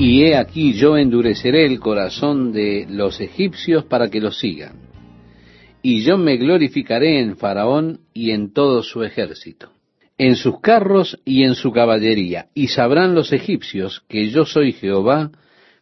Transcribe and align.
Y 0.00 0.22
he 0.22 0.36
aquí 0.36 0.74
yo 0.74 0.96
endureceré 0.96 1.66
el 1.66 1.80
corazón 1.80 2.52
de 2.52 2.86
los 2.88 3.20
egipcios 3.20 3.84
para 3.84 4.08
que 4.08 4.20
los 4.20 4.38
sigan. 4.38 4.76
Y 5.82 6.04
yo 6.04 6.16
me 6.16 6.36
glorificaré 6.36 7.20
en 7.20 7.36
Faraón 7.36 8.02
y 8.14 8.30
en 8.30 8.52
todo 8.52 8.84
su 8.84 9.02
ejército, 9.02 9.72
en 10.16 10.36
sus 10.36 10.60
carros 10.60 11.18
y 11.24 11.42
en 11.42 11.56
su 11.56 11.72
caballería. 11.72 12.46
Y 12.54 12.68
sabrán 12.68 13.16
los 13.16 13.32
egipcios 13.32 14.04
que 14.08 14.30
yo 14.30 14.44
soy 14.44 14.72
Jehová 14.72 15.32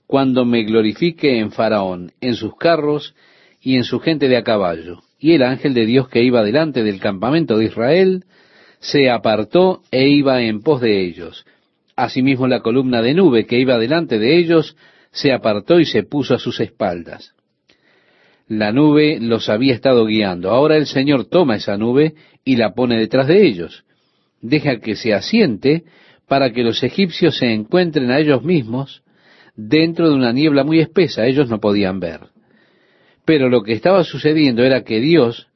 cuando 0.07 0.46
me 0.46 0.64
glorifique 0.64 1.39
en 1.39 1.51
Faraón, 1.51 2.12
en 2.23 2.37
sus 2.37 2.57
carros 2.57 3.14
y 3.61 3.77
en 3.77 3.85
su 3.85 4.01
gente 4.01 4.29
de 4.29 4.39
a 4.39 4.43
caballo. 4.45 5.03
Y 5.19 5.33
el 5.33 5.43
ángel 5.43 5.75
de 5.75 5.85
Dios 5.85 6.09
que 6.09 6.23
iba 6.23 6.43
delante 6.43 6.83
del 6.83 7.01
campamento 7.01 7.59
de 7.59 7.67
Israel 7.67 8.25
se 8.79 9.11
apartó 9.11 9.83
e 9.91 10.09
iba 10.09 10.41
en 10.43 10.62
pos 10.62 10.80
de 10.80 11.05
ellos 11.05 11.45
Asimismo 11.96 12.46
la 12.46 12.60
columna 12.60 13.00
de 13.00 13.14
nube 13.14 13.46
que 13.46 13.58
iba 13.58 13.78
delante 13.78 14.18
de 14.18 14.36
ellos 14.36 14.76
se 15.10 15.32
apartó 15.32 15.80
y 15.80 15.86
se 15.86 16.02
puso 16.02 16.34
a 16.34 16.38
sus 16.38 16.60
espaldas. 16.60 17.34
La 18.48 18.70
nube 18.70 19.18
los 19.18 19.48
había 19.48 19.74
estado 19.74 20.04
guiando. 20.04 20.51
Ahora 20.51 20.77
el 20.77 20.87
Señor 20.87 21.24
toma 21.24 21.56
esa 21.56 21.78
nube 21.78 22.14
y 22.45 22.56
la 22.56 22.74
pone 22.74 22.98
detrás 22.98 23.27
de 23.27 23.46
ellos. 23.46 23.84
Deja 24.42 24.78
que 24.78 24.95
se 24.95 25.14
asiente 25.14 25.84
para 26.28 26.52
que 26.52 26.62
los 26.62 26.82
egipcios 26.82 27.38
se 27.38 27.52
encuentren 27.52 28.10
a 28.10 28.18
ellos 28.18 28.45
mismos 28.45 29.02
dentro 29.56 30.10
de 30.10 30.16
una 30.16 30.32
niebla 30.32 30.65
muy 30.65 30.80
espesa. 30.80 31.26
Ellos 31.26 31.48
no 31.48 31.60
podían 31.60 31.98
ver. 31.98 32.20
Pero 33.24 33.48
lo 33.48 33.62
que 33.62 33.73
estaba 33.73 34.04
sucediendo 34.04 34.62
era 34.62 34.84
que 34.84 35.01
Dios 35.01 35.48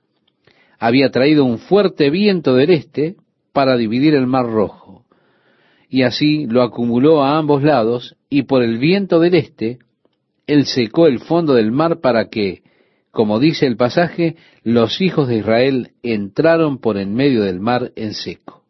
había 0.78 1.10
traído 1.10 1.44
un 1.44 1.58
fuerte 1.58 2.08
viento 2.08 2.54
del 2.54 2.70
este 2.70 3.16
para 3.52 3.76
dividir 3.76 4.14
el 4.14 4.26
mar 4.26 4.46
rojo 4.46 4.99
y 5.90 6.02
así 6.04 6.46
lo 6.46 6.62
acumuló 6.62 7.24
a 7.24 7.36
ambos 7.36 7.64
lados, 7.64 8.16
y 8.30 8.44
por 8.44 8.62
el 8.62 8.78
viento 8.78 9.18
del 9.18 9.34
este, 9.34 9.80
él 10.46 10.64
secó 10.64 11.08
el 11.08 11.18
fondo 11.18 11.54
del 11.54 11.72
mar 11.72 12.00
para 12.00 12.28
que, 12.28 12.62
como 13.10 13.40
dice 13.40 13.66
el 13.66 13.76
pasaje, 13.76 14.36
los 14.62 15.00
hijos 15.00 15.26
de 15.26 15.38
Israel 15.38 15.90
entraron 16.04 16.78
por 16.78 16.96
en 16.96 17.12
medio 17.14 17.42
del 17.42 17.58
mar 17.58 17.90
en 17.96 18.14
seco. 18.14 18.62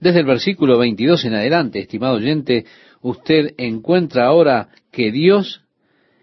Desde 0.00 0.20
el 0.20 0.26
versículo 0.26 0.78
22 0.78 1.26
en 1.26 1.34
adelante, 1.34 1.80
estimado 1.80 2.16
oyente, 2.16 2.64
usted 3.02 3.52
encuentra 3.58 4.24
ahora 4.24 4.68
que 4.90 5.12
Dios 5.12 5.64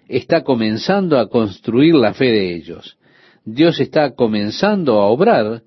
está 0.08 0.44
comenzando 0.44 1.20
a 1.20 1.30
construir 1.30 1.94
la 1.94 2.16
fe 2.16 2.26
de 2.26 2.56
ellos. 2.56 2.98
Dios 3.46 3.80
está 3.80 4.16
comenzando 4.16 5.00
a 5.00 5.06
obrar 5.06 5.62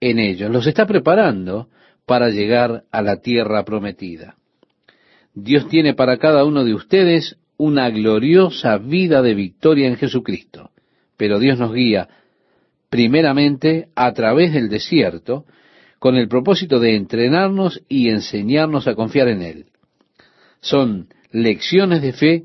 en 0.00 0.18
ellos, 0.18 0.50
los 0.50 0.66
está 0.66 0.86
preparando 0.86 1.68
para 2.06 2.30
llegar 2.30 2.84
a 2.90 3.02
la 3.02 3.20
tierra 3.20 3.64
prometida. 3.64 4.36
Dios 5.34 5.68
tiene 5.68 5.94
para 5.94 6.16
cada 6.16 6.44
uno 6.44 6.64
de 6.64 6.72
ustedes 6.72 7.36
una 7.58 7.90
gloriosa 7.90 8.78
vida 8.78 9.22
de 9.22 9.34
victoria 9.34 9.88
en 9.88 9.96
Jesucristo, 9.96 10.70
pero 11.16 11.38
Dios 11.38 11.58
nos 11.58 11.74
guía 11.74 12.08
primeramente 12.88 13.88
a 13.94 14.12
través 14.12 14.52
del 14.52 14.68
desierto 14.68 15.44
con 15.98 16.16
el 16.16 16.28
propósito 16.28 16.78
de 16.78 16.94
entrenarnos 16.94 17.82
y 17.88 18.08
enseñarnos 18.08 18.86
a 18.86 18.94
confiar 18.94 19.28
en 19.28 19.42
Él. 19.42 19.66
Son 20.60 21.08
lecciones 21.32 22.02
de 22.02 22.12
fe 22.12 22.44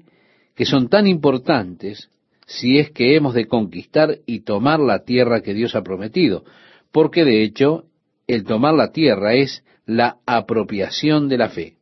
que 0.56 0.66
son 0.66 0.89
tan 0.89 1.08
importantes 1.08 2.09
si 2.45 2.80
es 2.80 2.92
que 2.92 3.16
hemos 3.16 3.34
de 3.34 3.45
conquistar 3.45 4.20
y 4.26 4.42
tomar 4.42 4.80
la 4.80 5.04
tierra 5.04 5.42
que 5.42 5.54
Dios 5.54 5.76
ha 5.76 5.84
prometido, 5.84 6.44
porque 6.92 7.23
de 7.23 7.44
hecho 7.44 7.86
el 8.33 8.45
tomar 8.45 8.73
la 8.73 8.91
tierra 8.91 9.33
es 9.33 9.63
la 9.85 10.17
apropiación 10.25 11.27
de 11.27 11.37
la 11.37 11.49
fe. 11.49 11.73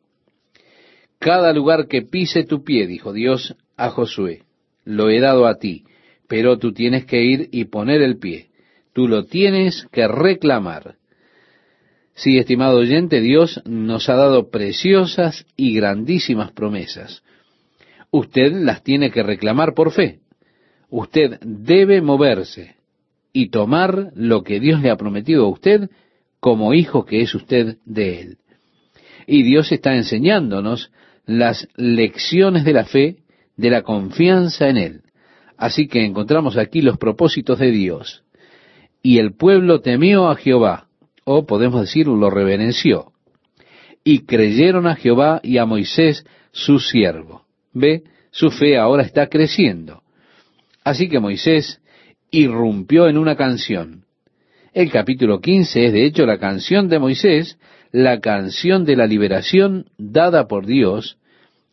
Cada 1.20 1.54
lugar 1.54 1.88
que 1.88 2.02
pise 2.02 2.44
tu 2.44 2.64
pie, 2.64 2.88
dijo 2.88 3.14
Dios 3.14 3.56
a 3.78 3.90
Josué, 3.90 4.44
lo 4.84 5.10
he 5.10 5.20
dado 5.20 5.46
a 5.46 5.60
ti, 5.60 5.84
pero 6.28 6.58
tú 6.58 6.74
tienes 6.74 7.06
que 7.06 7.22
ir 7.24 7.50
y 7.52 7.66
poner 7.66 8.02
el 8.02 8.18
pie. 8.18 8.48
Tú 8.94 9.08
lo 9.08 9.26
tienes 9.26 9.86
que 9.92 10.08
reclamar. 10.08 10.96
Sí, 12.16 12.40
estimado 12.40 12.80
oyente, 12.80 13.22
Dios 13.22 13.62
nos 13.66 14.10
ha 14.10 14.16
dado 14.16 14.50
preciosas 14.50 15.46
y 15.56 15.76
grandísimas 15.76 16.52
promesas. 16.52 17.22
Usted 18.10 18.54
las 18.54 18.84
tiene 18.84 19.12
que 19.12 19.22
reclamar 19.22 19.76
por 19.76 19.92
fe. 19.92 20.20
Usted 20.90 21.40
debe 21.42 22.02
moverse 22.02 22.76
y 23.34 23.50
tomar 23.50 24.12
lo 24.16 24.42
que 24.44 24.60
Dios 24.60 24.82
le 24.82 24.90
ha 24.90 24.98
prometido 24.98 25.46
a 25.46 25.50
usted 25.50 25.90
como 26.40 26.74
hijo 26.74 27.06
que 27.06 27.22
es 27.22 27.34
usted 27.36 27.78
de 27.86 28.22
Él. 28.22 28.38
Y 29.28 29.44
Dios 29.44 29.72
está 29.72 29.96
enseñándonos 29.96 30.92
las 31.26 31.68
lecciones 31.76 32.66
de 32.66 32.74
la 32.74 32.86
fe, 32.86 33.18
de 33.58 33.70
la 33.70 33.84
confianza 33.84 34.70
en 34.70 34.78
Él. 34.78 35.02
Así 35.58 35.88
que 35.88 36.06
encontramos 36.06 36.58
aquí 36.58 36.82
los 36.82 36.98
propósitos 36.98 37.60
de 37.60 37.72
Dios. 37.72 38.24
Y 39.04 39.20
el 39.20 39.36
pueblo 39.36 39.82
temió 39.82 40.30
a 40.30 40.36
Jehová, 40.36 40.88
o 41.26 41.46
podemos 41.46 41.82
decir 41.82 42.08
lo 42.08 42.30
reverenció. 42.30 43.12
Y 44.04 44.26
creyeron 44.26 44.88
a 44.88 44.96
Jehová 44.96 45.42
y 45.44 45.58
a 45.58 45.66
Moisés 45.66 46.26
su 46.52 46.80
siervo. 46.80 47.46
Ve, 47.74 48.04
su 48.32 48.50
fe 48.50 48.78
ahora 48.78 49.04
está 49.04 49.28
creciendo. 49.28 50.02
Así 50.84 51.10
que 51.10 51.20
Moisés 51.20 51.82
irrumpió 52.32 53.08
en 53.08 53.18
una 53.18 53.36
canción. 53.36 54.06
El 54.74 54.92
capítulo 54.92 55.42
15 55.42 55.86
es 55.86 55.94
de 55.94 56.06
hecho 56.06 56.26
la 56.26 56.38
canción 56.38 56.90
de 56.90 57.00
Moisés, 57.00 57.58
la 57.92 58.20
canción 58.20 58.86
de 58.86 58.96
la 58.96 59.08
liberación 59.08 59.86
dada 59.98 60.48
por 60.48 60.68
Dios, 60.68 61.18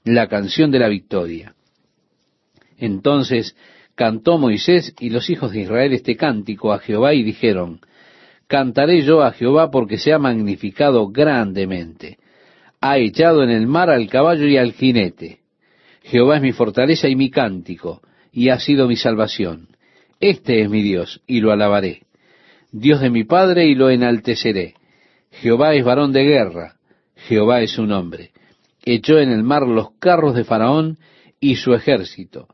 la 0.05 0.29
canción 0.29 0.71
de 0.71 0.79
la 0.79 0.89
victoria. 0.89 1.55
Entonces 2.79 3.55
cantó 3.95 4.39
Moisés 4.39 4.95
y 4.99 5.11
los 5.11 5.29
hijos 5.29 5.53
de 5.53 5.61
Israel 5.61 5.93
este 5.93 6.17
cántico 6.17 6.73
a 6.73 6.79
Jehová 6.79 7.13
y 7.13 7.23
dijeron, 7.23 7.81
Cantaré 8.47 9.03
yo 9.03 9.23
a 9.23 9.33
Jehová 9.33 9.71
porque 9.71 9.99
se 9.99 10.13
ha 10.13 10.19
magnificado 10.19 11.09
grandemente. 11.09 12.19
Ha 12.81 12.99
echado 12.99 13.43
en 13.43 13.51
el 13.51 13.67
mar 13.67 13.91
al 13.91 14.09
caballo 14.09 14.47
y 14.47 14.57
al 14.57 14.73
jinete. 14.73 15.41
Jehová 16.03 16.37
es 16.37 16.43
mi 16.43 16.53
fortaleza 16.53 17.09
y 17.09 17.17
mi 17.17 17.31
cántico, 17.31 18.01
y 18.33 18.51
ha 18.51 18.61
sido 18.61 18.87
mi 18.87 18.97
salvación. 18.97 19.69
Este 20.21 20.63
es 20.63 20.71
mi 20.71 20.83
Dios, 20.83 21.21
y 21.27 21.41
lo 21.41 21.51
alabaré. 21.51 22.06
Dios 22.73 23.01
de 23.01 23.11
mi 23.11 23.25
Padre, 23.25 23.67
y 23.67 23.75
lo 23.75 23.91
enalteceré. 23.91 24.75
Jehová 25.31 25.75
es 25.75 25.85
varón 25.85 26.13
de 26.13 26.25
guerra, 26.25 26.77
Jehová 27.15 27.61
es 27.61 27.73
su 27.73 27.87
nombre. 27.87 28.31
Echó 28.85 29.19
en 29.19 29.31
el 29.31 29.43
mar 29.43 29.67
los 29.67 29.91
carros 29.99 30.35
de 30.35 30.45
Faraón 30.45 30.99
y 31.41 31.57
su 31.57 31.75
ejército, 31.75 32.49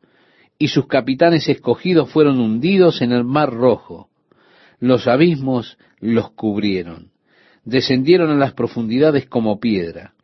y 0.59 0.69
sus 0.69 0.87
capitanes 0.87 1.49
escogidos 1.49 2.11
fueron 2.11 2.41
hundidos 2.41 3.03
en 3.03 3.13
el 3.13 3.25
mar 3.25 3.53
rojo. 3.53 4.09
Los 4.81 5.07
abismos 5.07 5.79
los 6.01 6.31
cubrieron, 6.33 7.13
descendieron 7.65 8.31
a 8.31 8.37
las 8.37 8.55
profundidades 8.55 9.27
como 9.27 9.61
piedra. 9.61 10.15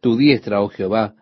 Tu 0.00 0.16
diestra, 0.16 0.60
oh 0.60 0.68
Jehová, 0.68 1.14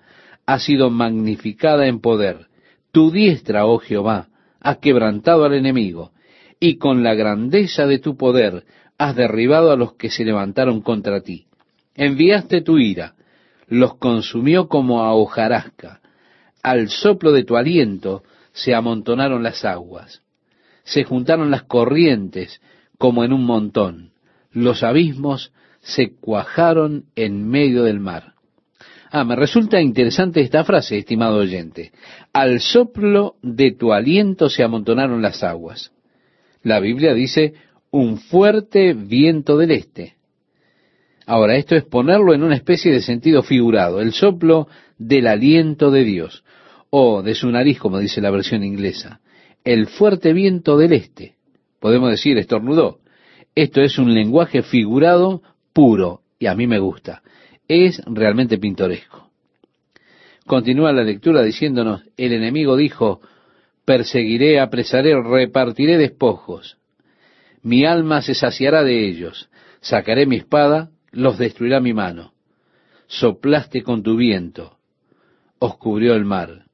ha 0.46 0.58
sido 0.58 0.90
magnificada 0.90 1.86
en 1.86 2.00
poder. 2.00 2.48
Tu 2.90 3.10
diestra, 3.12 3.66
oh 3.66 3.78
Jehová, 3.78 4.28
ha 4.60 4.76
quebrantado 4.76 5.44
al 5.44 5.54
enemigo 5.54 6.12
y 6.62 6.76
con 6.76 7.02
la 7.02 7.14
grandeza 7.14 7.88
de 7.88 7.98
tu 7.98 8.16
poder 8.16 8.64
has 8.96 9.16
derribado 9.16 9.72
a 9.72 9.76
los 9.76 9.94
que 9.94 10.10
se 10.10 10.24
levantaron 10.24 10.80
contra 10.80 11.20
ti. 11.20 11.46
Enviaste 11.96 12.60
tu 12.62 12.78
ira, 12.78 13.16
los 13.66 13.96
consumió 13.96 14.68
como 14.68 15.02
a 15.02 15.12
hojarasca. 15.12 16.00
Al 16.62 16.88
soplo 16.88 17.32
de 17.32 17.42
tu 17.42 17.56
aliento 17.56 18.22
se 18.52 18.76
amontonaron 18.76 19.42
las 19.42 19.64
aguas. 19.64 20.22
Se 20.84 21.02
juntaron 21.02 21.50
las 21.50 21.64
corrientes 21.64 22.60
como 22.96 23.24
en 23.24 23.32
un 23.32 23.44
montón. 23.44 24.12
Los 24.52 24.84
abismos 24.84 25.52
se 25.80 26.14
cuajaron 26.14 27.06
en 27.16 27.48
medio 27.48 27.82
del 27.82 27.98
mar. 27.98 28.34
Ah, 29.10 29.24
me 29.24 29.34
resulta 29.34 29.80
interesante 29.80 30.40
esta 30.40 30.62
frase, 30.62 30.98
estimado 30.98 31.38
oyente. 31.38 31.90
Al 32.32 32.60
soplo 32.60 33.34
de 33.42 33.72
tu 33.72 33.92
aliento 33.92 34.48
se 34.48 34.62
amontonaron 34.62 35.22
las 35.22 35.42
aguas. 35.42 35.90
La 36.62 36.80
Biblia 36.80 37.14
dice 37.14 37.54
un 37.90 38.18
fuerte 38.18 38.94
viento 38.94 39.56
del 39.56 39.72
este. 39.72 40.14
Ahora, 41.26 41.56
esto 41.56 41.76
es 41.76 41.84
ponerlo 41.84 42.34
en 42.34 42.42
una 42.42 42.56
especie 42.56 42.92
de 42.92 43.00
sentido 43.00 43.42
figurado, 43.42 44.00
el 44.00 44.12
soplo 44.12 44.68
del 44.98 45.26
aliento 45.26 45.90
de 45.90 46.04
Dios, 46.04 46.44
o 46.90 47.22
de 47.22 47.34
su 47.34 47.50
nariz, 47.50 47.78
como 47.78 47.98
dice 47.98 48.20
la 48.20 48.30
versión 48.30 48.64
inglesa. 48.64 49.20
El 49.64 49.86
fuerte 49.86 50.32
viento 50.32 50.76
del 50.76 50.92
este. 50.92 51.36
Podemos 51.80 52.10
decir, 52.10 52.38
estornudó. 52.38 52.98
Esto 53.54 53.80
es 53.82 53.98
un 53.98 54.14
lenguaje 54.14 54.62
figurado 54.62 55.42
puro, 55.72 56.22
y 56.38 56.46
a 56.46 56.54
mí 56.54 56.66
me 56.66 56.78
gusta. 56.78 57.22
Es 57.68 58.02
realmente 58.06 58.58
pintoresco. 58.58 59.30
Continúa 60.46 60.92
la 60.92 61.04
lectura 61.04 61.42
diciéndonos, 61.42 62.02
el 62.16 62.32
enemigo 62.32 62.76
dijo, 62.76 63.20
perseguiré, 63.84 64.60
apresaré, 64.60 65.20
repartiré 65.20 65.98
despojos. 65.98 66.78
Mi 67.62 67.84
alma 67.84 68.22
se 68.22 68.34
saciará 68.34 68.82
de 68.82 69.08
ellos. 69.08 69.48
Sacaré 69.80 70.26
mi 70.26 70.36
espada, 70.36 70.90
los 71.10 71.38
destruirá 71.38 71.80
mi 71.80 71.92
mano. 71.92 72.32
Soplaste 73.06 73.82
con 73.82 74.02
tu 74.02 74.16
viento. 74.16 74.78
os 75.58 75.76
cubrió 75.76 76.14
el 76.14 76.24
mar. 76.24 76.64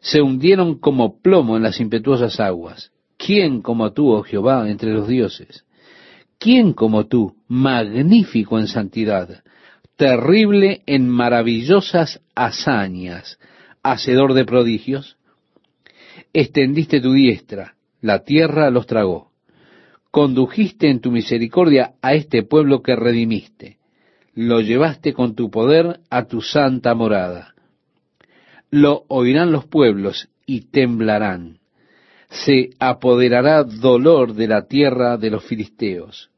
Se 0.00 0.20
hundieron 0.20 0.78
como 0.78 1.20
plomo 1.20 1.56
en 1.56 1.62
las 1.62 1.80
impetuosas 1.80 2.38
aguas. 2.38 2.92
¿Quién 3.16 3.62
como 3.62 3.92
tú, 3.92 4.10
oh 4.10 4.22
Jehová, 4.22 4.68
entre 4.68 4.92
los 4.92 5.08
dioses? 5.08 5.64
¿Quién 6.38 6.72
como 6.72 7.06
tú, 7.06 7.36
magnífico 7.48 8.58
en 8.58 8.66
santidad, 8.66 9.42
terrible 9.96 10.82
en 10.86 11.08
maravillosas 11.08 12.20
hazañas, 12.34 13.38
hacedor 13.82 14.32
de 14.32 14.46
prodigios? 14.46 15.16
Extendiste 16.32 17.00
tu 17.00 17.12
diestra, 17.12 17.74
la 18.00 18.20
tierra 18.20 18.70
los 18.70 18.86
tragó. 18.86 19.30
Condujiste 20.12 20.88
en 20.88 21.00
tu 21.00 21.10
misericordia 21.10 21.94
a 22.02 22.14
este 22.14 22.44
pueblo 22.44 22.82
que 22.82 22.94
redimiste. 22.94 23.78
Lo 24.34 24.60
llevaste 24.60 25.12
con 25.12 25.34
tu 25.34 25.50
poder 25.50 26.00
a 26.08 26.26
tu 26.26 26.40
santa 26.40 26.94
morada. 26.94 27.54
Lo 28.70 29.04
oirán 29.08 29.50
los 29.50 29.66
pueblos 29.66 30.28
y 30.46 30.70
temblarán. 30.70 31.58
Se 32.28 32.70
apoderará 32.78 33.64
dolor 33.64 34.34
de 34.34 34.46
la 34.46 34.66
tierra 34.66 35.16
de 35.16 35.30
los 35.30 35.44
filisteos. 35.44 36.30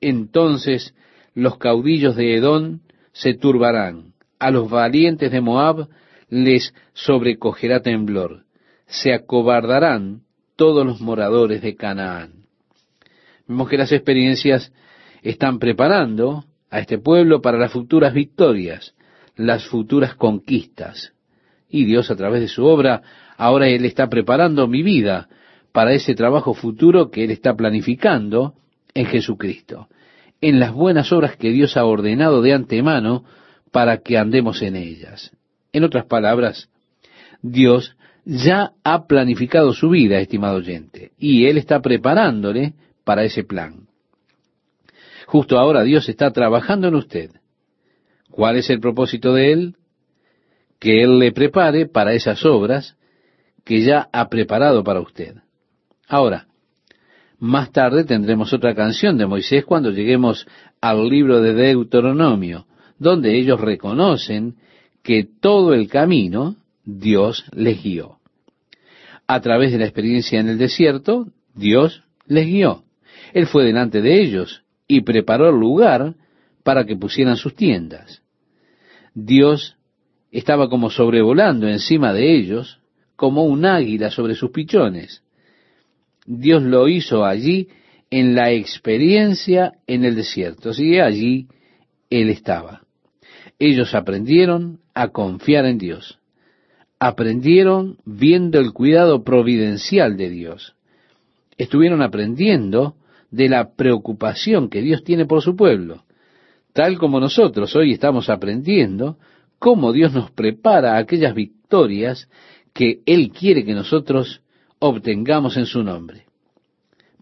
Entonces 0.00 0.94
los 1.34 1.58
caudillos 1.58 2.14
de 2.14 2.36
Edón 2.36 2.82
se 3.12 3.34
turbarán. 3.34 4.14
A 4.38 4.52
los 4.52 4.70
valientes 4.70 5.32
de 5.32 5.40
Moab 5.40 5.88
les 6.28 6.72
sobrecogerá 6.92 7.80
temblor. 7.80 8.45
Se 8.86 9.12
acobardarán 9.12 10.22
todos 10.56 10.86
los 10.86 11.00
moradores 11.00 11.62
de 11.62 11.76
Canaán. 11.76 12.46
Vemos 13.46 13.68
que 13.68 13.76
las 13.76 13.92
experiencias 13.92 14.72
están 15.22 15.58
preparando 15.58 16.44
a 16.70 16.80
este 16.80 16.98
pueblo 16.98 17.40
para 17.40 17.58
las 17.58 17.72
futuras 17.72 18.14
victorias, 18.14 18.94
las 19.36 19.66
futuras 19.66 20.14
conquistas. 20.14 21.12
Y 21.68 21.84
Dios 21.84 22.10
a 22.10 22.16
través 22.16 22.40
de 22.40 22.48
su 22.48 22.64
obra, 22.64 23.02
ahora 23.36 23.68
Él 23.68 23.84
está 23.84 24.08
preparando 24.08 24.66
mi 24.66 24.82
vida 24.82 25.28
para 25.72 25.92
ese 25.92 26.14
trabajo 26.14 26.54
futuro 26.54 27.10
que 27.10 27.24
Él 27.24 27.30
está 27.30 27.54
planificando 27.54 28.54
en 28.94 29.06
Jesucristo, 29.06 29.88
en 30.40 30.58
las 30.58 30.72
buenas 30.72 31.12
obras 31.12 31.36
que 31.36 31.50
Dios 31.50 31.76
ha 31.76 31.84
ordenado 31.84 32.40
de 32.40 32.54
antemano 32.54 33.24
para 33.72 33.98
que 33.98 34.16
andemos 34.16 34.62
en 34.62 34.76
ellas. 34.76 35.32
En 35.72 35.84
otras 35.84 36.06
palabras, 36.06 36.70
Dios 37.42 37.96
ya 38.26 38.72
ha 38.82 39.06
planificado 39.06 39.72
su 39.72 39.88
vida, 39.88 40.18
estimado 40.18 40.56
oyente, 40.56 41.12
y 41.16 41.46
Él 41.46 41.58
está 41.58 41.80
preparándole 41.80 42.74
para 43.04 43.22
ese 43.22 43.44
plan. 43.44 43.86
Justo 45.26 45.58
ahora 45.58 45.84
Dios 45.84 46.08
está 46.08 46.32
trabajando 46.32 46.88
en 46.88 46.96
usted. 46.96 47.30
¿Cuál 48.30 48.56
es 48.56 48.68
el 48.68 48.80
propósito 48.80 49.32
de 49.32 49.52
Él? 49.52 49.76
Que 50.80 51.04
Él 51.04 51.20
le 51.20 51.30
prepare 51.30 51.86
para 51.86 52.14
esas 52.14 52.44
obras 52.44 52.96
que 53.64 53.82
ya 53.82 54.08
ha 54.12 54.28
preparado 54.28 54.82
para 54.82 55.00
usted. 55.00 55.36
Ahora, 56.08 56.48
más 57.38 57.70
tarde 57.70 58.04
tendremos 58.04 58.52
otra 58.52 58.74
canción 58.74 59.18
de 59.18 59.26
Moisés 59.26 59.64
cuando 59.64 59.90
lleguemos 59.90 60.48
al 60.80 61.08
libro 61.08 61.40
de 61.40 61.54
Deuteronomio, 61.54 62.66
donde 62.98 63.38
ellos 63.38 63.60
reconocen 63.60 64.56
que 65.02 65.28
todo 65.40 65.74
el 65.74 65.88
camino 65.88 66.56
Dios 66.84 67.44
les 67.52 67.82
guió. 67.82 68.15
A 69.26 69.40
través 69.40 69.72
de 69.72 69.78
la 69.78 69.84
experiencia 69.84 70.38
en 70.38 70.48
el 70.48 70.58
desierto, 70.58 71.26
Dios 71.54 72.04
les 72.26 72.46
guió. 72.46 72.84
Él 73.32 73.46
fue 73.46 73.64
delante 73.64 74.00
de 74.00 74.20
ellos 74.20 74.62
y 74.86 75.00
preparó 75.00 75.48
el 75.48 75.56
lugar 75.56 76.14
para 76.62 76.84
que 76.84 76.96
pusieran 76.96 77.36
sus 77.36 77.54
tiendas. 77.54 78.22
Dios 79.14 79.76
estaba 80.30 80.68
como 80.68 80.90
sobrevolando 80.90 81.68
encima 81.68 82.12
de 82.12 82.36
ellos, 82.36 82.80
como 83.16 83.44
un 83.44 83.64
águila 83.64 84.10
sobre 84.10 84.34
sus 84.34 84.50
pichones. 84.50 85.22
Dios 86.26 86.62
lo 86.62 86.88
hizo 86.88 87.24
allí 87.24 87.68
en 88.10 88.34
la 88.34 88.52
experiencia 88.52 89.72
en 89.86 90.04
el 90.04 90.14
desierto. 90.14 90.70
Así 90.70 90.98
allí 90.98 91.48
Él 92.10 92.28
estaba. 92.28 92.82
Ellos 93.58 93.94
aprendieron 93.94 94.80
a 94.94 95.08
confiar 95.08 95.64
en 95.66 95.78
Dios. 95.78 96.18
Aprendieron 96.98 97.98
viendo 98.04 98.58
el 98.58 98.72
cuidado 98.72 99.22
providencial 99.22 100.16
de 100.16 100.30
Dios. 100.30 100.74
Estuvieron 101.58 102.02
aprendiendo 102.02 102.96
de 103.30 103.48
la 103.48 103.74
preocupación 103.74 104.70
que 104.70 104.80
Dios 104.80 105.04
tiene 105.04 105.26
por 105.26 105.42
su 105.42 105.56
pueblo, 105.56 106.04
tal 106.72 106.98
como 106.98 107.20
nosotros 107.20 107.74
hoy 107.76 107.92
estamos 107.92 108.30
aprendiendo 108.30 109.18
cómo 109.58 109.92
Dios 109.92 110.12
nos 110.12 110.30
prepara 110.30 110.96
aquellas 110.96 111.34
victorias 111.34 112.28
que 112.72 113.00
Él 113.06 113.30
quiere 113.30 113.64
que 113.64 113.74
nosotros 113.74 114.42
obtengamos 114.78 115.56
en 115.56 115.66
su 115.66 115.82
nombre, 115.82 116.26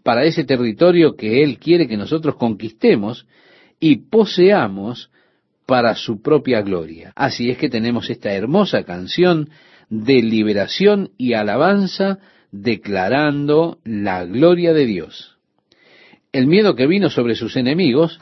para 0.03 0.25
ese 0.25 0.43
territorio 0.43 1.15
que 1.15 1.43
Él 1.43 1.57
quiere 1.57 1.87
que 1.87 1.97
nosotros 1.97 2.35
conquistemos 2.35 3.25
y 3.79 3.97
poseamos 3.97 5.09
para 5.65 5.95
su 5.95 6.21
propia 6.21 6.61
gloria. 6.61 7.11
Así 7.15 7.49
es 7.49 7.57
que 7.57 7.69
tenemos 7.69 8.09
esta 8.09 8.31
hermosa 8.31 8.83
canción 8.83 9.49
de 9.89 10.21
liberación 10.21 11.11
y 11.17 11.33
alabanza 11.33 12.19
declarando 12.51 13.79
la 13.83 14.25
gloria 14.25 14.73
de 14.73 14.85
Dios. 14.85 15.37
El 16.31 16.47
miedo 16.47 16.75
que 16.75 16.87
vino 16.87 17.09
sobre 17.09 17.35
sus 17.35 17.55
enemigos, 17.55 18.19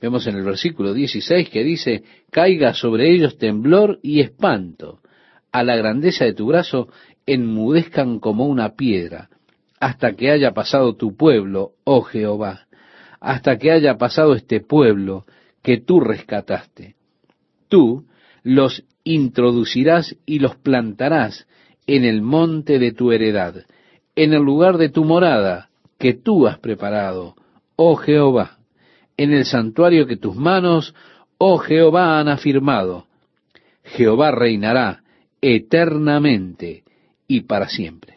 vemos 0.00 0.26
en 0.26 0.36
el 0.36 0.44
versículo 0.44 0.94
16 0.94 1.48
que 1.48 1.64
dice, 1.64 2.02
caiga 2.30 2.74
sobre 2.74 3.10
ellos 3.10 3.38
temblor 3.38 3.98
y 4.02 4.20
espanto, 4.20 5.00
a 5.52 5.62
la 5.62 5.76
grandeza 5.76 6.24
de 6.24 6.34
tu 6.34 6.46
brazo 6.46 6.88
enmudezcan 7.24 8.20
como 8.20 8.46
una 8.46 8.74
piedra, 8.74 9.30
hasta 9.80 10.14
que 10.14 10.30
haya 10.30 10.52
pasado 10.52 10.96
tu 10.96 11.16
pueblo, 11.16 11.72
oh 11.84 12.02
Jehová, 12.02 12.66
hasta 13.20 13.58
que 13.58 13.72
haya 13.72 13.96
pasado 13.96 14.34
este 14.34 14.60
pueblo 14.60 15.24
que 15.66 15.78
tú 15.78 15.98
rescataste. 15.98 16.94
Tú 17.68 18.04
los 18.44 18.84
introducirás 19.02 20.14
y 20.24 20.38
los 20.38 20.54
plantarás 20.54 21.48
en 21.88 22.04
el 22.04 22.22
monte 22.22 22.78
de 22.78 22.92
tu 22.92 23.10
heredad, 23.10 23.64
en 24.14 24.32
el 24.32 24.42
lugar 24.42 24.78
de 24.78 24.90
tu 24.90 25.02
morada, 25.02 25.70
que 25.98 26.14
tú 26.14 26.46
has 26.46 26.60
preparado, 26.60 27.34
oh 27.74 27.96
Jehová, 27.96 28.58
en 29.16 29.32
el 29.32 29.44
santuario 29.44 30.06
que 30.06 30.16
tus 30.16 30.36
manos, 30.36 30.94
oh 31.36 31.58
Jehová, 31.58 32.20
han 32.20 32.28
afirmado. 32.28 33.08
Jehová 33.82 34.30
reinará 34.30 35.02
eternamente 35.40 36.84
y 37.26 37.40
para 37.40 37.68
siempre. 37.68 38.15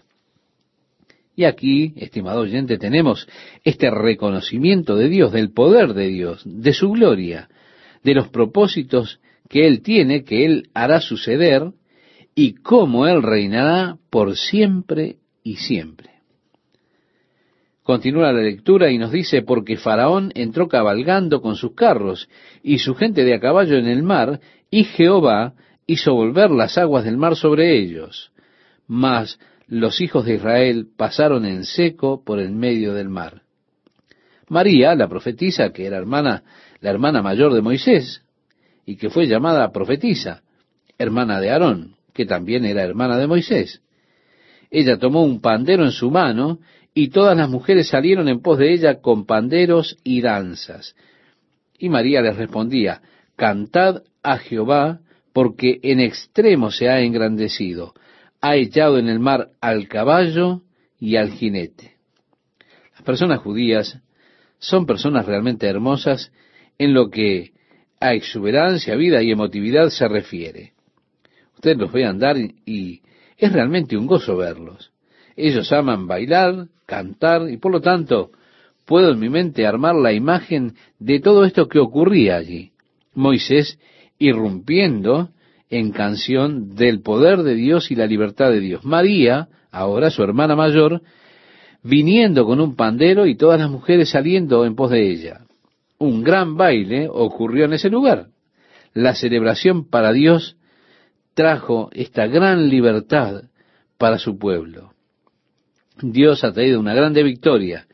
Y 1.39 1.45
aquí, 1.45 1.93
estimado 1.95 2.41
oyente, 2.41 2.77
tenemos 2.77 3.25
este 3.63 3.89
reconocimiento 3.89 4.97
de 4.97 5.07
Dios, 5.07 5.31
del 5.31 5.53
poder 5.53 5.93
de 5.93 6.09
Dios, 6.09 6.41
de 6.43 6.73
su 6.73 6.89
gloria, 6.89 7.47
de 8.03 8.13
los 8.13 8.27
propósitos 8.27 9.21
que 9.47 9.65
Él 9.65 9.81
tiene, 9.81 10.25
que 10.25 10.43
Él 10.43 10.69
hará 10.73 10.99
suceder, 10.99 11.71
y 12.35 12.55
cómo 12.55 13.07
Él 13.07 13.23
reinará 13.23 13.95
por 14.09 14.35
siempre 14.35 15.15
y 15.41 15.55
siempre. 15.55 16.09
Continúa 17.83 18.33
la 18.33 18.41
lectura 18.41 18.91
y 18.91 18.97
nos 18.97 19.13
dice, 19.13 19.41
porque 19.41 19.77
Faraón 19.77 20.33
entró 20.35 20.67
cabalgando 20.67 21.41
con 21.41 21.55
sus 21.55 21.73
carros 21.73 22.27
y 22.63 22.79
su 22.79 22.95
gente 22.95 23.23
de 23.23 23.35
a 23.35 23.39
caballo 23.39 23.77
en 23.77 23.87
el 23.87 24.03
mar, 24.03 24.41
y 24.69 24.83
Jehová 24.83 25.53
hizo 25.87 26.13
volver 26.13 26.51
las 26.51 26.77
aguas 26.77 27.05
del 27.05 27.15
mar 27.15 27.37
sobre 27.37 27.79
ellos. 27.79 28.33
Mas 28.87 29.39
los 29.69 30.01
hijos 30.01 30.25
de 30.25 30.35
Israel 30.35 30.87
pasaron 30.97 31.45
en 31.45 31.63
seco 31.63 32.23
por 32.23 32.39
el 32.39 32.51
medio 32.51 32.93
del 32.95 33.07
mar. 33.07 33.43
María, 34.47 34.95
la 34.95 35.07
profetisa, 35.07 35.71
que 35.71 35.85
era 35.85 35.97
hermana, 35.97 36.43
la 36.81 36.89
hermana 36.89 37.21
mayor 37.21 37.53
de 37.53 37.61
Moisés, 37.61 38.23
y 38.83 38.95
que 38.95 39.11
fue 39.11 39.27
llamada 39.27 39.71
profetisa, 39.71 40.41
hermana 40.97 41.39
de 41.39 41.51
Aarón, 41.51 41.95
que 42.13 42.25
también 42.25 42.65
era 42.65 42.83
hermana 42.83 43.17
de 43.17 43.27
Moisés. 43.27 43.83
Ella 44.71 44.97
tomó 44.97 45.23
un 45.23 45.39
pandero 45.39 45.85
en 45.85 45.91
su 45.91 46.09
mano 46.09 46.59
y 46.95 47.09
todas 47.09 47.37
las 47.37 47.49
mujeres 47.49 47.89
salieron 47.89 48.27
en 48.27 48.41
pos 48.41 48.57
de 48.57 48.73
ella 48.73 49.01
con 49.01 49.27
panderos 49.27 49.97
y 50.03 50.21
danzas. 50.21 50.95
Y 51.77 51.89
María 51.89 52.21
les 52.21 52.35
respondía, 52.35 53.01
Cantad 53.35 54.01
a 54.23 54.37
Jehová, 54.39 54.99
porque 55.31 55.79
en 55.83 55.99
extremo 55.99 56.71
se 56.71 56.89
ha 56.89 57.01
engrandecido, 57.01 57.93
ha 58.41 58.55
echado 58.55 58.97
en 58.97 59.07
el 59.09 59.19
mar 59.19 59.49
al 59.61 59.87
caballo 59.87 60.61
y 60.99 61.15
al 61.15 61.31
jinete. 61.31 61.95
Las 62.93 63.01
personas 63.03 63.39
judías 63.39 63.99
son 64.59 64.85
personas 64.85 65.25
realmente 65.25 65.67
hermosas 65.67 66.31
en 66.77 66.93
lo 66.93 67.09
que 67.09 67.53
a 67.99 68.13
exuberancia, 68.13 68.95
vida 68.95 69.21
y 69.21 69.31
emotividad 69.31 69.89
se 69.89 70.07
refiere. 70.07 70.73
Usted 71.55 71.77
los 71.77 71.91
ve 71.91 72.05
andar 72.05 72.37
y 72.65 73.01
es 73.37 73.51
realmente 73.51 73.97
un 73.97 74.07
gozo 74.07 74.37
verlos. 74.37 74.91
Ellos 75.35 75.71
aman 75.71 76.07
bailar, 76.07 76.67
cantar 76.85 77.49
y 77.49 77.57
por 77.57 77.71
lo 77.71 77.81
tanto 77.81 78.31
puedo 78.85 79.11
en 79.11 79.19
mi 79.19 79.29
mente 79.29 79.65
armar 79.65 79.95
la 79.95 80.13
imagen 80.13 80.75
de 80.99 81.19
todo 81.19 81.43
esto 81.43 81.67
que 81.67 81.79
ocurría 81.79 82.37
allí. 82.37 82.71
Moisés 83.13 83.79
irrumpiendo 84.17 85.29
en 85.69 85.91
canción 85.91 86.75
del 86.75 87.01
poder 87.01 87.43
de 87.43 87.55
Dios 87.55 87.91
y 87.91 87.95
la 87.95 88.07
libertad 88.07 88.49
de 88.49 88.59
Dios. 88.59 88.83
María, 88.83 89.49
ahora 89.71 90.09
su 90.09 90.23
hermana 90.23 90.55
mayor, 90.55 91.01
viniendo 91.83 92.45
con 92.45 92.59
un 92.59 92.75
pandero 92.75 93.25
y 93.25 93.35
todas 93.35 93.59
las 93.59 93.69
mujeres 93.69 94.09
saliendo 94.09 94.65
en 94.65 94.75
pos 94.75 94.91
de 94.91 95.09
ella. 95.09 95.41
Un 95.99 96.23
gran 96.23 96.55
baile 96.57 97.07
ocurrió 97.09 97.65
en 97.65 97.73
ese 97.73 97.89
lugar. 97.89 98.27
La 98.93 99.13
celebración 99.13 99.87
para 99.87 100.11
Dios 100.11 100.57
trajo 101.35 101.89
esta 101.93 102.25
gran 102.27 102.69
libertad 102.69 103.43
para 103.97 104.17
su 104.17 104.37
pueblo. 104.37 104.93
Dios 106.01 106.43
ha 106.43 106.53
traído 106.53 106.79
una 106.79 106.93
grande 106.93 107.21
victoria 107.21 107.85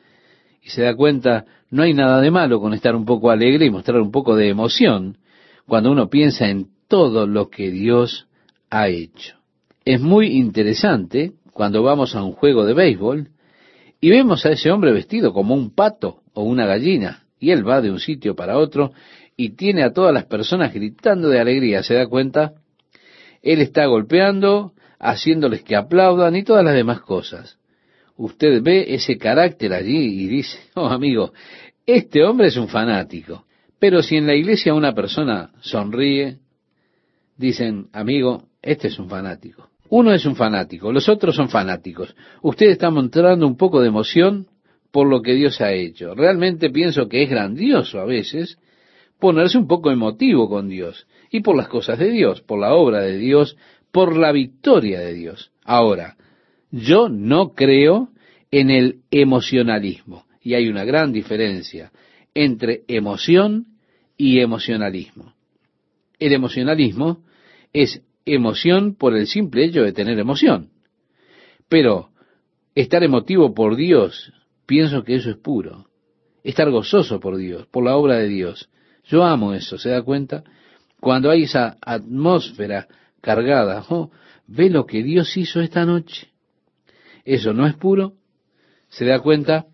y 0.61 0.69
se 0.69 0.83
da 0.83 0.95
cuenta, 0.95 1.45
no 1.69 1.83
hay 1.83 1.93
nada 1.93 2.21
de 2.21 2.31
malo 2.31 2.59
con 2.61 2.73
estar 2.73 2.95
un 2.95 3.05
poco 3.05 3.31
alegre 3.31 3.65
y 3.65 3.71
mostrar 3.71 3.99
un 3.99 4.11
poco 4.11 4.35
de 4.35 4.49
emoción 4.49 5.17
cuando 5.67 5.91
uno 5.91 6.09
piensa 6.09 6.47
en 6.47 6.74
todo 6.87 7.27
lo 7.27 7.49
que 7.49 7.71
Dios 7.71 8.27
ha 8.69 8.87
hecho. 8.87 9.35
Es 9.83 10.01
muy 10.01 10.27
interesante 10.27 11.33
cuando 11.51 11.83
vamos 11.83 12.15
a 12.15 12.23
un 12.23 12.33
juego 12.33 12.65
de 12.65 12.73
béisbol 12.73 13.29
y 14.01 14.09
vemos 14.09 14.45
a 14.45 14.51
ese 14.51 14.71
hombre 14.71 14.91
vestido 14.91 15.33
como 15.33 15.53
un 15.53 15.73
pato 15.73 16.21
o 16.33 16.43
una 16.43 16.65
gallina, 16.65 17.23
y 17.39 17.51
él 17.51 17.67
va 17.67 17.81
de 17.81 17.91
un 17.91 17.99
sitio 17.99 18.35
para 18.35 18.57
otro 18.57 18.91
y 19.37 19.51
tiene 19.51 19.83
a 19.83 19.93
todas 19.93 20.13
las 20.13 20.25
personas 20.25 20.73
gritando 20.73 21.29
de 21.29 21.39
alegría. 21.39 21.83
¿Se 21.83 21.93
da 21.93 22.07
cuenta? 22.07 22.53
Él 23.41 23.61
está 23.61 23.85
golpeando, 23.85 24.73
haciéndoles 24.99 25.63
que 25.63 25.75
aplaudan 25.75 26.35
y 26.35 26.43
todas 26.43 26.63
las 26.63 26.73
demás 26.73 27.01
cosas. 27.01 27.57
Usted 28.17 28.61
ve 28.61 28.93
ese 28.95 29.17
carácter 29.17 29.73
allí 29.73 30.23
y 30.23 30.27
dice, 30.27 30.57
oh 30.75 30.87
amigo, 30.87 31.33
este 31.85 32.23
hombre 32.23 32.47
es 32.47 32.57
un 32.57 32.67
fanático. 32.67 33.45
Pero 33.77 34.01
si 34.01 34.15
en 34.15 34.25
la 34.25 34.35
iglesia 34.35 34.73
una 34.73 34.93
persona 34.93 35.51
sonríe, 35.59 36.39
dicen, 37.37 37.87
amigo, 37.93 38.43
este 38.61 38.87
es 38.87 38.99
un 38.99 39.09
fanático. 39.09 39.69
Uno 39.89 40.13
es 40.13 40.25
un 40.25 40.35
fanático, 40.35 40.91
los 40.91 41.07
otros 41.09 41.35
son 41.35 41.49
fanáticos. 41.49 42.15
Usted 42.41 42.67
está 42.67 42.89
mostrando 42.89 43.45
un 43.45 43.55
poco 43.55 43.81
de 43.81 43.87
emoción 43.87 44.47
por 44.91 45.07
lo 45.07 45.21
que 45.21 45.33
Dios 45.33 45.61
ha 45.61 45.73
hecho. 45.73 46.15
Realmente 46.15 46.69
pienso 46.69 47.07
que 47.07 47.23
es 47.23 47.29
grandioso 47.29 47.99
a 47.99 48.05
veces 48.05 48.57
ponerse 49.19 49.57
un 49.57 49.67
poco 49.67 49.91
emotivo 49.91 50.49
con 50.49 50.69
Dios 50.69 51.07
y 51.29 51.41
por 51.41 51.55
las 51.55 51.67
cosas 51.67 51.99
de 51.99 52.09
Dios, 52.09 52.41
por 52.41 52.59
la 52.59 52.73
obra 52.73 53.01
de 53.01 53.17
Dios, 53.17 53.57
por 53.91 54.17
la 54.17 54.31
victoria 54.31 54.99
de 54.99 55.13
Dios. 55.13 55.51
Ahora, 55.63 56.17
yo 56.71 57.09
no 57.09 57.53
creo 57.53 58.09
en 58.51 58.69
el 58.69 59.01
emocionalismo 59.11 60.25
y 60.41 60.53
hay 60.53 60.67
una 60.67 60.85
gran 60.85 61.11
diferencia 61.11 61.91
entre 62.33 62.83
emoción 62.87 63.67
y 64.17 64.39
emocionalismo. 64.39 65.33
El 66.19 66.33
emocionalismo 66.33 67.24
es 67.75 68.01
emoción 68.25 68.95
por 68.95 69.15
el 69.17 69.27
simple 69.27 69.65
hecho 69.65 69.83
de 69.83 69.91
tener 69.91 70.17
emoción. 70.17 70.69
Pero 71.67 72.09
estar 72.73 73.03
emotivo 73.03 73.53
por 73.53 73.75
Dios, 73.75 74.31
pienso 74.65 75.03
que 75.03 75.15
eso 75.15 75.29
es 75.29 75.35
puro. 75.35 75.87
Estar 76.43 76.71
gozoso 76.71 77.19
por 77.19 77.35
Dios, 77.35 77.67
por 77.67 77.83
la 77.83 77.97
obra 77.97 78.17
de 78.17 78.29
Dios. 78.29 78.69
Yo 79.03 79.25
amo 79.25 79.53
eso, 79.53 79.77
¿se 79.77 79.89
da 79.89 80.01
cuenta? 80.03 80.43
Cuando 81.01 81.29
hay 81.29 81.43
esa 81.43 81.77
atmósfera 81.81 82.87
cargada, 83.19 83.83
oh, 83.89 84.09
ve 84.47 84.69
lo 84.69 84.85
que 84.85 85.03
Dios 85.03 85.35
hizo 85.35 85.59
esta 85.59 85.85
noche. 85.85 86.29
Eso 87.25 87.53
no 87.53 87.67
es 87.67 87.75
puro, 87.75 88.13
¿se 88.87 89.03
da 89.05 89.19
cuenta? 89.19 89.65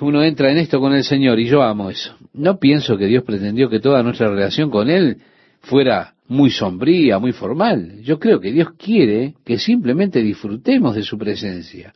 Uno 0.00 0.24
entra 0.24 0.50
en 0.50 0.58
esto 0.58 0.80
con 0.80 0.92
el 0.94 1.04
Señor 1.04 1.38
y 1.38 1.46
yo 1.46 1.62
amo 1.62 1.90
eso. 1.90 2.16
No 2.32 2.58
pienso 2.58 2.96
que 2.96 3.06
Dios 3.06 3.22
pretendió 3.22 3.70
que 3.70 3.78
toda 3.78 4.02
nuestra 4.02 4.28
relación 4.28 4.70
con 4.70 4.90
Él 4.90 5.22
fuera 5.64 6.14
muy 6.26 6.50
sombría, 6.50 7.18
muy 7.18 7.32
formal. 7.32 8.00
Yo 8.02 8.18
creo 8.18 8.40
que 8.40 8.52
Dios 8.52 8.68
quiere 8.78 9.34
que 9.44 9.58
simplemente 9.58 10.22
disfrutemos 10.22 10.94
de 10.94 11.02
su 11.02 11.18
presencia. 11.18 11.92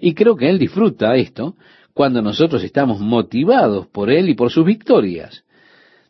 Y 0.00 0.14
creo 0.14 0.36
que 0.36 0.48
Él 0.48 0.58
disfruta 0.58 1.16
esto 1.16 1.56
cuando 1.94 2.20
nosotros 2.20 2.62
estamos 2.62 3.00
motivados 3.00 3.86
por 3.86 4.10
Él 4.10 4.28
y 4.28 4.34
por 4.34 4.50
sus 4.50 4.66
victorias. 4.66 5.44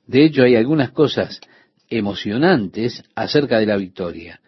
De 0.06 0.24
hecho, 0.24 0.42
hay 0.42 0.56
algunas 0.56 0.90
cosas 0.90 1.40
emocionantes 1.88 3.04
acerca 3.14 3.58
de 3.58 3.66
la 3.66 3.76
victoria. 3.76 4.40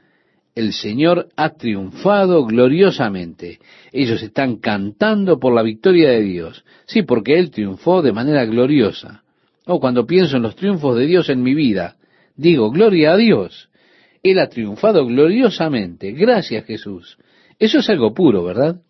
El 0.54 0.72
Señor 0.72 1.28
ha 1.36 1.50
triunfado 1.50 2.44
gloriosamente. 2.44 3.60
Ellos 3.92 4.22
están 4.22 4.56
cantando 4.56 5.38
por 5.38 5.54
la 5.54 5.62
victoria 5.62 6.10
de 6.10 6.22
Dios. 6.22 6.64
Sí, 6.86 7.02
porque 7.02 7.38
Él 7.38 7.52
triunfó 7.52 8.02
de 8.02 8.12
manera 8.12 8.44
gloriosa. 8.44 9.22
O 9.68 9.74
oh, 9.74 9.80
cuando 9.80 10.06
pienso 10.06 10.38
en 10.38 10.44
los 10.44 10.56
triunfos 10.56 10.96
de 10.96 11.04
Dios 11.04 11.28
en 11.28 11.42
mi 11.42 11.52
vida, 11.52 11.96
digo, 12.36 12.70
gloria 12.70 13.12
a 13.12 13.16
Dios. 13.18 13.68
Él 14.22 14.38
ha 14.38 14.48
triunfado 14.48 15.04
gloriosamente. 15.04 16.12
Gracias 16.12 16.64
Jesús. 16.64 17.18
Eso 17.58 17.80
es 17.80 17.90
algo 17.90 18.14
puro, 18.14 18.42
¿verdad? 18.42 18.80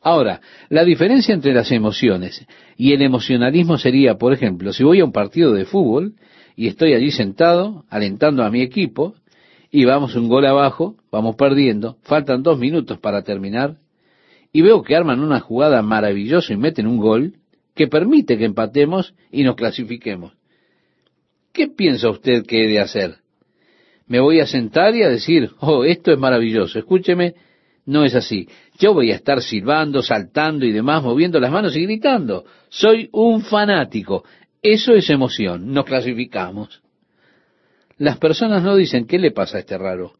Ahora, 0.00 0.40
la 0.70 0.84
diferencia 0.84 1.32
entre 1.32 1.54
las 1.54 1.70
emociones 1.70 2.44
y 2.76 2.94
el 2.94 3.02
emocionalismo 3.02 3.78
sería, 3.78 4.18
por 4.18 4.32
ejemplo, 4.32 4.72
si 4.72 4.82
voy 4.82 4.98
a 4.98 5.04
un 5.04 5.12
partido 5.12 5.52
de 5.52 5.66
fútbol 5.66 6.14
y 6.56 6.66
estoy 6.66 6.94
allí 6.94 7.12
sentado, 7.12 7.84
alentando 7.90 8.42
a 8.42 8.50
mi 8.50 8.60
equipo, 8.60 9.14
y 9.70 9.84
vamos 9.84 10.16
un 10.16 10.28
gol 10.28 10.46
abajo, 10.46 10.96
vamos 11.12 11.36
perdiendo, 11.36 11.96
faltan 12.02 12.42
dos 12.42 12.58
minutos 12.58 12.98
para 12.98 13.22
terminar, 13.22 13.76
y 14.52 14.62
veo 14.62 14.82
que 14.82 14.96
arman 14.96 15.20
una 15.20 15.38
jugada 15.38 15.80
maravillosa 15.80 16.52
y 16.52 16.56
meten 16.56 16.88
un 16.88 16.98
gol, 16.98 17.34
que 17.74 17.88
permite 17.88 18.38
que 18.38 18.44
empatemos 18.44 19.14
y 19.30 19.44
nos 19.44 19.56
clasifiquemos. 19.56 20.34
¿Qué 21.52 21.68
piensa 21.68 22.10
usted 22.10 22.44
que 22.46 22.64
he 22.64 22.68
de 22.68 22.80
hacer? 22.80 23.16
¿Me 24.06 24.20
voy 24.20 24.40
a 24.40 24.46
sentar 24.46 24.94
y 24.94 25.02
a 25.02 25.08
decir, 25.08 25.50
oh, 25.60 25.84
esto 25.84 26.12
es 26.12 26.18
maravilloso? 26.18 26.78
Escúcheme, 26.78 27.34
no 27.86 28.04
es 28.04 28.14
así. 28.14 28.48
Yo 28.78 28.94
voy 28.94 29.10
a 29.10 29.16
estar 29.16 29.40
silbando, 29.42 30.02
saltando 30.02 30.66
y 30.66 30.72
demás, 30.72 31.02
moviendo 31.02 31.40
las 31.40 31.50
manos 31.50 31.76
y 31.76 31.82
gritando. 31.84 32.44
Soy 32.68 33.08
un 33.12 33.42
fanático. 33.42 34.24
Eso 34.60 34.94
es 34.94 35.08
emoción. 35.10 35.72
Nos 35.72 35.84
clasificamos. 35.84 36.82
Las 37.98 38.18
personas 38.18 38.62
no 38.62 38.76
dicen, 38.76 39.06
¿qué 39.06 39.18
le 39.18 39.30
pasa 39.30 39.58
a 39.58 39.60
este 39.60 39.78
raro? 39.78 40.14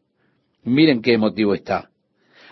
Miren 0.63 1.01
qué 1.01 1.13
emotivo 1.13 1.53
está. 1.53 1.89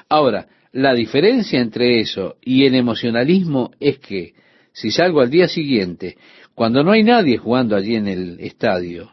Ahora, 0.09 0.47
la 0.73 0.93
diferencia 0.93 1.59
entre 1.59 1.99
eso 1.99 2.35
y 2.41 2.65
el 2.65 2.75
emocionalismo 2.75 3.71
es 3.79 3.99
que 3.99 4.33
si 4.73 4.91
salgo 4.91 5.21
al 5.21 5.29
día 5.29 5.47
siguiente, 5.47 6.17
cuando 6.55 6.83
no 6.83 6.91
hay 6.91 7.03
nadie 7.03 7.37
jugando 7.37 7.75
allí 7.75 7.95
en 7.95 8.07
el 8.07 8.39
estadio, 8.39 9.11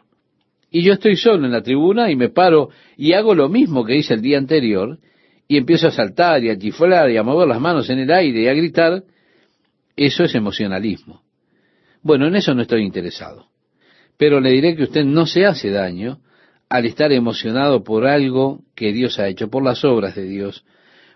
y 0.71 0.83
yo 0.83 0.93
estoy 0.93 1.15
solo 1.15 1.45
en 1.45 1.51
la 1.51 1.63
tribuna 1.63 2.11
y 2.11 2.15
me 2.15 2.29
paro 2.29 2.69
y 2.95 3.13
hago 3.13 3.33
lo 3.33 3.49
mismo 3.49 3.83
que 3.83 3.95
hice 3.95 4.13
el 4.13 4.21
día 4.21 4.37
anterior, 4.37 4.99
y 5.47 5.57
empiezo 5.57 5.87
a 5.87 5.91
saltar 5.91 6.43
y 6.43 6.49
a 6.49 6.57
chiflar 6.57 7.09
y 7.09 7.17
a 7.17 7.23
mover 7.23 7.47
las 7.47 7.59
manos 7.59 7.89
en 7.89 7.99
el 7.99 8.11
aire 8.11 8.43
y 8.43 8.47
a 8.47 8.53
gritar, 8.53 9.03
eso 9.95 10.23
es 10.23 10.35
emocionalismo. 10.35 11.23
Bueno, 12.03 12.27
en 12.27 12.35
eso 12.35 12.53
no 12.53 12.61
estoy 12.61 12.83
interesado. 12.83 13.47
Pero 14.15 14.39
le 14.39 14.51
diré 14.51 14.75
que 14.75 14.83
usted 14.83 15.03
no 15.03 15.25
se 15.25 15.45
hace 15.45 15.71
daño 15.71 16.19
al 16.69 16.85
estar 16.85 17.11
emocionado 17.11 17.83
por 17.83 18.05
algo 18.05 18.61
que 18.75 18.93
Dios 18.93 19.17
ha 19.17 19.27
hecho, 19.27 19.49
por 19.49 19.63
las 19.63 19.83
obras 19.83 20.15
de 20.15 20.23
Dios, 20.23 20.65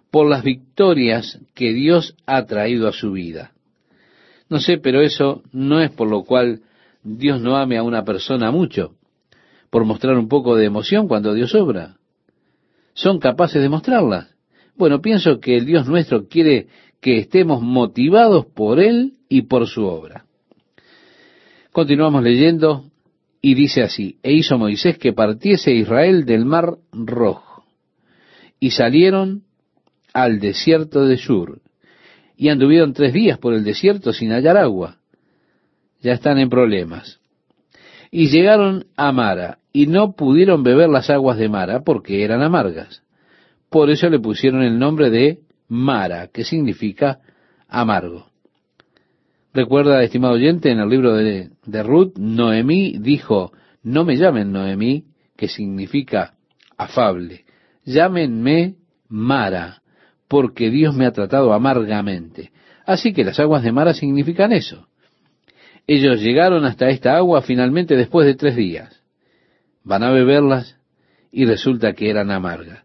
por 0.09 0.27
las 0.27 0.43
victorias 0.43 1.39
que 1.53 1.73
Dios 1.73 2.15
ha 2.25 2.45
traído 2.45 2.87
a 2.87 2.91
su 2.91 3.11
vida. 3.11 3.51
No 4.53 4.59
sé, 4.59 4.77
pero 4.77 5.01
eso 5.01 5.41
no 5.51 5.81
es 5.81 5.89
por 5.89 6.07
lo 6.07 6.25
cual 6.25 6.61
Dios 7.01 7.41
no 7.41 7.57
ame 7.57 7.75
a 7.75 7.81
una 7.81 8.03
persona 8.03 8.51
mucho, 8.51 8.93
por 9.71 9.83
mostrar 9.83 10.15
un 10.15 10.27
poco 10.27 10.55
de 10.55 10.65
emoción 10.65 11.07
cuando 11.07 11.33
Dios 11.33 11.55
obra. 11.55 11.97
¿Son 12.93 13.17
capaces 13.17 13.63
de 13.63 13.69
mostrarla? 13.69 14.27
Bueno, 14.75 15.01
pienso 15.01 15.39
que 15.39 15.57
el 15.57 15.65
Dios 15.65 15.87
nuestro 15.87 16.27
quiere 16.27 16.67
que 17.01 17.17
estemos 17.17 17.63
motivados 17.63 18.45
por 18.45 18.79
Él 18.79 19.13
y 19.27 19.41
por 19.41 19.65
su 19.65 19.85
obra. 19.85 20.25
Continuamos 21.71 22.21
leyendo 22.21 22.83
y 23.41 23.55
dice 23.55 23.81
así, 23.81 24.19
e 24.21 24.33
hizo 24.33 24.59
Moisés 24.59 24.99
que 24.99 25.13
partiese 25.13 25.73
Israel 25.73 26.25
del 26.25 26.45
mar 26.45 26.75
rojo, 26.91 27.63
y 28.59 28.69
salieron 28.69 29.45
al 30.13 30.39
desierto 30.39 31.07
de 31.07 31.15
Shur, 31.15 31.59
y 32.35 32.49
anduvieron 32.49 32.93
tres 32.93 33.13
días 33.13 33.37
por 33.37 33.53
el 33.53 33.63
desierto 33.63 34.13
sin 34.13 34.31
hallar 34.31 34.57
agua. 34.57 34.97
Ya 36.01 36.13
están 36.13 36.37
en 36.39 36.49
problemas. 36.49 37.19
Y 38.11 38.27
llegaron 38.29 38.85
a 38.95 39.11
Mara, 39.11 39.59
y 39.71 39.87
no 39.87 40.13
pudieron 40.13 40.63
beber 40.63 40.89
las 40.89 41.09
aguas 41.09 41.37
de 41.37 41.49
Mara 41.49 41.81
porque 41.81 42.23
eran 42.23 42.41
amargas. 42.41 43.01
Por 43.69 43.89
eso 43.89 44.09
le 44.09 44.19
pusieron 44.19 44.61
el 44.61 44.77
nombre 44.77 45.09
de 45.09 45.39
Mara, 45.67 46.27
que 46.27 46.43
significa 46.43 47.19
amargo. 47.67 48.27
Recuerda, 49.53 50.03
estimado 50.03 50.33
oyente, 50.33 50.71
en 50.71 50.79
el 50.79 50.89
libro 50.89 51.15
de, 51.15 51.49
de 51.65 51.83
Ruth, 51.83 52.17
Noemí 52.17 52.97
dijo, 52.99 53.51
no 53.83 54.03
me 54.03 54.15
llamen 54.15 54.51
Noemí, 54.51 55.05
que 55.35 55.47
significa 55.47 56.35
afable, 56.77 57.45
llámenme 57.85 58.75
Mara, 59.09 59.82
porque 60.33 60.71
Dios 60.71 60.95
me 60.95 61.05
ha 61.05 61.11
tratado 61.11 61.53
amargamente. 61.53 62.51
Así 62.87 63.13
que 63.13 63.23
las 63.23 63.39
aguas 63.39 63.61
de 63.61 63.71
Mara 63.71 63.93
significan 63.93 64.51
eso. 64.51 64.87
Ellos 65.85 66.21
llegaron 66.21 66.65
hasta 66.65 66.89
esta 66.89 67.15
agua 67.15 67.43
finalmente 67.43 67.95
después 67.95 68.25
de 68.25 68.33
tres 68.33 68.55
días. 68.55 69.03
Van 69.83 70.01
a 70.01 70.09
beberlas 70.09 70.75
y 71.31 71.45
resulta 71.45 71.93
que 71.93 72.09
eran 72.09 72.31
amargas. 72.31 72.83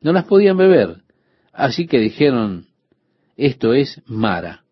No 0.00 0.12
las 0.12 0.24
podían 0.24 0.56
beber, 0.56 1.02
así 1.52 1.86
que 1.86 2.00
dijeron, 2.00 2.66
esto 3.36 3.74
es 3.74 4.02
Mara, 4.06 4.64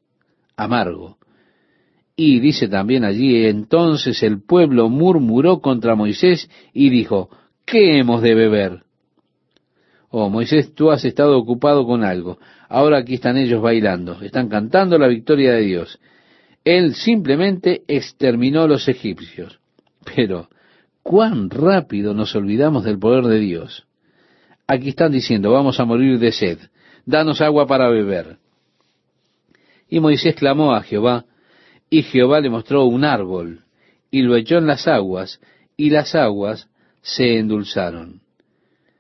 amargo. 0.57 1.19
Y 2.17 2.41
dice 2.41 2.67
también 2.67 3.05
allí, 3.05 3.47
entonces 3.47 4.21
el 4.25 4.43
pueblo 4.43 4.89
murmuró 4.89 5.61
contra 5.61 5.95
Moisés 5.95 6.51
y 6.73 6.91
dijo, 6.91 7.31
¿qué 7.65 8.01
hemos 8.01 8.21
de 8.21 8.35
beber? 8.35 8.86
Oh, 10.11 10.31
Moisés, 10.31 10.75
tú 10.75 10.91
has 10.91 11.05
estado 11.05 11.37
ocupado 11.39 11.87
con 11.87 12.05
algo. 12.05 12.39
Ahora 12.69 12.99
aquí 12.99 13.15
están 13.15 13.37
ellos 13.37 13.61
bailando, 13.61 14.21
están 14.23 14.49
cantando 14.49 14.99
la 14.99 15.09
victoria 15.09 15.53
de 15.53 15.63
Dios. 15.63 15.99
Él 16.65 16.95
simplemente 16.95 17.83
exterminó 17.89 18.63
a 18.63 18.69
los 18.69 18.89
egipcios. 18.89 19.59
Pero, 20.15 20.49
¿cuán 21.03 21.51
rápido 21.51 22.15
nos 22.15 22.35
olvidamos 22.35 22.85
del 22.85 22.99
poder 22.99 23.25
de 23.25 23.39
Dios? 23.39 23.87
Aquí 24.67 24.89
están 24.89 25.13
diciendo, 25.13 25.53
vamos 25.53 25.79
a 25.79 25.85
morir 25.85 26.19
de 26.19 26.33
sed, 26.33 26.59
danos 27.05 27.41
agua 27.41 27.67
para 27.67 27.89
beber. 27.89 28.39
Y 29.89 30.01
Moisés 30.01 30.35
clamó 30.35 30.75
a 30.75 30.83
Jehová, 30.83 31.25
y 31.89 32.03
Jehová 32.03 32.41
le 32.41 32.51
mostró 32.51 32.85
un 32.85 33.05
árbol, 33.05 33.63
y 34.11 34.23
lo 34.23 34.35
echó 34.35 34.59
en 34.59 34.67
las 34.67 34.89
aguas, 34.89 35.41
y 35.77 35.91
las 35.91 36.17
aguas 36.17 36.69
se 37.03 37.39
endulzaron. 37.39 38.26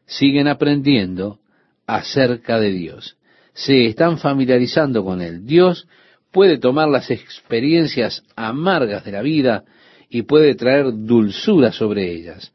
Siguen 0.06 0.48
aprendiendo 0.48 1.40
acerca 1.86 2.58
de 2.58 2.70
Dios. 2.72 3.16
Se 3.52 3.86
están 3.86 4.18
familiarizando 4.18 5.04
con 5.04 5.20
Él. 5.20 5.46
Dios 5.46 5.86
puede 6.32 6.58
tomar 6.58 6.88
las 6.88 7.10
experiencias 7.10 8.22
amargas 8.36 9.04
de 9.04 9.12
la 9.12 9.22
vida 9.22 9.64
y 10.08 10.22
puede 10.22 10.54
traer 10.54 10.86
dulzura 10.92 11.72
sobre 11.72 12.12
ellas. 12.12 12.52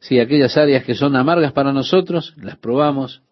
Si 0.00 0.18
aquellas 0.18 0.56
áreas 0.56 0.84
que 0.84 0.94
son 0.94 1.16
amargas 1.16 1.52
para 1.52 1.72
nosotros, 1.72 2.34
las 2.36 2.56
probamos 2.56 3.22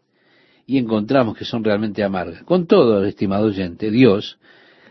y 0.66 0.78
encontramos 0.78 1.37
que 1.37 1.45
son 1.45 1.64
realmente 1.64 2.02
amargas. 2.02 2.42
Con 2.42 2.66
todo, 2.66 3.04
estimado 3.04 3.47
oyente, 3.47 3.90
Dios 3.90 4.38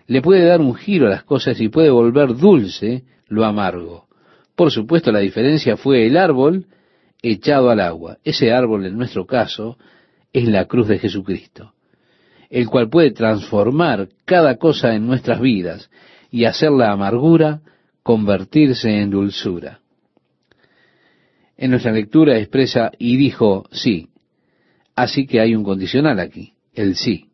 le 0.07 0.21
puede 0.21 0.45
dar 0.45 0.61
un 0.61 0.73
giro 0.73 1.07
a 1.07 1.11
las 1.11 1.23
cosas 1.23 1.59
y 1.59 1.69
puede 1.69 1.89
volver 1.89 2.35
dulce 2.35 3.03
lo 3.27 3.45
amargo. 3.45 4.07
Por 4.55 4.71
supuesto, 4.71 5.11
la 5.11 5.19
diferencia 5.19 5.77
fue 5.77 6.07
el 6.07 6.17
árbol 6.17 6.65
echado 7.21 7.69
al 7.69 7.79
agua. 7.79 8.17
Ese 8.23 8.51
árbol, 8.51 8.85
en 8.85 8.97
nuestro 8.97 9.25
caso, 9.25 9.77
es 10.33 10.47
la 10.47 10.65
cruz 10.65 10.87
de 10.87 10.99
Jesucristo, 10.99 11.73
el 12.49 12.67
cual 12.67 12.89
puede 12.89 13.11
transformar 13.11 14.09
cada 14.25 14.57
cosa 14.57 14.93
en 14.93 15.07
nuestras 15.07 15.39
vidas 15.41 15.89
y 16.29 16.45
hacer 16.45 16.71
la 16.71 16.91
amargura 16.91 17.61
convertirse 18.03 18.89
en 18.89 19.09
dulzura. 19.09 19.81
En 21.57 21.71
nuestra 21.71 21.91
lectura 21.91 22.37
expresa 22.37 22.91
y 22.97 23.17
dijo 23.17 23.67
sí. 23.71 24.09
Así 24.95 25.25
que 25.25 25.39
hay 25.39 25.55
un 25.55 25.63
condicional 25.63 26.19
aquí, 26.19 26.53
el 26.73 26.95
sí. 26.95 27.25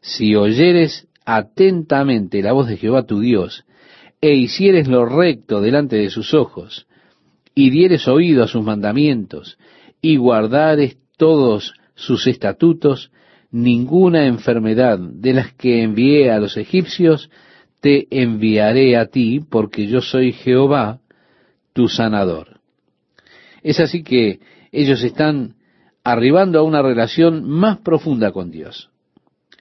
Si 0.00 0.34
oyeres 0.34 1.08
atentamente 1.24 2.40
la 2.42 2.52
voz 2.52 2.68
de 2.68 2.76
Jehová 2.76 3.04
tu 3.04 3.20
Dios, 3.20 3.64
e 4.20 4.34
hicieres 4.34 4.88
lo 4.88 5.04
recto 5.04 5.60
delante 5.60 5.96
de 5.96 6.10
sus 6.10 6.34
ojos, 6.34 6.87
y 7.58 7.70
dieres 7.70 8.06
oído 8.06 8.44
a 8.44 8.48
sus 8.48 8.62
mandamientos, 8.62 9.58
y 10.00 10.16
guardares 10.16 10.98
todos 11.16 11.74
sus 11.94 12.26
estatutos, 12.26 13.10
ninguna 13.50 14.26
enfermedad 14.26 14.98
de 14.98 15.32
las 15.32 15.52
que 15.54 15.82
envié 15.82 16.30
a 16.30 16.38
los 16.38 16.56
egipcios, 16.56 17.30
te 17.80 18.06
enviaré 18.10 18.96
a 18.96 19.06
ti, 19.06 19.40
porque 19.40 19.86
yo 19.86 20.00
soy 20.00 20.32
Jehová, 20.32 21.00
tu 21.72 21.88
sanador. 21.88 22.60
Es 23.62 23.80
así 23.80 24.02
que 24.02 24.40
ellos 24.70 25.02
están 25.02 25.56
arribando 26.04 26.60
a 26.60 26.62
una 26.62 26.82
relación 26.82 27.48
más 27.48 27.78
profunda 27.78 28.30
con 28.30 28.50
Dios 28.50 28.90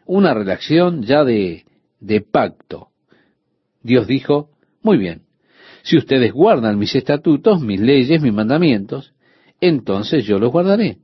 una 0.08 0.34
relación 0.34 1.04
ya 1.04 1.24
de, 1.24 1.66
de 2.00 2.22
pacto. 2.22 2.88
Dios 3.84 4.08
dijo, 4.08 4.50
muy 4.82 4.98
bien, 4.98 5.24
si 5.88 5.96
ustedes 5.96 6.34
guardan 6.34 6.78
mis 6.78 6.94
estatutos, 6.96 7.62
mis 7.62 7.80
leyes, 7.80 8.22
mis 8.22 8.34
mandamientos, 8.34 9.14
entonces 9.62 10.26
yo 10.26 10.38
los 10.38 10.52
guardaré. 10.52 10.98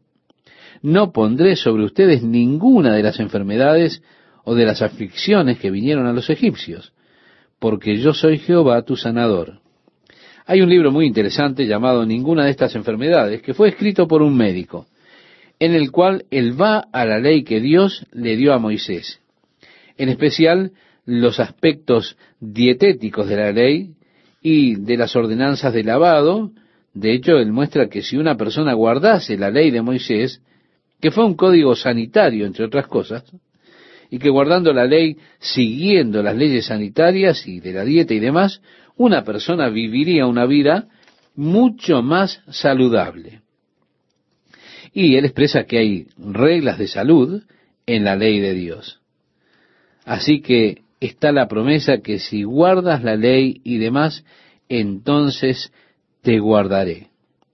No 0.82 1.14
pondré 1.14 1.56
sobre 1.56 1.86
ustedes 1.86 2.22
ninguna 2.22 2.94
de 2.94 3.02
las 3.02 3.22
enfermedades 3.22 4.04
o 4.44 4.56
de 4.56 4.66
las 4.66 4.82
aflicciones 4.82 5.58
que 5.58 5.72
vinieron 5.72 6.06
a 6.06 6.12
los 6.12 6.30
egipcios, 6.30 6.92
porque 7.60 7.96
yo 7.96 8.14
soy 8.14 8.40
Jehová 8.40 8.82
tu 8.82 8.98
sanador. 8.98 9.62
Hay 10.46 10.60
un 10.60 10.70
libro 10.70 10.92
muy 10.92 11.06
interesante 11.06 11.66
llamado 11.66 12.06
Ninguna 12.06 12.44
de 12.44 12.52
estas 12.52 12.76
enfermedades, 12.76 13.42
que 13.42 13.54
fue 13.54 13.70
escrito 13.70 14.06
por 14.06 14.22
un 14.22 14.36
médico 14.36 14.88
en 15.60 15.76
el 15.76 15.92
cual 15.92 16.26
él 16.30 16.60
va 16.60 16.90
a 16.92 17.06
la 17.06 17.20
ley 17.20 17.46
que 17.46 17.62
Dios 17.62 18.06
le 18.12 18.36
dio 18.36 18.52
a 18.52 18.60
Moisés. 18.60 19.22
En 19.96 20.10
especial 20.10 20.74
los 21.06 21.40
aspectos 21.40 22.18
dietéticos 22.42 23.30
de 23.30 23.38
la 23.38 23.54
ley 23.54 23.92
y 24.44 24.76
de 24.76 24.98
las 24.98 25.16
ordenanzas 25.16 25.74
de 25.74 25.84
lavado. 25.84 26.52
De 26.94 27.14
hecho, 27.14 27.38
él 27.38 27.52
muestra 27.52 27.88
que 27.88 28.04
si 28.04 28.18
una 28.18 28.36
persona 28.36 28.74
guardase 28.74 29.38
la 29.38 29.50
ley 29.50 29.72
de 29.72 29.82
Moisés, 29.82 30.42
que 31.02 31.10
fue 31.10 31.26
un 31.26 31.36
código 31.36 31.76
sanitario, 31.76 32.46
entre 32.46 32.66
otras 32.66 32.86
cosas, 32.88 33.24
y 34.12 34.20
que 34.20 34.30
guardando 34.30 34.74
la 34.74 34.86
ley, 34.86 35.18
siguiendo 35.40 36.22
las 36.22 36.36
leyes 36.36 36.68
sanitarias 36.68 37.48
y 37.48 37.62
de 37.62 37.74
la 37.74 37.84
dieta 37.84 38.14
y 38.14 38.20
demás, 38.20 38.62
una 38.96 39.24
persona 39.24 39.70
viviría 39.70 40.28
una 40.28 40.46
vida 40.46 40.88
mucho 41.36 42.04
más 42.04 42.42
saludable. 42.50 43.42
Y 44.94 45.16
él 45.16 45.26
expresa 45.26 45.64
que 45.64 45.80
hay 45.80 46.08
reglas 46.18 46.78
de 46.78 46.88
salud 46.88 47.42
en 47.88 48.04
la 48.04 48.16
ley 48.16 48.40
de 48.40 48.54
Dios. 48.54 49.00
Así 50.06 50.42
que 50.42 50.84
está 51.06 51.32
la 51.32 51.48
promesa 51.48 52.00
que 52.00 52.20
si 52.20 52.44
guardas 52.44 53.04
la 53.04 53.16
ley 53.16 53.62
y 53.64 53.78
demás, 53.78 54.24
entonces 54.70 55.72
te 56.22 56.40
guardaré. 56.40 57.10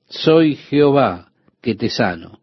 Soy 0.08 0.56
Jehová 0.56 1.32
que 1.62 1.76
te 1.76 1.90
sano. 1.90 2.40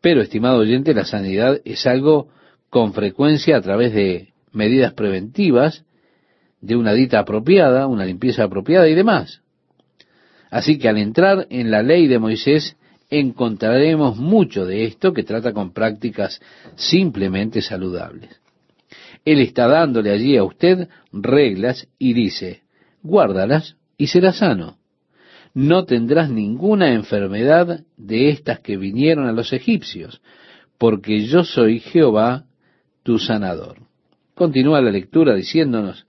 Pero, 0.00 0.22
estimado 0.22 0.58
oyente, 0.58 0.94
la 0.94 1.04
sanidad 1.04 1.60
es 1.64 1.86
algo 1.86 2.28
con 2.70 2.92
frecuencia 2.94 3.56
a 3.56 3.60
través 3.60 3.92
de 3.92 4.32
medidas 4.52 4.94
preventivas, 4.94 5.84
de 6.60 6.76
una 6.76 6.92
dieta 6.92 7.20
apropiada, 7.20 7.86
una 7.86 8.04
limpieza 8.04 8.44
apropiada 8.44 8.88
y 8.88 8.94
demás. 8.94 9.42
Así 10.50 10.78
que 10.78 10.88
al 10.88 10.98
entrar 10.98 11.46
en 11.50 11.70
la 11.70 11.82
ley 11.82 12.06
de 12.06 12.18
Moisés, 12.18 12.76
encontraremos 13.08 14.16
mucho 14.16 14.64
de 14.66 14.84
esto 14.84 15.12
que 15.12 15.24
trata 15.24 15.52
con 15.52 15.72
prácticas 15.72 16.40
simplemente 16.76 17.60
saludables. 17.60 18.39
Él 19.24 19.40
está 19.40 19.68
dándole 19.68 20.10
allí 20.10 20.36
a 20.36 20.44
usted 20.44 20.88
reglas 21.12 21.88
y 21.98 22.14
dice, 22.14 22.62
guárdalas 23.02 23.76
y 23.96 24.06
serás 24.06 24.38
sano. 24.38 24.78
No 25.52 25.84
tendrás 25.84 26.30
ninguna 26.30 26.92
enfermedad 26.94 27.84
de 27.96 28.30
estas 28.30 28.60
que 28.60 28.76
vinieron 28.76 29.26
a 29.26 29.32
los 29.32 29.52
egipcios, 29.52 30.22
porque 30.78 31.26
yo 31.26 31.44
soy 31.44 31.80
Jehová 31.80 32.44
tu 33.02 33.18
sanador. 33.18 33.78
Continúa 34.34 34.80
la 34.80 34.90
lectura 34.90 35.34
diciéndonos, 35.34 36.06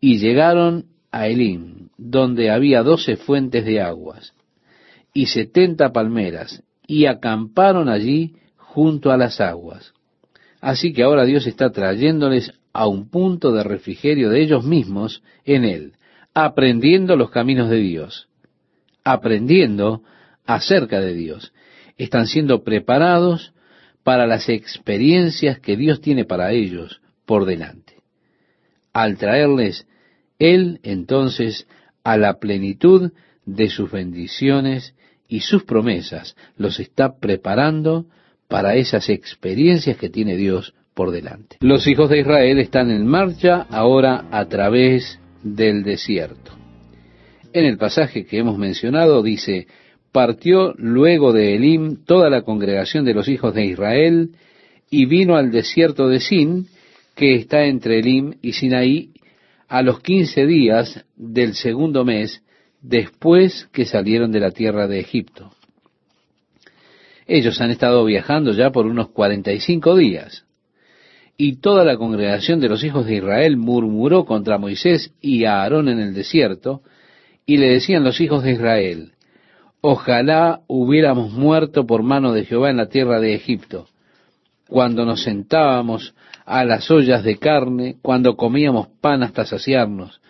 y 0.00 0.18
llegaron 0.18 0.86
a 1.10 1.26
Elim, 1.26 1.88
donde 1.96 2.50
había 2.50 2.82
doce 2.82 3.16
fuentes 3.16 3.64
de 3.64 3.80
aguas 3.80 4.32
y 5.12 5.26
setenta 5.26 5.92
palmeras, 5.92 6.62
y 6.86 7.06
acamparon 7.06 7.88
allí 7.88 8.36
junto 8.56 9.10
a 9.10 9.16
las 9.16 9.40
aguas. 9.40 9.92
Así 10.60 10.92
que 10.92 11.02
ahora 11.02 11.24
Dios 11.24 11.46
está 11.46 11.70
trayéndoles 11.70 12.52
a 12.72 12.86
un 12.86 13.08
punto 13.08 13.52
de 13.52 13.62
refrigerio 13.62 14.30
de 14.30 14.42
ellos 14.42 14.64
mismos 14.64 15.22
en 15.44 15.64
Él, 15.64 15.92
aprendiendo 16.34 17.16
los 17.16 17.30
caminos 17.30 17.70
de 17.70 17.78
Dios, 17.78 18.28
aprendiendo 19.04 20.02
acerca 20.44 21.00
de 21.00 21.14
Dios. 21.14 21.52
Están 21.96 22.26
siendo 22.26 22.62
preparados 22.62 23.52
para 24.02 24.26
las 24.26 24.48
experiencias 24.48 25.60
que 25.60 25.76
Dios 25.76 26.00
tiene 26.00 26.24
para 26.24 26.52
ellos 26.52 27.00
por 27.26 27.44
delante. 27.44 27.94
Al 28.92 29.16
traerles 29.16 29.86
Él 30.38 30.80
entonces 30.82 31.66
a 32.04 32.16
la 32.16 32.38
plenitud 32.38 33.12
de 33.44 33.68
sus 33.68 33.90
bendiciones 33.90 34.94
y 35.28 35.40
sus 35.40 35.64
promesas 35.64 36.36
los 36.56 36.80
está 36.80 37.18
preparando 37.18 38.06
para 38.48 38.74
esas 38.74 39.08
experiencias 39.10 39.96
que 39.98 40.08
tiene 40.08 40.36
Dios 40.36 40.74
por 40.94 41.10
delante. 41.10 41.58
Los 41.60 41.86
hijos 41.86 42.10
de 42.10 42.20
Israel 42.20 42.58
están 42.58 42.90
en 42.90 43.06
marcha 43.06 43.66
ahora 43.70 44.26
a 44.30 44.46
través 44.46 45.20
del 45.42 45.84
desierto. 45.84 46.52
En 47.52 47.64
el 47.64 47.78
pasaje 47.78 48.24
que 48.24 48.38
hemos 48.38 48.58
mencionado 48.58 49.22
dice, 49.22 49.68
partió 50.12 50.74
luego 50.76 51.32
de 51.32 51.54
Elim 51.54 52.04
toda 52.04 52.30
la 52.30 52.42
congregación 52.42 53.04
de 53.04 53.14
los 53.14 53.28
hijos 53.28 53.54
de 53.54 53.66
Israel 53.66 54.30
y 54.90 55.06
vino 55.06 55.36
al 55.36 55.50
desierto 55.50 56.08
de 56.08 56.20
Sin, 56.20 56.66
que 57.14 57.34
está 57.34 57.64
entre 57.64 57.98
Elim 58.00 58.34
y 58.42 58.52
Sinaí, 58.52 59.10
a 59.68 59.82
los 59.82 60.00
quince 60.00 60.46
días 60.46 61.04
del 61.16 61.54
segundo 61.54 62.04
mes 62.04 62.42
después 62.80 63.68
que 63.72 63.84
salieron 63.84 64.32
de 64.32 64.40
la 64.40 64.50
tierra 64.50 64.86
de 64.86 65.00
Egipto. 65.00 65.52
Ellos 67.28 67.60
han 67.60 67.70
estado 67.70 68.06
viajando 68.06 68.52
ya 68.52 68.70
por 68.70 68.86
unos 68.86 69.10
cuarenta 69.10 69.52
y 69.52 69.60
cinco 69.60 69.94
días. 69.94 70.46
Y 71.36 71.56
toda 71.56 71.84
la 71.84 71.98
congregación 71.98 72.58
de 72.58 72.70
los 72.70 72.82
hijos 72.82 73.04
de 73.04 73.16
Israel 73.16 73.58
murmuró 73.58 74.24
contra 74.24 74.56
Moisés 74.56 75.12
y 75.20 75.44
Aarón 75.44 75.88
en 75.88 76.00
el 76.00 76.14
desierto, 76.14 76.80
y 77.44 77.58
le 77.58 77.68
decían 77.68 78.02
los 78.02 78.20
hijos 78.20 78.42
de 78.42 78.52
Israel, 78.52 79.12
ojalá 79.80 80.60
hubiéramos 80.66 81.32
muerto 81.32 81.86
por 81.86 82.02
mano 82.02 82.32
de 82.32 82.44
Jehová 82.44 82.70
en 82.70 82.78
la 82.78 82.88
tierra 82.88 83.20
de 83.20 83.34
Egipto, 83.34 83.86
cuando 84.66 85.04
nos 85.04 85.22
sentábamos 85.22 86.14
a 86.44 86.64
las 86.64 86.90
ollas 86.90 87.24
de 87.24 87.38
carne, 87.38 87.96
cuando 88.02 88.36
comíamos 88.36 88.88
pan 89.00 89.22
hasta 89.22 89.44
saciarnos, 89.44 90.20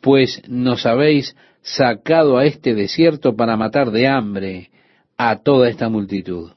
pues 0.00 0.42
nos 0.48 0.86
habéis 0.86 1.36
sacado 1.60 2.38
a 2.38 2.46
este 2.46 2.74
desierto 2.74 3.36
para 3.36 3.56
matar 3.56 3.90
de 3.90 4.08
hambre 4.08 4.70
a 5.18 5.42
toda 5.42 5.68
esta 5.68 5.88
multitud. 5.88 6.52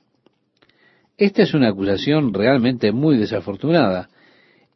Esta 1.17 1.41
es 1.41 1.53
una 1.53 1.69
acusación 1.69 2.33
realmente 2.33 2.91
muy 2.91 3.17
desafortunada. 3.17 4.09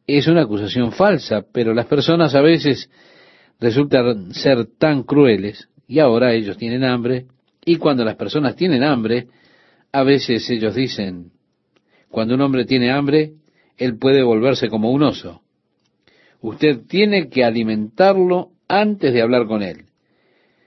Es 0.06 0.26
una 0.26 0.42
acusación 0.42 0.92
falsa, 0.92 1.44
pero 1.52 1.72
las 1.72 1.86
personas 1.86 2.34
a 2.34 2.40
veces 2.40 2.90
resultan 3.58 4.34
ser 4.34 4.66
tan 4.78 5.04
crueles 5.04 5.68
y 5.88 6.00
ahora 6.00 6.34
ellos 6.34 6.58
tienen 6.58 6.84
hambre 6.84 7.26
y 7.64 7.76
cuando 7.76 8.04
las 8.04 8.16
personas 8.16 8.54
tienen 8.54 8.82
hambre, 8.84 9.28
a 9.92 10.02
veces 10.02 10.48
ellos 10.50 10.74
dicen, 10.74 11.32
cuando 12.10 12.34
un 12.34 12.40
hombre 12.42 12.64
tiene 12.64 12.92
hambre, 12.92 13.32
él 13.76 13.98
puede 13.98 14.22
volverse 14.22 14.68
como 14.68 14.90
un 14.90 15.02
oso. 15.02 15.42
Usted 16.40 16.82
tiene 16.86 17.28
que 17.28 17.44
alimentarlo 17.44 18.50
antes 18.68 19.12
de 19.12 19.22
hablar 19.22 19.46
con 19.46 19.62
él. 19.62 19.86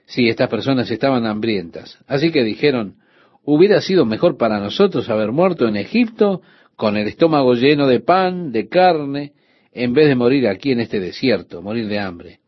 Sí, 0.06 0.28
estas 0.28 0.48
personas 0.48 0.90
estaban 0.90 1.24
hambrientas. 1.26 1.98
Así 2.06 2.30
que 2.32 2.42
dijeron, 2.42 2.96
hubiera 3.44 3.80
sido 3.80 4.04
mejor 4.04 4.36
para 4.36 4.60
nosotros 4.60 5.08
haber 5.08 5.32
muerto 5.32 5.66
en 5.66 5.76
Egipto 5.76 6.42
con 6.76 6.96
el 6.96 7.08
estómago 7.08 7.54
lleno 7.54 7.86
de 7.86 8.00
pan, 8.00 8.52
de 8.52 8.68
carne, 8.68 9.32
en 9.72 9.92
vez 9.92 10.08
de 10.08 10.14
morir 10.14 10.48
aquí 10.48 10.72
en 10.72 10.80
este 10.80 11.00
desierto, 11.00 11.62
morir 11.62 11.88
de 11.88 11.98
hambre. 11.98 12.40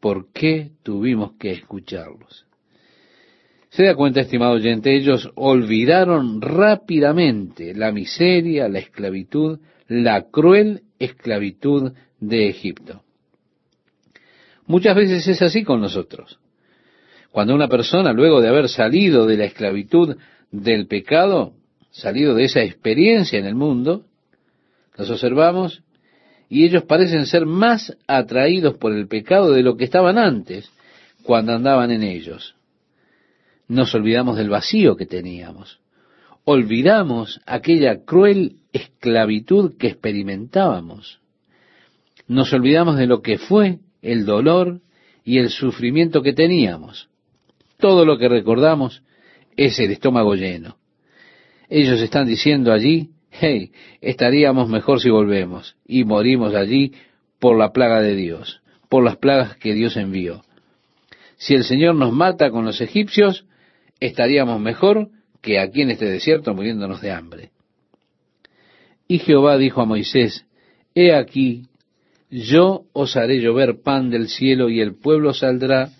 ¿Por 0.00 0.32
qué 0.32 0.70
tuvimos 0.82 1.32
que 1.38 1.52
escucharlos? 1.52 2.46
Se 3.68 3.84
da 3.84 3.94
cuenta, 3.94 4.20
estimado 4.20 4.54
oyente, 4.54 4.96
ellos 4.96 5.30
olvidaron 5.36 6.40
rápidamente 6.40 7.72
la 7.74 7.92
miseria, 7.92 8.68
la 8.68 8.80
esclavitud, 8.80 9.60
la 9.86 10.22
cruel 10.30 10.82
esclavitud 10.98 11.92
de 12.18 12.48
Egipto. 12.48 13.02
Muchas 14.66 14.96
veces 14.96 15.26
es 15.26 15.42
así 15.42 15.62
con 15.62 15.80
nosotros. 15.80 16.39
Cuando 17.32 17.54
una 17.54 17.68
persona, 17.68 18.12
luego 18.12 18.40
de 18.40 18.48
haber 18.48 18.68
salido 18.68 19.26
de 19.26 19.36
la 19.36 19.44
esclavitud 19.44 20.16
del 20.50 20.86
pecado, 20.86 21.52
salido 21.90 22.34
de 22.34 22.44
esa 22.44 22.62
experiencia 22.62 23.38
en 23.38 23.46
el 23.46 23.54
mundo, 23.54 24.04
los 24.96 25.10
observamos 25.10 25.82
y 26.48 26.64
ellos 26.64 26.82
parecen 26.82 27.26
ser 27.26 27.46
más 27.46 27.96
atraídos 28.08 28.76
por 28.76 28.92
el 28.92 29.06
pecado 29.06 29.52
de 29.52 29.62
lo 29.62 29.76
que 29.76 29.84
estaban 29.84 30.18
antes, 30.18 30.70
cuando 31.22 31.52
andaban 31.52 31.92
en 31.92 32.02
ellos. 32.02 32.56
Nos 33.68 33.94
olvidamos 33.94 34.36
del 34.36 34.50
vacío 34.50 34.96
que 34.96 35.06
teníamos. 35.06 35.78
Olvidamos 36.44 37.40
aquella 37.46 38.04
cruel 38.04 38.56
esclavitud 38.72 39.76
que 39.78 39.86
experimentábamos. 39.86 41.20
Nos 42.26 42.52
olvidamos 42.52 42.96
de 42.96 43.06
lo 43.06 43.22
que 43.22 43.38
fue 43.38 43.78
el 44.02 44.24
dolor 44.24 44.80
y 45.24 45.38
el 45.38 45.50
sufrimiento 45.50 46.22
que 46.22 46.32
teníamos. 46.32 47.09
Todo 47.80 48.04
lo 48.04 48.18
que 48.18 48.28
recordamos 48.28 49.02
es 49.56 49.78
el 49.78 49.90
estómago 49.90 50.34
lleno. 50.34 50.76
Ellos 51.68 52.00
están 52.00 52.26
diciendo 52.26 52.72
allí, 52.72 53.10
hey, 53.30 53.72
estaríamos 54.00 54.68
mejor 54.68 55.00
si 55.00 55.10
volvemos 55.10 55.76
y 55.86 56.04
morimos 56.04 56.54
allí 56.54 56.92
por 57.38 57.56
la 57.56 57.72
plaga 57.72 58.00
de 58.00 58.14
Dios, 58.14 58.60
por 58.88 59.02
las 59.02 59.16
plagas 59.16 59.56
que 59.56 59.72
Dios 59.72 59.96
envió. 59.96 60.42
Si 61.36 61.54
el 61.54 61.64
Señor 61.64 61.94
nos 61.94 62.12
mata 62.12 62.50
con 62.50 62.66
los 62.66 62.80
egipcios, 62.80 63.46
estaríamos 63.98 64.60
mejor 64.60 65.08
que 65.40 65.58
aquí 65.58 65.82
en 65.82 65.90
este 65.90 66.06
desierto 66.06 66.54
muriéndonos 66.54 67.00
de 67.00 67.12
hambre. 67.12 67.50
Y 69.08 69.18
Jehová 69.18 69.56
dijo 69.56 69.80
a 69.80 69.86
Moisés, 69.86 70.44
He 70.94 71.14
aquí, 71.14 71.66
yo 72.30 72.82
os 72.92 73.16
haré 73.16 73.40
llover 73.40 73.80
pan 73.80 74.10
del 74.10 74.28
cielo 74.28 74.68
y 74.68 74.80
el 74.80 74.94
pueblo 74.96 75.32
saldrá 75.32 75.90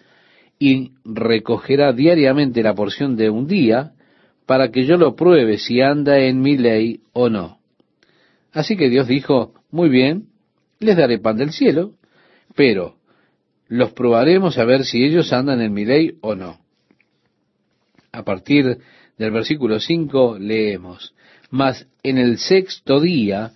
y 0.62 0.92
recogerá 1.06 1.94
diariamente 1.94 2.62
la 2.62 2.74
porción 2.74 3.16
de 3.16 3.30
un 3.30 3.46
día 3.46 3.92
para 4.44 4.70
que 4.70 4.84
yo 4.84 4.98
lo 4.98 5.16
pruebe 5.16 5.56
si 5.56 5.80
anda 5.80 6.18
en 6.18 6.42
mi 6.42 6.58
ley 6.58 7.00
o 7.14 7.30
no. 7.30 7.58
Así 8.52 8.76
que 8.76 8.90
Dios 8.90 9.08
dijo, 9.08 9.54
muy 9.70 9.88
bien, 9.88 10.26
les 10.78 10.98
daré 10.98 11.18
pan 11.18 11.38
del 11.38 11.52
cielo, 11.52 11.94
pero 12.54 12.96
los 13.68 13.92
probaremos 13.92 14.58
a 14.58 14.64
ver 14.64 14.84
si 14.84 15.02
ellos 15.02 15.32
andan 15.32 15.62
en 15.62 15.72
mi 15.72 15.86
ley 15.86 16.18
o 16.20 16.34
no. 16.34 16.58
A 18.12 18.22
partir 18.22 18.78
del 19.16 19.30
versículo 19.30 19.80
5 19.80 20.36
leemos, 20.38 21.14
mas 21.48 21.88
en 22.02 22.18
el 22.18 22.36
sexto 22.36 23.00
día 23.00 23.52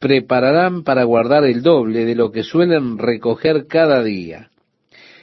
prepararán 0.00 0.82
para 0.82 1.04
guardar 1.04 1.44
el 1.44 1.62
doble 1.62 2.04
de 2.04 2.16
lo 2.16 2.32
que 2.32 2.42
suelen 2.42 2.98
recoger 2.98 3.68
cada 3.68 4.02
día 4.02 4.50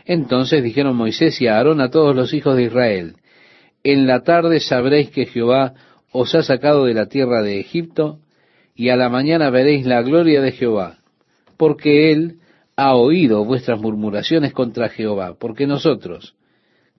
entonces 0.05 0.63
dijeron 0.63 0.95
Moisés 0.95 1.41
y 1.41 1.47
Aarón 1.47 1.81
a 1.81 1.89
todos 1.89 2.15
los 2.15 2.33
hijos 2.33 2.55
de 2.55 2.63
Israel, 2.63 3.15
en 3.83 4.07
la 4.07 4.21
tarde 4.23 4.59
sabréis 4.59 5.09
que 5.09 5.25
Jehová 5.25 5.73
os 6.11 6.35
ha 6.35 6.43
sacado 6.43 6.85
de 6.85 6.93
la 6.93 7.07
tierra 7.07 7.41
de 7.41 7.59
Egipto, 7.59 8.19
y 8.75 8.89
a 8.89 8.95
la 8.95 9.09
mañana 9.09 9.49
veréis 9.49 9.85
la 9.85 10.01
gloria 10.01 10.41
de 10.41 10.51
Jehová, 10.51 10.97
porque 11.57 12.11
él 12.11 12.39
ha 12.75 12.95
oído 12.95 13.45
vuestras 13.45 13.79
murmuraciones 13.79 14.53
contra 14.53 14.89
Jehová, 14.89 15.35
porque 15.39 15.67
nosotros, 15.67 16.35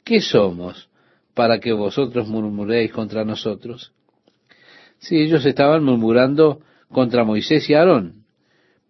¿qué 0.05 0.21
somos 0.21 0.89
para 1.35 1.59
que 1.61 1.73
vosotros 1.73 2.29
murmuréis 2.29 2.93
contra 2.93 3.25
nosotros? 3.25 3.93
Si 4.99 5.17
ellos 5.17 5.45
estaban 5.45 5.83
murmurando 5.83 6.61
contra 6.91 7.25
Moisés 7.25 7.69
y 7.69 7.75
Aarón, 7.75 8.25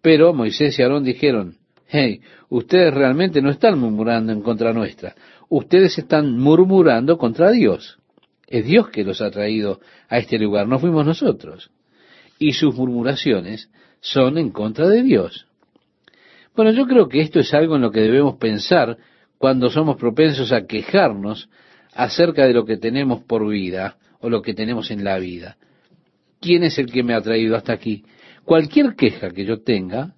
pero 0.01 0.33
Moisés 0.33 0.77
y 0.77 0.83
Aarón 0.83 1.03
dijeron, 1.03 1.57
hey, 1.87 2.21
ustedes 2.49 2.93
realmente 2.93 3.41
no 3.41 3.49
están 3.49 3.79
murmurando 3.79 4.31
en 4.31 4.41
contra 4.41 4.73
nuestra, 4.73 5.15
ustedes 5.49 5.97
están 5.97 6.37
murmurando 6.37 7.17
contra 7.17 7.51
Dios. 7.51 7.99
Es 8.47 8.65
Dios 8.65 8.89
que 8.89 9.03
los 9.03 9.21
ha 9.21 9.31
traído 9.31 9.79
a 10.09 10.17
este 10.17 10.37
lugar, 10.37 10.67
no 10.67 10.79
fuimos 10.79 11.05
nosotros. 11.05 11.71
Y 12.39 12.53
sus 12.53 12.75
murmuraciones 12.75 13.69
son 13.99 14.37
en 14.37 14.51
contra 14.51 14.87
de 14.87 15.01
Dios. 15.01 15.47
Bueno, 16.55 16.71
yo 16.71 16.85
creo 16.85 17.07
que 17.07 17.21
esto 17.21 17.39
es 17.39 17.53
algo 17.53 17.75
en 17.75 17.81
lo 17.81 17.91
que 17.91 18.01
debemos 18.01 18.35
pensar 18.37 18.97
cuando 19.37 19.69
somos 19.69 19.97
propensos 19.97 20.51
a 20.51 20.65
quejarnos 20.65 21.49
acerca 21.93 22.45
de 22.45 22.53
lo 22.53 22.65
que 22.65 22.77
tenemos 22.77 23.23
por 23.23 23.47
vida 23.47 23.97
o 24.19 24.29
lo 24.29 24.41
que 24.41 24.53
tenemos 24.53 24.91
en 24.91 25.03
la 25.03 25.17
vida. 25.17 25.57
¿Quién 26.39 26.63
es 26.63 26.77
el 26.77 26.91
que 26.91 27.03
me 27.03 27.13
ha 27.13 27.21
traído 27.21 27.55
hasta 27.55 27.73
aquí? 27.73 28.03
Cualquier 28.45 28.95
queja 28.95 29.31
que 29.31 29.45
yo 29.45 29.61
tenga 29.61 30.15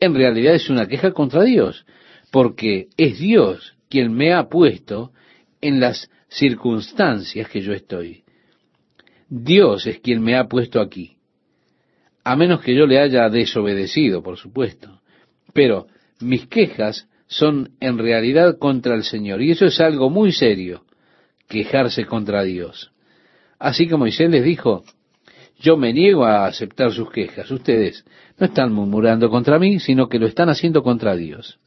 en 0.00 0.14
realidad 0.14 0.54
es 0.54 0.68
una 0.68 0.86
queja 0.86 1.12
contra 1.12 1.42
Dios, 1.42 1.86
porque 2.30 2.88
es 2.96 3.18
Dios 3.18 3.76
quien 3.88 4.12
me 4.12 4.32
ha 4.32 4.48
puesto 4.48 5.12
en 5.60 5.80
las 5.80 6.10
circunstancias 6.28 7.48
que 7.48 7.60
yo 7.60 7.72
estoy. 7.72 8.24
Dios 9.28 9.86
es 9.86 10.00
quien 10.00 10.22
me 10.22 10.36
ha 10.36 10.44
puesto 10.44 10.80
aquí. 10.80 11.16
A 12.24 12.36
menos 12.36 12.60
que 12.60 12.74
yo 12.74 12.86
le 12.86 12.98
haya 12.98 13.28
desobedecido, 13.28 14.22
por 14.22 14.36
supuesto. 14.36 15.00
Pero 15.52 15.86
mis 16.20 16.46
quejas 16.46 17.08
son 17.26 17.70
en 17.80 17.98
realidad 17.98 18.58
contra 18.58 18.94
el 18.94 19.04
Señor. 19.04 19.42
Y 19.42 19.52
eso 19.52 19.66
es 19.66 19.80
algo 19.80 20.10
muy 20.10 20.32
serio, 20.32 20.84
quejarse 21.48 22.04
contra 22.04 22.42
Dios. 22.42 22.92
Así 23.58 23.86
que 23.86 23.96
Moisés 23.96 24.30
les 24.30 24.44
dijo, 24.44 24.84
yo 25.58 25.76
me 25.76 25.92
niego 25.92 26.24
a 26.24 26.46
aceptar 26.46 26.92
sus 26.92 27.10
quejas. 27.10 27.50
Ustedes 27.50 28.04
no 28.38 28.46
están 28.46 28.72
murmurando 28.72 29.30
contra 29.30 29.58
mí, 29.58 29.80
sino 29.80 30.08
que 30.08 30.18
lo 30.18 30.26
están 30.26 30.48
haciendo 30.48 30.82
contra 30.82 31.16
Dios. 31.16 31.58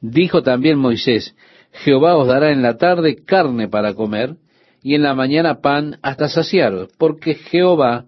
Dijo 0.00 0.42
también 0.42 0.78
Moisés, 0.78 1.34
Jehová 1.72 2.16
os 2.16 2.28
dará 2.28 2.50
en 2.50 2.62
la 2.62 2.76
tarde 2.76 3.16
carne 3.24 3.68
para 3.68 3.94
comer, 3.94 4.36
y 4.82 4.94
en 4.94 5.02
la 5.02 5.14
mañana 5.14 5.60
pan 5.60 5.98
hasta 6.02 6.28
saciaros, 6.28 6.90
porque 6.98 7.34
Jehová 7.34 8.04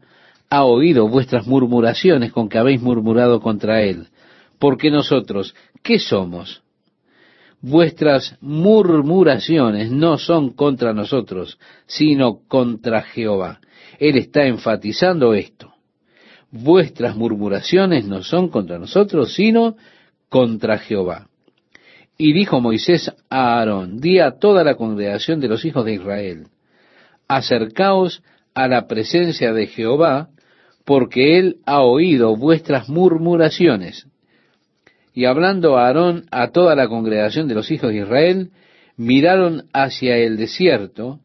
ha 0.51 0.65
oído 0.65 1.09
vuestras 1.09 1.47
murmuraciones 1.47 2.33
con 2.33 2.49
que 2.49 2.59
habéis 2.59 2.83
murmurado 2.83 3.41
contra 3.41 3.83
él. 3.83 4.09
Porque 4.59 4.91
nosotros, 4.91 5.55
¿qué 5.83 5.99
somos? 5.99 6.63
Vuestras 7.63 8.37
murmuraciones 8.43 9.91
no 9.91 10.19
son 10.19 10.51
contra 10.51 10.93
nosotros, 10.93 11.59
sino 11.87 12.41
contra 12.47 13.03
Jehová. 13.03 13.61
Él 13.99 14.19
está 14.19 14.47
enfatizando 14.47 15.35
esto 15.35 15.77
vuestras 16.51 17.17
murmuraciones 17.17 18.07
no 18.07 18.23
son 18.23 18.49
contra 18.49 18.79
nosotros, 18.79 19.35
sino 19.35 19.77
contra 20.29 20.79
Jehová. 20.79 21.29
Y 22.19 22.33
dijo 22.33 22.61
Moisés 22.61 23.13
a 23.29 23.59
Aarón, 23.59 24.01
di 24.01 24.19
a 24.21 24.39
toda 24.39 24.65
la 24.65 24.77
congregación 24.77 25.41
de 25.41 25.49
los 25.49 25.65
hijos 25.65 25.85
de 25.85 25.95
Israel, 25.95 26.47
acercaos 27.29 28.23
a 28.55 28.69
la 28.69 28.87
presencia 28.87 29.53
de 29.53 29.67
Jehová, 29.67 30.29
porque 30.85 31.39
él 31.39 31.57
ha 31.67 31.83
oído 31.83 32.37
vuestras 32.37 32.89
murmuraciones. 32.89 34.07
Y 35.13 35.25
hablando 35.25 35.77
a 35.77 35.87
Aarón 35.87 36.27
a 36.31 36.49
toda 36.53 36.75
la 36.75 36.89
congregación 36.89 37.49
de 37.49 37.55
los 37.55 37.71
hijos 37.71 37.91
de 37.91 37.99
Israel, 37.99 38.51
miraron 38.97 39.65
hacia 39.73 40.17
el 40.17 40.37
desierto, 40.37 41.21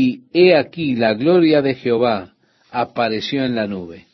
y 0.00 0.22
he 0.32 0.54
aquí 0.54 0.94
la 0.94 1.14
gloria 1.14 1.60
de 1.60 1.74
Jehová 1.74 2.34
apareció 2.70 3.44
en 3.44 3.56
la 3.56 3.66
nube. 3.66 4.06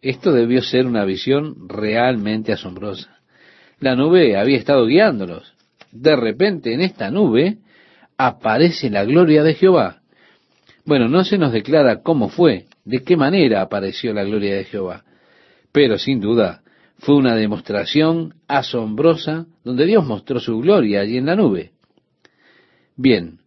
Esto 0.00 0.32
debió 0.32 0.62
ser 0.62 0.86
una 0.86 1.04
visión 1.04 1.68
realmente 1.68 2.54
asombrosa. 2.54 3.18
La 3.78 3.94
nube 3.94 4.38
había 4.38 4.56
estado 4.56 4.86
guiándolos. 4.86 5.52
De 5.92 6.16
repente 6.16 6.72
en 6.72 6.80
esta 6.80 7.10
nube 7.10 7.58
aparece 8.16 8.88
la 8.88 9.04
gloria 9.04 9.42
de 9.42 9.52
Jehová. 9.52 10.00
Bueno, 10.86 11.08
no 11.08 11.24
se 11.24 11.36
nos 11.36 11.52
declara 11.52 12.00
cómo 12.02 12.30
fue, 12.30 12.64
de 12.86 13.02
qué 13.02 13.18
manera 13.18 13.60
apareció 13.60 14.14
la 14.14 14.24
gloria 14.24 14.56
de 14.56 14.64
Jehová, 14.64 15.04
pero 15.72 15.98
sin 15.98 16.20
duda 16.20 16.62
fue 17.00 17.16
una 17.16 17.36
demostración 17.36 18.32
asombrosa 18.48 19.44
donde 19.62 19.84
Dios 19.84 20.06
mostró 20.06 20.40
su 20.40 20.58
gloria 20.58 21.02
allí 21.02 21.18
en 21.18 21.26
la 21.26 21.36
nube. 21.36 21.72
Bien, 22.96 23.39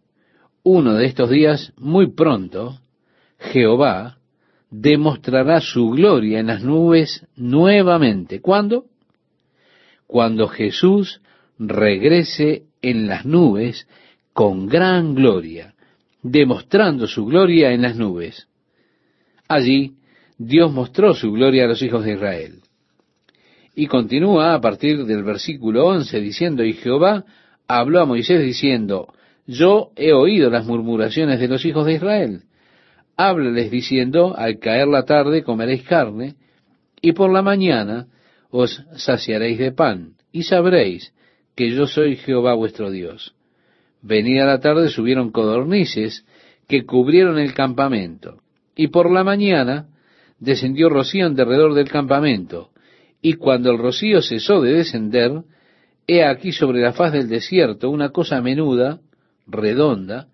uno 0.64 0.94
de 0.94 1.04
estos 1.04 1.30
días, 1.30 1.72
muy 1.76 2.10
pronto, 2.12 2.80
Jehová 3.38 4.16
demostrará 4.70 5.60
su 5.60 5.90
gloria 5.90 6.40
en 6.40 6.48
las 6.48 6.62
nubes 6.64 7.26
nuevamente. 7.36 8.40
¿Cuándo? 8.40 8.86
Cuando 10.06 10.48
Jesús 10.48 11.20
regrese 11.58 12.64
en 12.82 13.06
las 13.06 13.24
nubes 13.26 13.86
con 14.32 14.66
gran 14.66 15.14
gloria, 15.14 15.74
demostrando 16.22 17.06
su 17.06 17.26
gloria 17.26 17.72
en 17.72 17.82
las 17.82 17.96
nubes. 17.96 18.48
Allí 19.46 19.94
Dios 20.38 20.72
mostró 20.72 21.14
su 21.14 21.30
gloria 21.30 21.64
a 21.64 21.68
los 21.68 21.82
hijos 21.82 22.04
de 22.04 22.14
Israel. 22.14 22.60
Y 23.76 23.86
continúa 23.86 24.54
a 24.54 24.60
partir 24.60 25.04
del 25.04 25.22
versículo 25.24 25.86
11 25.86 26.20
diciendo, 26.20 26.64
y 26.64 26.72
Jehová 26.72 27.24
habló 27.68 28.00
a 28.00 28.06
Moisés 28.06 28.42
diciendo, 28.42 29.13
yo 29.46 29.90
he 29.96 30.12
oído 30.12 30.50
las 30.50 30.66
murmuraciones 30.66 31.40
de 31.40 31.48
los 31.48 31.64
hijos 31.64 31.86
de 31.86 31.94
Israel 31.94 32.42
háblales 33.16 33.70
diciendo, 33.70 34.34
al 34.36 34.58
caer 34.58 34.88
la 34.88 35.04
tarde 35.04 35.42
comeréis 35.42 35.82
carne, 35.82 36.34
y 37.00 37.12
por 37.12 37.32
la 37.32 37.42
mañana 37.42 38.06
os 38.50 38.82
saciaréis 38.96 39.58
de 39.58 39.72
pan, 39.72 40.14
y 40.32 40.44
sabréis 40.44 41.12
que 41.54 41.70
yo 41.70 41.86
soy 41.86 42.16
Jehová 42.16 42.54
vuestro 42.54 42.90
Dios. 42.90 43.34
Venida 44.02 44.44
la 44.44 44.60
tarde 44.60 44.88
subieron 44.88 45.30
codornices 45.30 46.24
que 46.68 46.84
cubrieron 46.84 47.38
el 47.38 47.54
campamento, 47.54 48.40
y 48.74 48.88
por 48.88 49.10
la 49.10 49.24
mañana 49.24 49.88
descendió 50.40 50.88
rocío 50.88 51.26
en 51.26 51.34
derredor 51.34 51.74
del 51.74 51.90
campamento, 51.90 52.70
y 53.22 53.34
cuando 53.34 53.70
el 53.70 53.78
rocío 53.78 54.20
cesó 54.20 54.60
de 54.60 54.72
descender, 54.74 55.42
he 56.06 56.24
aquí 56.24 56.52
sobre 56.52 56.80
la 56.80 56.92
faz 56.92 57.12
del 57.12 57.28
desierto 57.28 57.88
una 57.88 58.10
cosa 58.10 58.42
menuda, 58.42 59.00
redonda, 59.46 60.28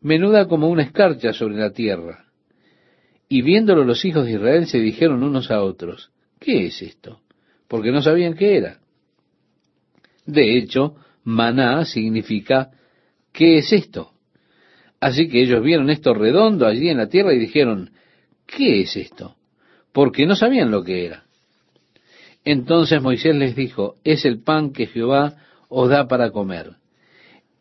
menuda 0.00 0.46
como 0.46 0.68
una 0.68 0.82
escarcha 0.82 1.32
sobre 1.32 1.56
la 1.56 1.70
tierra. 1.70 2.26
Y 3.28 3.42
viéndolo 3.42 3.84
los 3.84 4.04
hijos 4.04 4.26
de 4.26 4.32
Israel 4.32 4.66
se 4.66 4.78
dijeron 4.78 5.22
unos 5.22 5.50
a 5.50 5.62
otros, 5.62 6.10
¿qué 6.38 6.66
es 6.66 6.80
esto? 6.82 7.20
Porque 7.68 7.90
no 7.90 8.00
sabían 8.02 8.34
qué 8.34 8.56
era. 8.56 8.78
De 10.24 10.56
hecho, 10.56 10.96
maná 11.24 11.84
significa, 11.84 12.70
¿qué 13.32 13.58
es 13.58 13.72
esto? 13.72 14.12
Así 15.00 15.28
que 15.28 15.42
ellos 15.42 15.62
vieron 15.62 15.90
esto 15.90 16.14
redondo 16.14 16.66
allí 16.66 16.88
en 16.88 16.98
la 16.98 17.08
tierra 17.08 17.34
y 17.34 17.38
dijeron, 17.38 17.90
¿qué 18.46 18.80
es 18.80 18.96
esto? 18.96 19.36
Porque 19.92 20.26
no 20.26 20.36
sabían 20.36 20.70
lo 20.70 20.82
que 20.82 21.06
era. 21.06 21.24
Entonces 22.44 23.02
Moisés 23.02 23.34
les 23.34 23.56
dijo, 23.56 23.96
es 24.04 24.24
el 24.24 24.40
pan 24.42 24.72
que 24.72 24.86
Jehová 24.86 25.34
os 25.68 25.88
da 25.88 26.06
para 26.06 26.30
comer. 26.30 26.76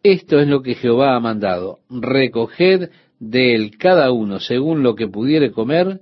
Esto 0.05 0.39
es 0.39 0.47
lo 0.47 0.61
que 0.61 0.75
Jehová 0.75 1.15
ha 1.15 1.19
mandado. 1.19 1.79
Recoged 1.89 2.91
de 3.19 3.55
él 3.55 3.75
cada 3.75 4.11
uno, 4.11 4.39
según 4.39 4.83
lo 4.83 4.93
que 4.93 5.07
pudiere 5.07 5.51
comer, 5.51 6.01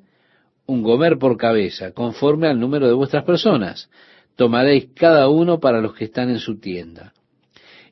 un 0.66 0.84
gomer 0.84 1.18
por 1.18 1.38
cabeza, 1.38 1.94
conforme 1.94 2.48
al 2.48 2.60
número 2.60 2.86
de 2.86 2.96
vuestras 2.96 3.24
personas. 3.24 3.90
Tomaréis 4.36 4.90
cada 4.94 5.30
uno 5.30 5.62
para 5.62 5.80
los 5.80 5.94
que 5.94 6.04
están 6.04 6.30
en 6.30 6.40
su 6.40 6.60
tienda. 6.60 7.14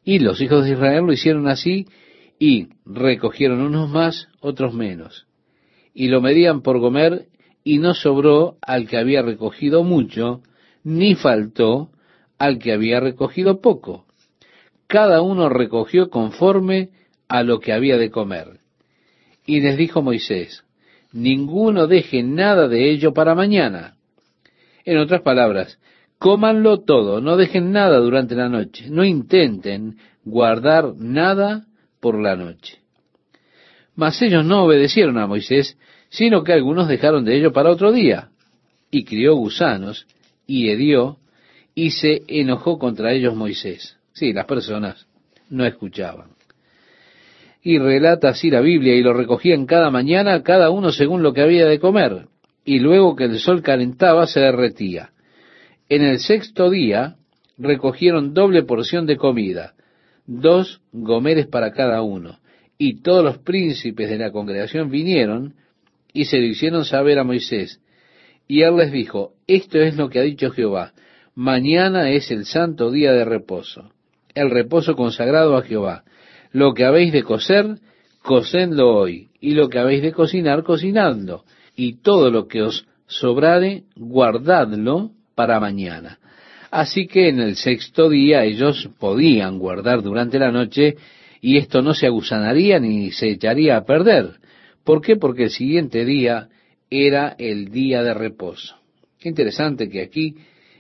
Y 0.04 0.20
los 0.20 0.42
hijos 0.42 0.66
de 0.66 0.72
Israel 0.72 1.06
lo 1.06 1.14
hicieron 1.14 1.48
así, 1.48 1.88
y 2.38 2.68
recogieron 2.86 3.62
unos 3.62 3.90
más, 3.90 4.28
otros 4.42 4.74
menos. 4.74 5.28
Y 5.94 6.10
lo 6.10 6.20
medían 6.20 6.62
por 6.62 6.80
gomer, 6.80 7.28
y 7.64 7.78
no 7.78 7.94
sobró 7.94 8.58
al 8.62 8.86
que 8.90 8.98
había 8.98 9.22
recogido 9.22 9.86
mucho, 9.86 10.42
ni 10.84 11.16
faltó 11.16 11.90
al 12.38 12.60
que 12.60 12.74
había 12.74 13.00
recogido 13.00 13.62
poco 13.62 14.08
cada 14.92 15.22
uno 15.22 15.48
recogió 15.48 16.10
conforme 16.10 16.90
a 17.30 17.44
lo 17.44 17.62
que 17.62 17.72
había 17.72 17.98
de 17.98 18.12
comer. 18.12 18.60
Y 19.46 19.62
les 19.62 19.78
dijo 19.78 20.02
Moisés, 20.02 20.66
ninguno 21.14 21.88
deje 21.88 22.24
nada 22.24 22.68
de 22.68 22.92
ello 22.92 23.14
para 23.14 23.34
mañana. 23.34 23.96
En 24.84 24.98
otras 24.98 25.22
palabras, 25.22 25.80
cómanlo 26.20 26.82
todo, 26.82 27.22
no 27.22 27.38
dejen 27.38 27.72
nada 27.72 28.00
durante 28.00 28.36
la 28.36 28.50
noche, 28.50 28.90
no 28.90 29.06
intenten 29.06 29.96
guardar 30.26 30.94
nada 30.98 31.68
por 32.02 32.20
la 32.20 32.36
noche. 32.36 32.80
Mas 33.96 34.22
ellos 34.22 34.44
no 34.44 34.66
obedecieron 34.66 35.18
a 35.20 35.26
Moisés, 35.26 35.78
sino 36.10 36.44
que 36.44 36.52
algunos 36.52 36.90
dejaron 36.90 37.24
de 37.24 37.38
ello 37.38 37.54
para 37.54 37.72
otro 37.72 37.94
día, 37.94 38.32
y 38.92 39.06
crió 39.06 39.36
gusanos, 39.36 40.06
y 40.46 40.68
hedió, 40.68 41.18
y 41.76 41.92
se 41.92 42.24
enojó 42.28 42.78
contra 42.78 43.14
ellos 43.14 43.38
Moisés. 43.38 44.01
Sí, 44.22 44.34
las 44.34 44.46
personas 44.46 45.08
no 45.50 45.66
escuchaban. 45.66 46.36
Y 47.64 47.80
relata 47.80 48.30
así 48.30 48.52
la 48.52 48.62
Biblia, 48.62 48.94
y 48.94 49.02
lo 49.02 49.14
recogían 49.14 49.66
cada 49.66 49.90
mañana, 49.90 50.44
cada 50.44 50.70
uno 50.70 50.92
según 50.92 51.24
lo 51.24 51.34
que 51.34 51.42
había 51.42 51.66
de 51.66 51.80
comer, 51.80 52.28
y 52.64 52.78
luego 52.78 53.16
que 53.16 53.24
el 53.24 53.40
sol 53.40 53.64
calentaba 53.64 54.28
se 54.28 54.40
derretía. 54.42 55.10
En 55.90 56.04
el 56.04 56.20
sexto 56.20 56.70
día 56.70 57.16
recogieron 57.58 58.36
doble 58.36 58.62
porción 58.62 59.08
de 59.08 59.18
comida, 59.18 59.74
dos 60.28 60.84
gomeres 60.92 61.48
para 61.48 61.72
cada 61.72 62.04
uno, 62.04 62.42
y 62.78 63.02
todos 63.02 63.24
los 63.24 63.40
príncipes 63.40 64.08
de 64.08 64.20
la 64.20 64.32
congregación 64.32 64.92
vinieron 64.92 65.56
y 66.14 66.26
se 66.26 66.38
lo 66.38 66.46
hicieron 66.46 66.86
saber 66.86 67.18
a 67.18 67.24
Moisés. 67.24 67.82
Y 68.48 68.62
él 68.62 68.78
les 68.78 68.92
dijo, 68.92 69.34
esto 69.48 69.80
es 69.80 69.98
lo 69.98 70.10
que 70.10 70.20
ha 70.20 70.22
dicho 70.22 70.52
Jehová, 70.52 70.94
mañana 71.34 72.12
es 72.12 72.30
el 72.30 72.46
santo 72.46 72.92
día 72.92 73.14
de 73.14 73.26
reposo 73.26 73.92
el 74.36 74.50
reposo 74.50 74.96
consagrado 74.96 75.58
a 75.58 75.64
Jehová. 75.64 76.04
Lo 76.52 76.74
que 76.74 76.86
habéis 76.86 77.14
de 77.14 77.24
coser, 77.24 77.78
cocedlo 78.22 78.96
hoy, 78.96 79.30
y 79.40 79.54
lo 79.54 79.70
que 79.70 79.80
habéis 79.80 80.02
de 80.02 80.12
cocinar, 80.12 80.64
cocinadlo, 80.64 81.44
y 81.76 82.02
todo 82.02 82.30
lo 82.30 82.48
que 82.48 82.62
os 82.62 82.86
sobrare, 83.08 83.84
guardadlo 83.96 85.12
para 85.36 85.60
mañana. 85.60 86.20
Así 86.70 87.08
que 87.08 87.30
en 87.30 87.40
el 87.40 87.56
sexto 87.56 88.10
día 88.10 88.44
ellos 88.44 88.90
podían 89.00 89.60
guardar 89.60 90.02
durante 90.02 90.40
la 90.40 90.52
noche, 90.52 90.96
y 91.42 91.58
esto 91.58 91.82
no 91.82 91.94
se 91.94 92.08
agusanaría 92.08 92.80
ni 92.80 93.12
se 93.12 93.30
echaría 93.30 93.78
a 93.78 93.86
perder. 93.86 94.36
¿Por 94.84 95.02
qué? 95.02 95.16
Porque 95.16 95.46
el 95.46 95.50
siguiente 95.50 96.06
día 96.06 96.50
era 96.90 97.36
el 97.38 97.72
día 97.72 98.04
de 98.04 98.14
reposo. 98.14 98.76
Qué 99.20 99.30
interesante 99.30 99.90
que 99.90 100.02
aquí 100.02 100.36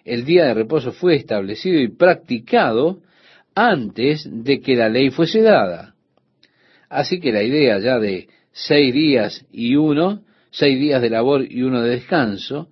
el 0.06 0.26
día 0.26 0.46
de 0.46 0.54
reposo 0.54 0.92
fue 0.92 1.16
establecido 1.16 1.80
y 1.80 1.90
practicado 1.90 3.00
antes 3.56 4.28
de 4.30 4.62
que 4.62 4.76
la 4.76 4.90
ley 4.90 5.10
fuese 5.10 5.42
dada. 5.42 5.96
Así 6.90 7.20
que 7.20 7.32
la 7.32 7.44
idea 7.44 7.80
ya 7.80 8.00
de 8.00 8.28
seis 8.52 8.94
días 8.94 9.46
y 9.52 9.76
uno, 9.76 10.24
seis 10.50 10.80
días 10.80 11.02
de 11.02 11.10
labor 11.10 11.46
y 11.50 11.64
uno 11.64 11.82
de 11.82 11.92
descanso, 11.92 12.70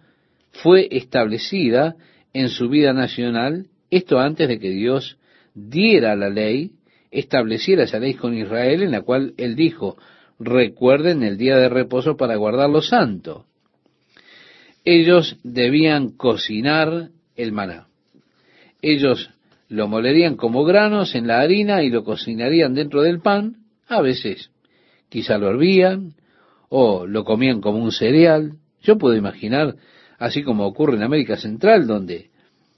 fue 0.52 0.88
establecida 0.92 1.96
en 2.34 2.50
su 2.50 2.70
vida 2.70 2.94
nacional, 2.94 3.68
esto 3.90 4.20
antes 4.20 4.48
de 4.48 4.60
que 4.60 4.70
Dios 4.70 5.18
diera 5.54 6.16
la 6.16 6.30
ley, 6.30 6.72
estableciera 7.12 7.84
esa 7.84 8.00
ley 8.00 8.14
con 8.14 8.38
Israel 8.38 8.84
en 8.84 8.92
la 8.92 9.02
cual 9.02 9.34
él 9.38 9.56
dijo, 9.56 9.98
recuerden 10.40 11.24
el 11.24 11.38
día 11.38 11.58
de 11.58 11.70
reposo 11.70 12.18
para 12.18 12.36
guardarlo 12.36 12.82
santo. 12.82 13.46
Ellos 14.86 15.38
debían 15.44 16.12
cocinar 16.12 17.10
el 17.36 17.52
maná. 17.52 17.88
Ellos 18.82 19.30
lo 19.70 19.88
molerían 19.88 20.36
como 20.36 20.66
granos 20.66 21.16
en 21.16 21.28
la 21.28 21.40
harina 21.40 21.84
y 21.84 21.90
lo 21.90 22.04
cocinarían 22.04 22.74
dentro 22.74 23.04
del 23.04 23.22
pan, 23.22 23.58
a 23.88 24.02
veces 24.02 24.50
quizá 25.10 25.38
lo 25.38 25.50
hervían 25.50 26.16
o 26.70 27.06
lo 27.06 27.24
comían 27.24 27.62
como 27.62 27.78
un 27.78 27.92
cereal. 27.92 28.54
Yo 28.82 28.98
puedo 28.98 29.16
imaginar, 29.16 29.76
así 30.18 30.44
como 30.44 30.66
ocurre 30.66 30.96
en 30.96 31.04
América 31.04 31.38
Central, 31.38 31.86
donde 31.86 32.32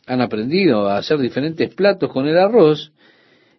han 0.06 0.22
aprendido 0.22 0.90
a 0.90 0.98
hacer 0.98 1.20
diferentes 1.20 1.74
platos 1.74 2.12
con 2.12 2.28
el 2.28 2.38
arroz. 2.38 2.92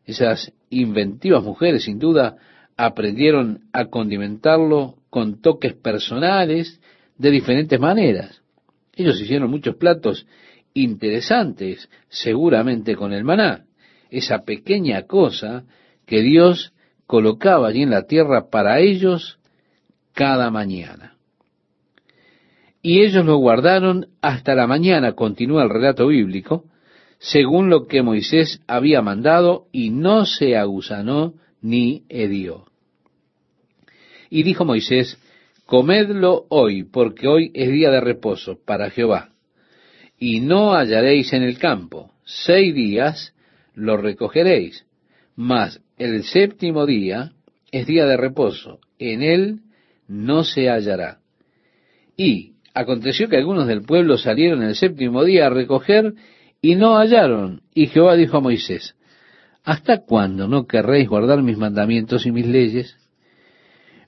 Esas 0.04 0.52
inventivas 0.68 1.42
mujeres, 1.42 1.84
sin 1.84 1.98
duda, 1.98 2.36
aprendieron 2.76 3.60
a 3.72 3.86
condimentarlo 3.86 4.96
con 5.08 5.40
toques 5.40 5.74
personales 5.74 6.80
de 7.16 7.30
diferentes 7.30 7.80
maneras. 7.80 8.42
Ellos 8.94 9.18
hicieron 9.20 9.50
muchos 9.50 9.76
platos 9.76 10.26
interesantes, 10.74 11.88
seguramente 12.08 12.96
con 12.96 13.12
el 13.12 13.24
maná, 13.24 13.64
esa 14.10 14.44
pequeña 14.44 15.02
cosa 15.06 15.64
que 16.06 16.22
Dios 16.22 16.72
colocaba 17.06 17.68
allí 17.68 17.82
en 17.82 17.90
la 17.90 18.06
tierra 18.06 18.48
para 18.50 18.80
ellos 18.80 19.38
cada 20.12 20.50
mañana. 20.50 21.16
Y 22.82 23.02
ellos 23.02 23.24
lo 23.24 23.36
guardaron 23.36 24.08
hasta 24.20 24.54
la 24.54 24.66
mañana, 24.66 25.12
continúa 25.12 25.62
el 25.62 25.70
relato 25.70 26.08
bíblico, 26.08 26.64
según 27.18 27.70
lo 27.70 27.86
que 27.86 28.02
Moisés 28.02 28.60
había 28.66 29.00
mandado, 29.00 29.66
y 29.70 29.90
no 29.90 30.26
se 30.26 30.56
agusanó 30.56 31.34
ni 31.60 32.02
hedió. 32.08 32.64
Y 34.28 34.42
dijo 34.42 34.64
Moisés, 34.64 35.18
comedlo 35.66 36.46
hoy, 36.48 36.82
porque 36.82 37.28
hoy 37.28 37.50
es 37.54 37.70
día 37.70 37.90
de 37.90 38.00
reposo 38.00 38.58
para 38.64 38.90
Jehová, 38.90 39.31
y 40.22 40.38
no 40.38 40.74
hallaréis 40.74 41.32
en 41.32 41.42
el 41.42 41.58
campo, 41.58 42.12
seis 42.24 42.72
días 42.72 43.34
lo 43.74 43.96
recogeréis, 43.96 44.86
mas 45.34 45.82
el 45.98 46.22
séptimo 46.22 46.86
día 46.86 47.32
es 47.72 47.88
día 47.88 48.06
de 48.06 48.16
reposo, 48.16 48.78
en 49.00 49.24
él 49.24 49.62
no 50.06 50.44
se 50.44 50.70
hallará. 50.70 51.18
Y 52.16 52.52
aconteció 52.72 53.28
que 53.28 53.36
algunos 53.36 53.66
del 53.66 53.82
pueblo 53.82 54.16
salieron 54.16 54.62
el 54.62 54.76
séptimo 54.76 55.24
día 55.24 55.46
a 55.46 55.50
recoger 55.50 56.14
y 56.60 56.76
no 56.76 56.98
hallaron. 56.98 57.62
Y 57.74 57.88
Jehová 57.88 58.14
dijo 58.14 58.36
a 58.36 58.40
Moisés, 58.42 58.94
¿hasta 59.64 60.04
cuándo 60.04 60.46
no 60.46 60.68
querréis 60.68 61.08
guardar 61.08 61.42
mis 61.42 61.58
mandamientos 61.58 62.26
y 62.26 62.30
mis 62.30 62.46
leyes? 62.46 62.96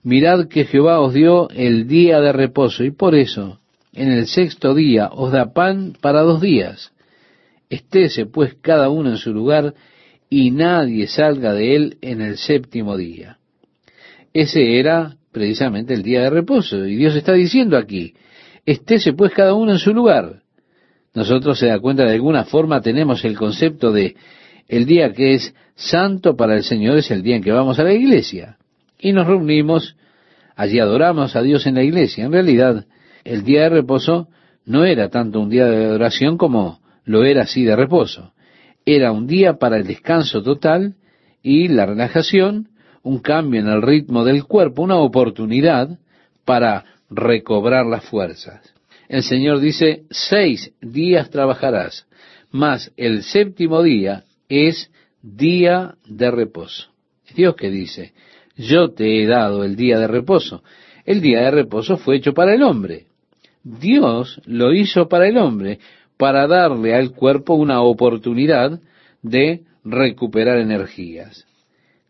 Mirad 0.04 0.46
que 0.46 0.64
Jehová 0.64 1.00
os 1.00 1.12
dio 1.12 1.50
el 1.50 1.88
día 1.88 2.20
de 2.20 2.32
reposo 2.32 2.84
y 2.84 2.92
por 2.92 3.16
eso 3.16 3.58
en 3.94 4.10
el 4.10 4.26
sexto 4.26 4.74
día 4.74 5.08
os 5.12 5.32
da 5.32 5.52
pan 5.52 5.94
para 6.00 6.22
dos 6.22 6.40
días. 6.40 6.92
Estése 7.70 8.26
pues 8.26 8.54
cada 8.60 8.88
uno 8.88 9.10
en 9.10 9.16
su 9.16 9.32
lugar 9.32 9.74
y 10.28 10.50
nadie 10.50 11.06
salga 11.06 11.52
de 11.52 11.76
él 11.76 11.98
en 12.02 12.20
el 12.20 12.36
séptimo 12.36 12.96
día. 12.96 13.38
Ese 14.32 14.78
era 14.78 15.16
precisamente 15.32 15.94
el 15.94 16.02
día 16.02 16.22
de 16.22 16.30
reposo. 16.30 16.86
Y 16.86 16.96
Dios 16.96 17.14
está 17.14 17.32
diciendo 17.32 17.76
aquí, 17.76 18.14
estése 18.66 19.12
pues 19.12 19.32
cada 19.32 19.54
uno 19.54 19.72
en 19.72 19.78
su 19.78 19.94
lugar. 19.94 20.42
Nosotros 21.14 21.58
se 21.58 21.68
da 21.68 21.78
cuenta 21.78 22.04
de 22.04 22.14
alguna 22.14 22.44
forma 22.44 22.80
tenemos 22.80 23.24
el 23.24 23.36
concepto 23.36 23.92
de 23.92 24.16
el 24.66 24.86
día 24.86 25.12
que 25.12 25.34
es 25.34 25.54
santo 25.76 26.36
para 26.36 26.56
el 26.56 26.64
Señor 26.64 26.98
es 26.98 27.10
el 27.10 27.22
día 27.22 27.36
en 27.36 27.42
que 27.42 27.52
vamos 27.52 27.78
a 27.78 27.84
la 27.84 27.92
iglesia. 27.92 28.56
Y 28.98 29.12
nos 29.12 29.26
reunimos, 29.26 29.96
allí 30.56 30.80
adoramos 30.80 31.36
a 31.36 31.42
Dios 31.42 31.66
en 31.66 31.74
la 31.74 31.82
iglesia. 31.82 32.24
En 32.24 32.32
realidad, 32.32 32.86
el 33.24 33.44
día 33.44 33.62
de 33.62 33.68
reposo 33.70 34.28
no 34.64 34.84
era 34.84 35.08
tanto 35.08 35.40
un 35.40 35.50
día 35.50 35.66
de 35.66 35.84
adoración 35.84 36.38
como 36.38 36.80
lo 37.04 37.24
era 37.24 37.42
así 37.42 37.64
de 37.64 37.76
reposo 37.76 38.34
era 38.86 39.12
un 39.12 39.26
día 39.26 39.54
para 39.54 39.76
el 39.76 39.86
descanso 39.86 40.42
total 40.42 40.94
y 41.42 41.68
la 41.68 41.86
relajación, 41.86 42.68
un 43.02 43.18
cambio 43.18 43.60
en 43.60 43.68
el 43.68 43.82
ritmo 43.82 44.24
del 44.24 44.44
cuerpo, 44.44 44.82
una 44.82 44.96
oportunidad 44.96 45.98
para 46.44 46.84
recobrar 47.10 47.86
las 47.86 48.04
fuerzas. 48.04 48.74
El 49.08 49.22
Señor 49.22 49.60
dice, 49.60 50.04
seis 50.10 50.72
días 50.80 51.30
trabajarás, 51.30 52.06
mas 52.50 52.92
el 52.96 53.22
séptimo 53.22 53.82
día 53.82 54.24
es 54.48 54.90
día 55.22 55.96
de 56.06 56.30
reposo. 56.30 56.88
Es 57.26 57.34
Dios 57.34 57.54
que 57.56 57.70
dice, 57.70 58.12
yo 58.56 58.90
te 58.92 59.22
he 59.22 59.26
dado 59.26 59.64
el 59.64 59.76
día 59.76 59.98
de 59.98 60.06
reposo. 60.06 60.62
El 61.04 61.20
día 61.20 61.40
de 61.40 61.50
reposo 61.50 61.98
fue 61.98 62.16
hecho 62.16 62.32
para 62.32 62.54
el 62.54 62.62
hombre. 62.62 63.06
Dios 63.64 64.40
lo 64.44 64.74
hizo 64.74 65.08
para 65.08 65.26
el 65.26 65.38
hombre, 65.38 65.78
para 66.18 66.46
darle 66.46 66.94
al 66.94 67.12
cuerpo 67.12 67.54
una 67.54 67.80
oportunidad 67.80 68.78
de 69.22 69.62
recuperar 69.82 70.58
energías. 70.58 71.46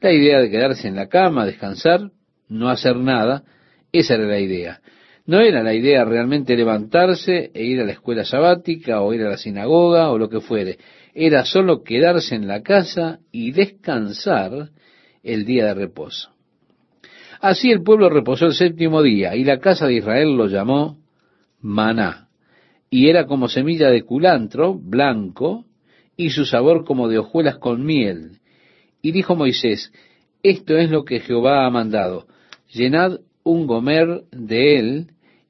La 0.01 0.13
idea 0.13 0.41
de 0.41 0.51
quedarse 0.51 0.89
en 0.89 0.97
la 0.97 1.09
cama, 1.09 1.47
descansar, 1.47 2.11
no 2.49 2.69
hacer 2.69 2.97
nada, 2.97 3.45
esa 3.93 4.15
era 4.15 4.27
la 4.27 4.41
idea. 4.41 4.81
No 5.27 5.41
era 5.41 5.63
la 5.63 5.73
idea 5.73 6.05
realmente 6.05 6.57
levantarse 6.57 7.51
e 7.55 7.65
ir 7.65 7.81
a 7.81 7.85
la 7.85 7.93
escuela 7.93 8.25
sabática 8.25 9.01
o 9.01 9.15
ir 9.15 9.23
a 9.23 9.31
la 9.31 9.39
sinagoga 9.39 10.11
o 10.11 10.19
lo 10.19 10.29
que 10.29 10.41
fuere. 10.41 10.79
Era 11.15 11.45
solo 11.45 11.83
quedarse 11.83 12.35
en 12.35 12.47
la 12.47 12.63
casa 12.63 13.21
y 13.33 13.53
descansar 13.53 14.71
el 15.23 15.47
día 15.47 15.67
de 15.67 15.75
reposo. 15.75 16.31
Así 17.41 17.71
el 17.71 17.83
pueblo 17.83 18.11
reposó 18.11 18.47
el 18.47 18.55
séptimo 18.55 19.03
día 19.03 19.35
y 19.37 19.45
la 19.45 19.61
casa 19.61 19.87
de 19.87 19.95
Israel 19.95 20.37
lo 20.37 20.49
llamó 20.49 20.99
maná 21.65 22.25
y 22.95 23.09
era 23.09 23.27
como 23.27 23.49
semilla 23.49 23.91
de 23.91 24.05
culantro, 24.05 24.73
blanco, 24.73 25.65
y 26.17 26.31
su 26.31 26.45
sabor 26.45 26.85
como 26.85 27.09
de 27.09 27.19
hojuelas 27.19 27.59
con 27.59 27.85
miel. 27.85 28.39
Y 29.03 29.11
dijo 29.11 29.35
Moisés, 29.35 29.93
esto 30.45 30.77
es 30.79 30.93
lo 30.93 31.05
que 31.05 31.19
Jehová 31.19 31.67
ha 31.67 31.71
mandado, 31.71 32.29
llenad 32.73 33.19
un 33.43 33.67
gomer 33.67 34.23
de 34.31 34.79
él 34.79 35.07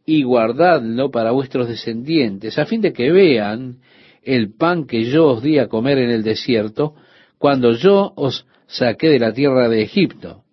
y 0.06 0.22
guardadlo 0.22 1.10
para 1.10 1.32
vuestros 1.32 1.68
descendientes, 1.68 2.58
a 2.58 2.64
fin 2.64 2.80
de 2.80 2.94
que 2.94 3.12
vean 3.12 3.80
el 4.22 4.54
pan 4.54 4.86
que 4.86 5.04
yo 5.04 5.26
os 5.26 5.42
di 5.42 5.58
a 5.58 5.68
comer 5.68 5.98
en 5.98 6.08
el 6.08 6.22
desierto, 6.22 6.94
cuando 7.36 7.72
yo 7.72 8.14
os 8.16 8.46
saqué 8.68 9.10
de 9.10 9.18
la 9.18 9.34
tierra 9.34 9.68
de 9.68 9.82
Egipto. 9.82 10.44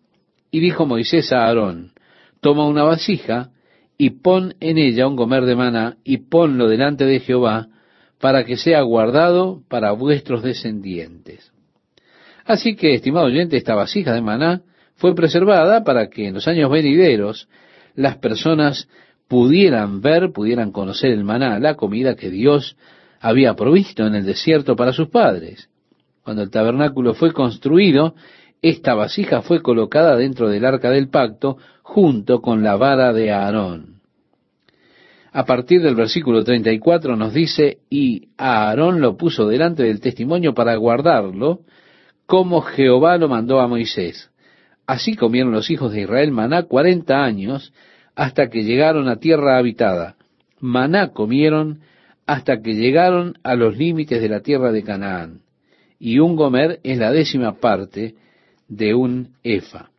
Y 0.51 0.59
dijo 0.59 0.85
Moisés 0.85 1.31
a 1.31 1.45
Aarón, 1.45 1.93
toma 2.41 2.67
una 2.67 2.83
vasija, 2.83 3.51
y 4.03 4.09
pon 4.09 4.55
en 4.59 4.79
ella 4.79 5.05
un 5.05 5.15
gomer 5.15 5.45
de 5.45 5.55
maná, 5.55 5.97
y 6.03 6.17
ponlo 6.27 6.67
delante 6.67 7.05
de 7.05 7.19
Jehová, 7.19 7.67
para 8.19 8.45
que 8.45 8.57
sea 8.57 8.81
guardado 8.81 9.61
para 9.69 9.91
vuestros 9.91 10.41
descendientes. 10.41 11.51
Así 12.43 12.75
que, 12.75 12.95
estimado 12.95 13.27
oyente, 13.27 13.57
esta 13.57 13.75
vasija 13.75 14.11
de 14.11 14.21
maná 14.21 14.63
fue 14.95 15.13
preservada 15.13 15.83
para 15.83 16.09
que 16.09 16.29
en 16.29 16.33
los 16.33 16.47
años 16.47 16.71
venideros 16.71 17.47
las 17.93 18.17
personas 18.17 18.89
pudieran 19.27 20.01
ver, 20.01 20.31
pudieran 20.31 20.71
conocer 20.71 21.11
el 21.11 21.23
maná, 21.23 21.59
la 21.59 21.75
comida 21.75 22.15
que 22.15 22.31
Dios 22.31 22.77
había 23.19 23.53
provisto 23.53 24.07
en 24.07 24.15
el 24.15 24.25
desierto 24.25 24.75
para 24.75 24.93
sus 24.93 25.09
padres. 25.09 25.69
Cuando 26.23 26.41
el 26.41 26.49
tabernáculo 26.49 27.13
fue 27.13 27.33
construido, 27.33 28.15
esta 28.63 28.95
vasija 28.95 29.43
fue 29.43 29.61
colocada 29.61 30.15
dentro 30.15 30.49
del 30.49 30.65
arca 30.65 30.89
del 30.89 31.09
pacto 31.09 31.59
junto 31.83 32.41
con 32.41 32.63
la 32.63 32.77
vara 32.77 33.13
de 33.13 33.31
Aarón 33.31 33.90
a 35.31 35.45
partir 35.45 35.81
del 35.81 35.95
versículo 35.95 36.43
34 36.43 37.15
nos 37.15 37.33
dice, 37.33 37.79
y 37.89 38.29
Aarón 38.37 38.99
lo 38.99 39.15
puso 39.15 39.47
delante 39.47 39.83
del 39.83 40.01
testimonio 40.01 40.53
para 40.53 40.75
guardarlo, 40.75 41.61
como 42.25 42.61
Jehová 42.61 43.17
lo 43.17 43.29
mandó 43.29 43.61
a 43.61 43.67
Moisés. 43.67 44.29
Así 44.85 45.15
comieron 45.15 45.53
los 45.53 45.69
hijos 45.69 45.93
de 45.93 46.01
Israel 46.01 46.31
maná 46.31 46.63
cuarenta 46.63 47.23
años 47.23 47.73
hasta 48.15 48.49
que 48.49 48.63
llegaron 48.63 49.07
a 49.07 49.17
tierra 49.17 49.57
habitada. 49.57 50.15
Maná 50.59 51.13
comieron 51.13 51.79
hasta 52.25 52.61
que 52.61 52.73
llegaron 52.73 53.35
a 53.43 53.55
los 53.55 53.77
límites 53.77 54.21
de 54.21 54.29
la 54.29 54.41
tierra 54.41 54.71
de 54.71 54.83
Canaán. 54.83 55.41
Y 55.97 56.19
un 56.19 56.35
gomer 56.35 56.79
es 56.83 56.97
la 56.97 57.11
décima 57.11 57.53
parte 57.53 58.15
de 58.67 58.93
un 58.93 59.35
efa. 59.43 59.91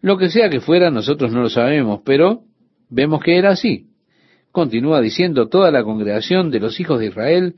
Lo 0.00 0.16
que 0.16 0.28
sea 0.28 0.48
que 0.48 0.60
fuera, 0.60 0.90
nosotros 0.90 1.32
no 1.32 1.40
lo 1.40 1.48
sabemos, 1.48 2.02
pero 2.04 2.42
vemos 2.88 3.20
que 3.20 3.36
era 3.36 3.50
así. 3.50 3.88
Continúa 4.54 5.00
diciendo, 5.00 5.48
toda 5.48 5.72
la 5.72 5.82
congregación 5.82 6.52
de 6.52 6.60
los 6.60 6.78
hijos 6.78 7.00
de 7.00 7.06
Israel 7.06 7.56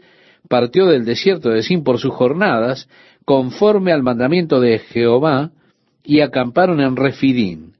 partió 0.48 0.86
del 0.86 1.04
desierto 1.04 1.50
de 1.50 1.62
Sin 1.62 1.84
por 1.84 1.98
sus 1.98 2.14
jornadas, 2.14 2.88
conforme 3.26 3.92
al 3.92 4.02
mandamiento 4.02 4.60
de 4.60 4.78
Jehová, 4.78 5.50
y 6.02 6.20
acamparon 6.20 6.80
en 6.80 6.96
Refidín. 6.96 7.74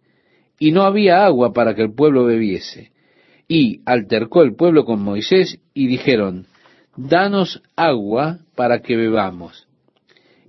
Y 0.59 0.71
no 0.71 0.83
había 0.83 1.25
agua 1.25 1.55
para 1.55 1.75
que 1.75 1.81
el 1.81 1.95
pueblo 1.95 2.27
bebiese. 2.27 2.93
Y 3.49 3.81
altercó 3.87 4.43
el 4.43 4.55
pueblo 4.55 4.85
con 4.85 5.01
Moisés 5.01 5.61
y 5.73 5.87
dijeron, 5.87 6.45
Danos 6.95 7.62
agua 7.75 8.41
para 8.55 8.83
que 8.83 8.97
bebamos. 8.97 9.67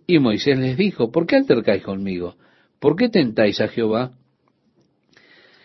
Y 0.05 0.20
Moisés 0.20 0.59
les 0.59 0.76
dijo, 0.76 1.09
¿por 1.09 1.26
qué 1.26 1.38
altercáis 1.38 1.84
conmigo? 1.84 2.36
¿Por 2.82 2.97
qué 2.97 3.07
tentáis 3.07 3.61
a 3.61 3.70
Jehová? 3.70 4.11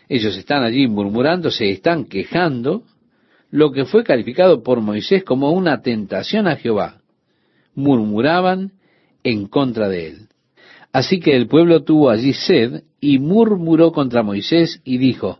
Ellos 0.09 0.37
están 0.37 0.63
allí 0.63 0.87
murmurando, 0.87 1.51
se 1.51 1.69
están 1.69 2.05
quejando, 2.05 2.85
lo 3.53 3.71
que 3.71 3.85
fue 3.85 4.03
calificado 4.03 4.63
por 4.63 4.81
Moisés 4.81 5.23
como 5.25 5.53
una 5.53 5.83
tentación 5.83 6.49
a 6.49 6.57
Jehová. 6.57 7.03
Murmuraban 7.75 8.73
en 9.23 9.47
contra 9.47 9.89
de 9.91 10.09
él. 10.09 10.29
Así 10.91 11.21
que 11.21 11.37
el 11.37 11.47
pueblo 11.47 11.85
tuvo 11.85 12.11
allí 12.11 12.33
sed 12.33 12.83
y 12.99 13.19
murmuró 13.19 13.93
contra 13.93 14.23
Moisés 14.23 14.81
y 14.85 14.97
dijo, 14.97 15.39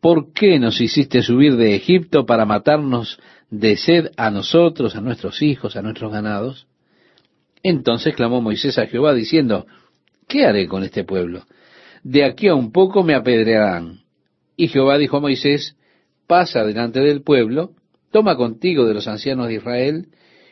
¿por 0.00 0.32
qué 0.32 0.58
nos 0.58 0.80
hiciste 0.80 1.22
subir 1.22 1.56
de 1.56 1.76
Egipto 1.76 2.26
para 2.26 2.44
matarnos 2.44 3.20
de 3.50 3.76
sed 3.76 4.10
a 4.16 4.30
nosotros, 4.30 4.96
a 4.96 5.00
nuestros 5.00 5.40
hijos, 5.40 5.76
a 5.76 5.82
nuestros 5.82 6.12
ganados? 6.12 6.66
Entonces 7.62 8.16
clamó 8.16 8.40
Moisés 8.40 8.78
a 8.78 8.86
Jehová 8.86 9.14
diciendo, 9.14 9.66
¿qué 10.26 10.44
haré 10.44 10.66
con 10.66 10.82
este 10.82 11.04
pueblo? 11.04 11.44
De 12.02 12.24
aquí 12.24 12.48
a 12.48 12.54
un 12.56 12.72
poco 12.72 13.04
me 13.04 13.14
apedrearán. 13.14 14.00
Y 14.56 14.68
Jehová 14.68 14.98
dijo 14.98 15.18
a 15.18 15.20
Moisés, 15.20 15.76
pasa 16.26 16.64
delante 16.64 17.00
del 17.00 17.22
pueblo, 17.22 17.72
toma 18.10 18.36
contigo 18.36 18.86
de 18.86 18.94
los 18.94 19.08
ancianos 19.08 19.48
de 19.48 19.54
Israel, 19.54 20.08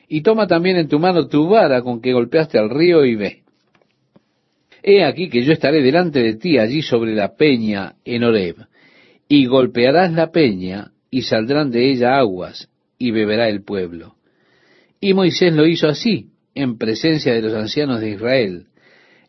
y 0.08 0.22
toma 0.22 0.46
también 0.46 0.76
en 0.76 0.88
tu 0.88 0.98
mano 0.98 1.28
tu 1.28 1.48
vara 1.48 1.82
con 1.82 2.00
que 2.00 2.12
golpeaste 2.12 2.58
al 2.58 2.70
río 2.70 3.04
y 3.04 3.14
ve. 3.14 3.42
He 4.82 5.04
aquí 5.04 5.28
que 5.28 5.44
yo 5.44 5.52
estaré 5.52 5.80
delante 5.80 6.20
de 6.20 6.34
ti 6.34 6.58
allí 6.58 6.82
sobre 6.82 7.14
la 7.14 7.36
peña 7.36 7.94
en 8.04 8.24
Horeb, 8.24 8.56
y 9.28 9.46
golpearás 9.46 10.12
la 10.12 10.30
peña, 10.30 10.92
y 11.10 11.22
saldrán 11.22 11.70
de 11.70 11.90
ella 11.90 12.18
aguas, 12.18 12.68
y 12.98 13.10
beberá 13.10 13.48
el 13.48 13.62
pueblo. 13.62 14.16
Y 15.00 15.14
Moisés 15.14 15.52
lo 15.54 15.66
hizo 15.66 15.88
así, 15.88 16.30
en 16.54 16.78
presencia 16.78 17.32
de 17.32 17.42
los 17.42 17.54
ancianos 17.54 18.00
de 18.00 18.10
Israel, 18.10 18.66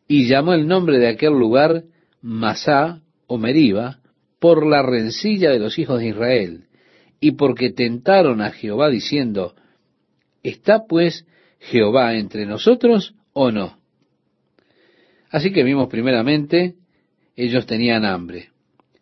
y 0.08 0.28
llamó 0.28 0.54
el 0.54 0.68
nombre 0.68 1.00
de 1.00 1.08
aquel 1.08 1.34
lugar 1.34 1.84
Masá 2.22 3.02
o 3.28 3.38
Meriba, 3.38 4.00
por 4.44 4.68
la 4.68 4.82
rencilla 4.82 5.52
de 5.52 5.60
los 5.60 5.80
hijos 5.80 6.02
de 6.02 6.10
Israel, 6.10 6.66
y 7.22 7.32
porque 7.32 7.72
tentaron 7.72 8.42
a 8.42 8.52
Jehová 8.52 8.90
diciendo, 8.90 9.56
¿está 10.44 10.84
pues 10.86 11.26
Jehová 11.60 12.16
entre 12.16 12.46
nosotros 12.46 13.16
o 13.32 13.52
no? 13.52 13.78
Así 15.30 15.54
que 15.54 15.64
vimos 15.64 15.88
primeramente, 15.88 16.76
ellos 17.38 17.66
tenían 17.68 18.04
hambre. 18.04 18.50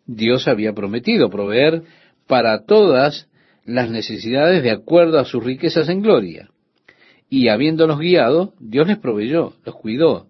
Dios 0.06 0.46
había 0.46 0.74
prometido 0.74 1.28
proveer 1.28 1.82
para 2.28 2.64
todas 2.64 3.28
las 3.64 3.90
necesidades 3.90 4.62
de 4.62 4.70
acuerdo 4.70 5.18
a 5.18 5.24
sus 5.24 5.42
riquezas 5.42 5.88
en 5.88 6.02
gloria. 6.02 6.50
Y 7.28 7.48
habiéndolos 7.48 7.98
guiado, 7.98 8.54
Dios 8.60 8.86
les 8.86 8.98
proveyó, 8.98 9.54
los 9.66 9.74
cuidó. 9.74 10.28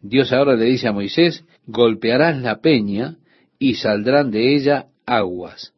Dios 0.00 0.32
ahora 0.32 0.56
le 0.56 0.64
dice 0.64 0.88
a 0.88 0.92
Moisés, 0.92 1.44
golpearás 1.68 2.42
la 2.42 2.60
peña 2.60 3.18
y 3.62 3.74
saldrán 3.74 4.32
de 4.32 4.56
ella 4.56 4.86
aguas. 5.06 5.72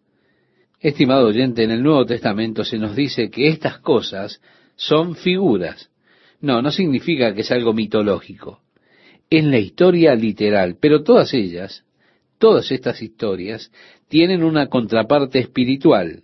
Estimado 0.81 1.27
oyente, 1.27 1.65
en 1.65 1.71
el 1.71 1.83
Nuevo 1.83 2.07
Testamento 2.07 2.65
se 2.65 2.79
nos 2.79 2.97
dice 2.97 3.29
que 3.29 3.49
estas 3.49 3.79
cosas 3.79 4.41
son 4.75 5.15
figuras. 5.15 5.91
No, 6.41 6.63
no 6.63 6.71
significa 6.71 7.35
que 7.35 7.43
es 7.43 7.51
algo 7.51 7.75
mitológico 7.75 8.63
en 9.29 9.51
la 9.51 9.59
historia 9.59 10.15
literal, 10.15 10.79
pero 10.81 11.03
todas 11.03 11.35
ellas, 11.35 11.85
todas 12.39 12.73
estas 12.73 13.03
historias, 13.03 13.71
tienen 14.09 14.43
una 14.43 14.69
contraparte 14.69 15.41
espiritual. 15.41 16.23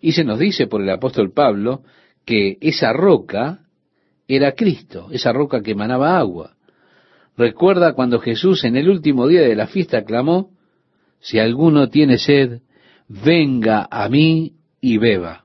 Y 0.00 0.10
se 0.10 0.24
nos 0.24 0.40
dice 0.40 0.66
por 0.66 0.82
el 0.82 0.90
apóstol 0.90 1.32
Pablo 1.32 1.82
que 2.24 2.58
esa 2.60 2.92
roca 2.92 3.60
era 4.26 4.56
Cristo, 4.56 5.08
esa 5.12 5.32
roca 5.32 5.62
que 5.62 5.70
emanaba 5.70 6.18
agua. 6.18 6.56
Recuerda 7.36 7.92
cuando 7.92 8.18
Jesús 8.18 8.64
en 8.64 8.76
el 8.76 8.88
último 8.88 9.28
día 9.28 9.42
de 9.42 9.54
la 9.54 9.68
fiesta 9.68 10.04
clamó, 10.04 10.53
si 11.24 11.38
alguno 11.38 11.88
tiene 11.88 12.18
sed, 12.18 12.60
venga 13.08 13.88
a 13.90 14.10
mí 14.10 14.52
y 14.82 14.98
beba. 14.98 15.44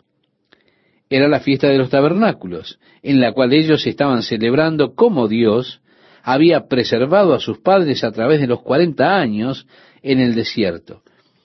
Era 1.09 1.29
la 1.29 1.39
fiesta 1.39 1.69
de 1.69 1.77
los 1.77 1.89
tabernáculos, 1.89 2.79
en 3.01 3.21
la 3.21 3.31
cual 3.31 3.53
ellos 3.53 3.87
estaban 3.87 4.21
celebrando 4.21 4.93
como 4.93 5.29
Dios 5.29 5.79
había 6.21 6.67
preservado 6.67 7.33
a 7.33 7.39
sus 7.39 7.59
padres 7.59 8.03
a 8.03 8.11
través 8.11 8.41
de 8.41 8.47
los 8.47 8.61
cuarenta 8.61 9.17
años 9.17 9.67
en 10.01 10.19
el 10.19 10.35
desierto. 10.35 11.01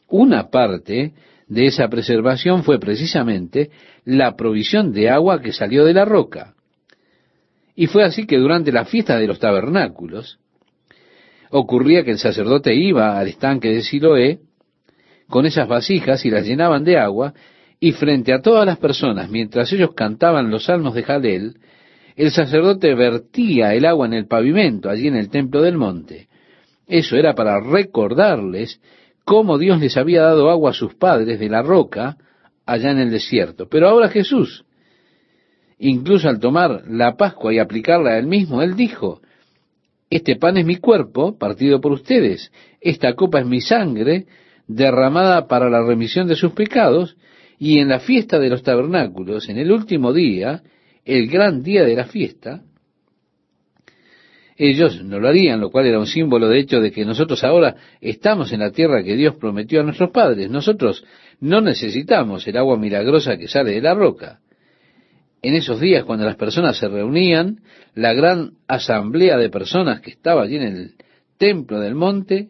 Una 0.08 0.50
parte 0.50 1.14
de 1.46 1.66
esa 1.66 1.86
preservación 1.86 2.64
fue 2.64 2.80
precisamente 2.80 3.70
la 4.04 4.34
provisión 4.34 4.92
de 4.92 5.10
agua 5.10 5.40
que 5.40 5.52
salió 5.52 5.84
de 5.84 5.94
la 5.94 6.04
roca. 6.04 6.54
Y 7.76 7.86
fue 7.86 8.02
así 8.02 8.26
que 8.26 8.38
durante 8.38 8.72
la 8.72 8.84
fiesta 8.84 9.16
de 9.16 9.28
los 9.28 9.38
tabernáculos 9.38 10.40
ocurría 11.50 12.04
que 12.04 12.12
el 12.12 12.18
sacerdote 12.18 12.74
iba 12.74 13.18
al 13.18 13.28
estanque 13.28 13.70
de 13.70 13.82
Siloé 13.82 14.40
con 15.28 15.46
esas 15.46 15.68
vasijas 15.68 16.24
y 16.24 16.30
las 16.30 16.46
llenaban 16.46 16.84
de 16.84 16.98
agua, 16.98 17.34
y 17.80 17.92
frente 17.92 18.32
a 18.32 18.40
todas 18.40 18.64
las 18.64 18.78
personas, 18.78 19.30
mientras 19.30 19.72
ellos 19.72 19.90
cantaban 19.94 20.50
los 20.50 20.64
salmos 20.64 20.94
de 20.94 21.02
Jalel, 21.02 21.56
el 22.16 22.30
sacerdote 22.30 22.94
vertía 22.94 23.74
el 23.74 23.84
agua 23.84 24.06
en 24.06 24.14
el 24.14 24.26
pavimento, 24.26 24.88
allí 24.88 25.08
en 25.08 25.16
el 25.16 25.30
templo 25.30 25.62
del 25.62 25.76
monte. 25.76 26.28
Eso 26.86 27.16
era 27.16 27.34
para 27.34 27.60
recordarles 27.60 28.80
cómo 29.24 29.58
Dios 29.58 29.80
les 29.80 29.96
había 29.96 30.22
dado 30.22 30.50
agua 30.50 30.70
a 30.70 30.74
sus 30.74 30.94
padres 30.94 31.40
de 31.40 31.48
la 31.48 31.62
roca 31.62 32.16
allá 32.66 32.90
en 32.90 32.98
el 32.98 33.10
desierto. 33.10 33.68
Pero 33.68 33.88
ahora 33.88 34.08
Jesús, 34.08 34.64
incluso 35.78 36.28
al 36.28 36.38
tomar 36.38 36.84
la 36.88 37.16
Pascua 37.16 37.52
y 37.52 37.58
aplicarla 37.58 38.10
a 38.10 38.18
él 38.18 38.26
mismo, 38.26 38.62
él 38.62 38.76
dijo, 38.76 39.20
este 40.16 40.36
pan 40.36 40.56
es 40.56 40.64
mi 40.64 40.76
cuerpo, 40.76 41.36
partido 41.36 41.80
por 41.80 41.90
ustedes, 41.90 42.52
esta 42.80 43.14
copa 43.14 43.40
es 43.40 43.46
mi 43.46 43.60
sangre, 43.60 44.26
derramada 44.68 45.48
para 45.48 45.68
la 45.68 45.84
remisión 45.84 46.28
de 46.28 46.36
sus 46.36 46.52
pecados, 46.52 47.16
y 47.58 47.80
en 47.80 47.88
la 47.88 47.98
fiesta 47.98 48.38
de 48.38 48.48
los 48.48 48.62
tabernáculos, 48.62 49.48
en 49.48 49.58
el 49.58 49.72
último 49.72 50.12
día, 50.12 50.62
el 51.04 51.26
gran 51.26 51.64
día 51.64 51.82
de 51.82 51.96
la 51.96 52.04
fiesta, 52.04 52.62
ellos 54.56 55.02
no 55.02 55.18
lo 55.18 55.26
harían, 55.26 55.60
lo 55.60 55.72
cual 55.72 55.86
era 55.86 55.98
un 55.98 56.06
símbolo 56.06 56.48
de 56.48 56.60
hecho 56.60 56.80
de 56.80 56.92
que 56.92 57.04
nosotros 57.04 57.42
ahora 57.42 57.74
estamos 58.00 58.52
en 58.52 58.60
la 58.60 58.70
tierra 58.70 59.02
que 59.02 59.16
Dios 59.16 59.34
prometió 59.34 59.80
a 59.80 59.82
nuestros 59.82 60.10
padres. 60.10 60.48
Nosotros 60.48 61.04
no 61.40 61.60
necesitamos 61.60 62.46
el 62.46 62.56
agua 62.56 62.78
milagrosa 62.78 63.36
que 63.36 63.48
sale 63.48 63.72
de 63.72 63.80
la 63.80 63.94
roca. 63.94 64.38
En 65.44 65.54
esos 65.54 65.78
días, 65.78 66.04
cuando 66.04 66.24
las 66.24 66.36
personas 66.36 66.78
se 66.78 66.88
reunían, 66.88 67.60
la 67.94 68.14
gran 68.14 68.52
asamblea 68.66 69.36
de 69.36 69.50
personas 69.50 70.00
que 70.00 70.10
estaba 70.10 70.42
allí 70.42 70.56
en 70.56 70.62
el 70.62 70.94
templo 71.36 71.80
del 71.80 71.94
monte, 71.94 72.48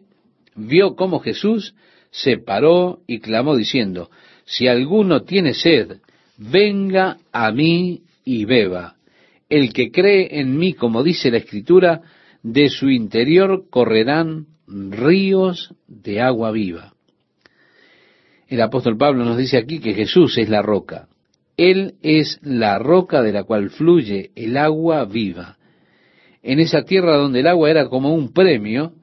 vio 0.55 0.95
cómo 0.95 1.19
Jesús 1.19 1.75
se 2.09 2.37
paró 2.37 3.01
y 3.05 3.19
clamó 3.19 3.57
diciendo, 3.57 4.09
si 4.45 4.69
alguno 4.69 5.23
tiene 5.23 5.53
sed, 5.53 5.97
venga 6.37 7.17
a 7.33 7.51
mí 7.51 8.03
y 8.23 8.45
beba. 8.45 8.95
El 9.49 9.73
que 9.73 9.91
cree 9.91 10.39
en 10.39 10.57
mí, 10.57 10.73
como 10.73 11.03
dice 11.03 11.31
la 11.31 11.39
Escritura, 11.39 12.01
de 12.43 12.69
su 12.69 12.89
interior 12.89 13.65
correrán 13.69 14.45
ríos 14.67 15.75
de 15.89 16.21
agua 16.21 16.51
viva. 16.51 16.93
El 18.47 18.61
apóstol 18.61 18.95
Pablo 18.95 19.25
nos 19.25 19.37
dice 19.37 19.57
aquí 19.57 19.79
que 19.79 19.93
Jesús 19.93 20.37
es 20.37 20.47
la 20.47 20.61
roca. 20.61 21.09
Él 21.57 21.95
es 22.01 22.39
la 22.41 22.79
roca 22.79 23.21
de 23.21 23.31
la 23.31 23.43
cual 23.43 23.69
fluye 23.69 24.31
el 24.35 24.57
agua 24.57 25.05
viva. 25.05 25.57
En 26.43 26.59
esa 26.59 26.83
tierra 26.83 27.15
donde 27.15 27.39
el 27.39 27.47
agua 27.47 27.69
era 27.69 27.87
como 27.87 28.13
un 28.13 28.33
premio 28.33 28.93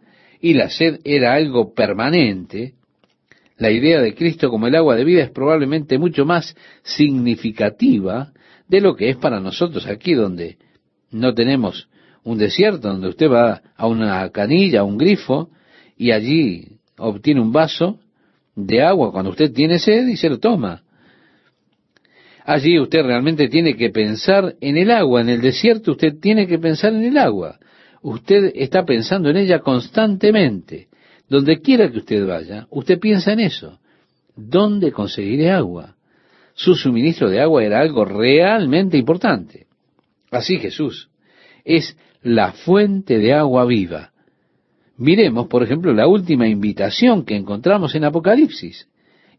y 0.40 0.54
la 0.54 0.70
sed 0.70 1.00
era 1.04 1.34
algo 1.34 1.74
permanente, 1.74 2.74
la 3.62 3.70
idea 3.70 4.00
de 4.00 4.14
Cristo 4.14 4.50
como 4.50 4.66
el 4.66 4.74
agua 4.74 4.96
de 4.96 5.04
vida 5.04 5.22
es 5.22 5.30
probablemente 5.30 5.96
mucho 5.96 6.24
más 6.24 6.56
significativa 6.82 8.32
de 8.66 8.80
lo 8.80 8.96
que 8.96 9.08
es 9.08 9.16
para 9.16 9.38
nosotros 9.38 9.86
aquí 9.86 10.14
donde 10.14 10.56
no 11.12 11.32
tenemos 11.32 11.88
un 12.24 12.38
desierto, 12.38 12.88
donde 12.88 13.08
usted 13.08 13.30
va 13.30 13.62
a 13.76 13.86
una 13.86 14.28
canilla, 14.30 14.80
a 14.80 14.84
un 14.84 14.98
grifo, 14.98 15.50
y 15.96 16.10
allí 16.10 16.78
obtiene 16.98 17.40
un 17.40 17.52
vaso 17.52 18.00
de 18.56 18.82
agua 18.82 19.12
cuando 19.12 19.30
usted 19.30 19.52
tiene 19.52 19.78
sed 19.78 20.08
y 20.08 20.16
se 20.16 20.28
lo 20.28 20.38
toma. 20.38 20.82
Allí 22.44 22.78
usted 22.78 23.02
realmente 23.04 23.48
tiene 23.48 23.76
que 23.76 23.90
pensar 23.90 24.56
en 24.60 24.76
el 24.76 24.90
agua, 24.90 25.20
en 25.20 25.28
el 25.28 25.40
desierto 25.40 25.92
usted 25.92 26.18
tiene 26.20 26.46
que 26.46 26.58
pensar 26.58 26.92
en 26.92 27.04
el 27.04 27.18
agua. 27.18 27.58
Usted 28.02 28.52
está 28.54 28.84
pensando 28.84 29.30
en 29.30 29.36
ella 29.36 29.60
constantemente. 29.60 30.88
Donde 31.28 31.60
quiera 31.60 31.90
que 31.90 31.98
usted 31.98 32.26
vaya, 32.26 32.66
usted 32.70 32.98
piensa 32.98 33.32
en 33.32 33.40
eso. 33.40 33.78
¿Dónde 34.36 34.92
conseguiré 34.92 35.50
agua? 35.50 35.94
su 36.54 36.74
suministro 36.74 37.30
de 37.30 37.40
agua 37.40 37.64
era 37.64 37.80
algo 37.80 38.04
realmente 38.04 38.96
importante. 38.96 39.66
Así 40.30 40.58
Jesús 40.58 41.10
es 41.64 41.96
la 42.22 42.52
fuente 42.52 43.18
de 43.18 43.32
agua 43.32 43.64
viva. 43.64 44.12
Miremos, 44.96 45.48
por 45.48 45.62
ejemplo, 45.62 45.92
la 45.92 46.06
última 46.06 46.46
invitación 46.46 47.24
que 47.24 47.36
encontramos 47.36 47.94
en 47.94 48.04
Apocalipsis. 48.04 48.88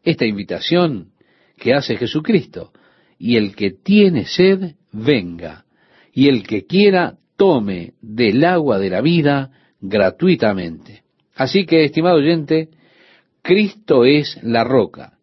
Esta 0.03 0.25
invitación 0.25 1.11
que 1.57 1.73
hace 1.73 1.95
Jesucristo. 1.95 2.71
Y 3.17 3.37
el 3.37 3.55
que 3.55 3.71
tiene 3.71 4.25
sed, 4.25 4.75
venga. 4.91 5.65
Y 6.11 6.27
el 6.27 6.45
que 6.45 6.65
quiera, 6.65 7.15
tome 7.37 7.93
del 8.01 8.43
agua 8.43 8.79
de 8.79 8.89
la 8.89 9.01
vida 9.01 9.51
gratuitamente. 9.81 11.03
Así 11.35 11.65
que, 11.65 11.83
estimado 11.83 12.17
oyente, 12.17 12.69
Cristo 13.41 14.05
es 14.05 14.39
la 14.43 14.63
roca 14.63 15.13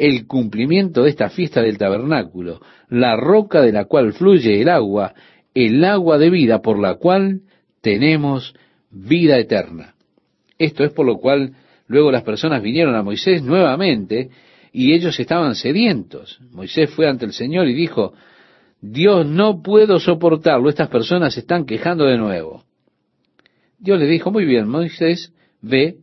el 0.00 0.26
cumplimiento 0.26 1.02
de 1.02 1.10
esta 1.10 1.28
fiesta 1.28 1.60
del 1.60 1.76
tabernáculo, 1.76 2.62
la 2.88 3.16
roca 3.16 3.60
de 3.60 3.70
la 3.70 3.84
cual 3.84 4.14
fluye 4.14 4.62
el 4.62 4.70
agua, 4.70 5.12
el 5.52 5.84
agua 5.84 6.16
de 6.16 6.30
vida 6.30 6.62
por 6.62 6.78
la 6.78 6.94
cual 6.94 7.42
tenemos 7.82 8.54
vida 8.90 9.38
eterna. 9.38 9.94
Esto 10.58 10.84
es 10.84 10.92
por 10.92 11.04
lo 11.04 11.18
cual 11.18 11.52
luego 11.86 12.10
las 12.10 12.22
personas 12.22 12.62
vinieron 12.62 12.94
a 12.94 13.02
Moisés 13.02 13.42
nuevamente 13.42 14.30
y 14.72 14.92
ellos 14.92 15.18
estaban 15.18 15.54
sedientos. 15.54 16.40
Moisés 16.50 16.90
fue 16.90 17.08
ante 17.08 17.24
el 17.24 17.32
Señor 17.32 17.68
y 17.68 17.74
dijo, 17.74 18.12
Dios, 18.80 19.26
no 19.26 19.62
puedo 19.62 19.98
soportarlo, 19.98 20.68
estas 20.68 20.88
personas 20.88 21.34
se 21.34 21.40
están 21.40 21.66
quejando 21.66 22.04
de 22.04 22.16
nuevo. 22.16 22.64
Dios 23.78 23.98
le 23.98 24.06
dijo, 24.06 24.30
muy 24.30 24.44
bien, 24.44 24.68
Moisés, 24.68 25.32
ve 25.60 25.98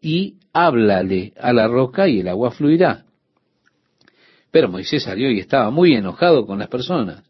y 0.00 0.36
háblale 0.52 1.32
a 1.40 1.52
la 1.52 1.68
roca 1.68 2.08
y 2.08 2.20
el 2.20 2.28
agua 2.28 2.50
fluirá. 2.50 3.04
Pero 4.50 4.68
Moisés 4.68 5.04
salió 5.04 5.30
y 5.30 5.38
estaba 5.38 5.70
muy 5.70 5.94
enojado 5.94 6.46
con 6.46 6.58
las 6.58 6.68
personas. 6.68 7.22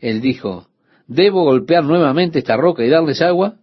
Él 0.00 0.20
dijo, 0.20 0.66
¿debo 1.06 1.44
golpear 1.44 1.84
nuevamente 1.84 2.40
esta 2.40 2.56
roca 2.56 2.84
y 2.84 2.88
darles 2.88 3.22
agua? 3.22 3.56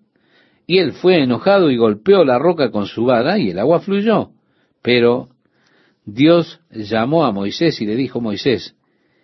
Y 0.66 0.78
él 0.78 0.94
fue 0.94 1.22
enojado 1.22 1.70
y 1.70 1.78
golpeó 1.78 2.24
la 2.24 2.40
roca 2.40 2.72
con 2.72 2.86
su 2.86 3.06
vara 3.06 3.38
y 3.38 3.50
el 3.50 3.60
agua 3.60 3.82
fluyó. 3.82 4.30
Pero 4.82 5.30
Dios 6.06 6.60
llamó 6.72 7.26
a 7.26 7.32
Moisés 7.32 7.80
y 7.82 7.86
le 7.86 7.96
dijo, 7.96 8.20
Moisés, 8.20 8.76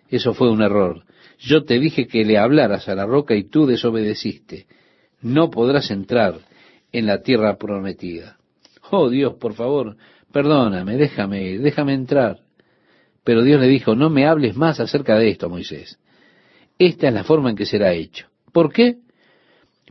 eso 0.08 0.34
fue 0.34 0.50
un 0.50 0.62
error. 0.62 1.04
Yo 1.38 1.64
te 1.64 1.78
dije 1.78 2.06
que 2.06 2.24
le 2.24 2.38
hablaras 2.38 2.88
a 2.88 2.94
la 2.94 3.06
roca 3.06 3.34
y 3.34 3.44
tú 3.44 3.66
desobedeciste. 3.66 4.66
No 5.22 5.50
podrás 5.50 5.90
entrar 5.90 6.40
en 6.92 7.06
la 7.06 7.22
tierra 7.22 7.56
prometida. 7.56 8.38
Oh 8.90 9.08
Dios, 9.08 9.34
por 9.34 9.54
favor, 9.54 9.96
perdóname, 10.32 10.96
déjame 10.96 11.58
déjame 11.58 11.94
entrar. 11.94 12.40
Pero 13.24 13.42
Dios 13.42 13.60
le 13.60 13.68
dijo, 13.68 13.94
no 13.94 14.10
me 14.10 14.26
hables 14.26 14.56
más 14.56 14.80
acerca 14.80 15.16
de 15.16 15.30
esto, 15.30 15.48
Moisés. 15.48 15.98
Esta 16.78 17.08
es 17.08 17.14
la 17.14 17.24
forma 17.24 17.50
en 17.50 17.56
que 17.56 17.66
será 17.66 17.92
hecho. 17.92 18.26
¿Por 18.52 18.72
qué? 18.72 18.96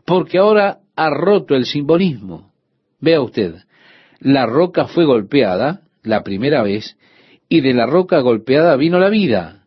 Porque 0.06 0.40
ahora 0.40 0.80
ha 0.96 1.10
roto 1.10 1.56
el 1.56 1.66
simbolismo. 1.66 2.52
Vea 3.00 3.22
usted, 3.22 3.56
la 4.20 4.46
roca 4.46 4.88
fue 4.88 5.06
golpeada 5.06 5.84
la 6.04 6.24
primera 6.24 6.64
vez 6.64 6.98
y 7.48 7.62
de 7.62 7.74
la 7.74 7.86
roca 7.86 8.20
golpeada 8.20 8.76
vino 8.76 9.00
la 9.00 9.10
vida. 9.10 9.64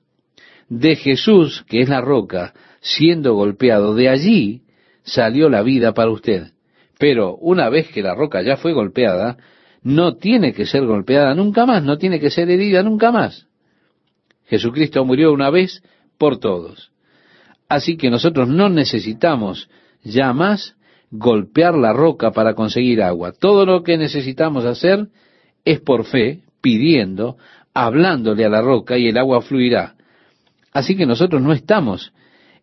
De 0.68 0.96
Jesús, 0.96 1.64
que 1.68 1.80
es 1.80 1.88
la 1.88 2.00
roca, 2.00 2.54
siendo 2.80 3.34
golpeado, 3.34 3.94
de 3.94 4.08
allí 4.08 4.62
salió 5.02 5.48
la 5.48 5.62
vida 5.62 5.92
para 5.92 6.10
usted. 6.10 6.52
Pero 6.98 7.36
una 7.36 7.68
vez 7.68 7.88
que 7.88 8.02
la 8.02 8.14
roca 8.14 8.42
ya 8.42 8.56
fue 8.56 8.72
golpeada, 8.72 9.36
no 9.82 10.16
tiene 10.16 10.52
que 10.52 10.66
ser 10.66 10.86
golpeada 10.86 11.34
nunca 11.34 11.66
más, 11.66 11.82
no 11.82 11.98
tiene 11.98 12.20
que 12.20 12.30
ser 12.30 12.48
herida 12.50 12.82
nunca 12.82 13.10
más. 13.10 13.48
Jesucristo 14.46 15.04
murió 15.04 15.32
una 15.32 15.50
vez 15.50 15.82
por 16.18 16.38
todos. 16.38 16.92
Así 17.68 17.96
que 17.96 18.10
nosotros 18.10 18.48
no 18.48 18.68
necesitamos 18.68 19.68
ya 20.04 20.32
más 20.32 20.76
golpear 21.10 21.74
la 21.74 21.92
roca 21.92 22.30
para 22.30 22.54
conseguir 22.54 23.02
agua. 23.02 23.32
Todo 23.32 23.66
lo 23.66 23.82
que 23.82 23.96
necesitamos 23.96 24.64
hacer 24.64 25.08
es 25.64 25.80
por 25.80 26.04
fe, 26.04 26.40
pidiendo, 26.60 27.36
hablándole 27.74 28.44
a 28.44 28.48
la 28.48 28.62
roca 28.62 28.98
y 28.98 29.08
el 29.08 29.18
agua 29.18 29.42
fluirá. 29.42 29.94
Así 30.72 30.96
que 30.96 31.06
nosotros 31.06 31.42
no 31.42 31.52
estamos 31.52 32.12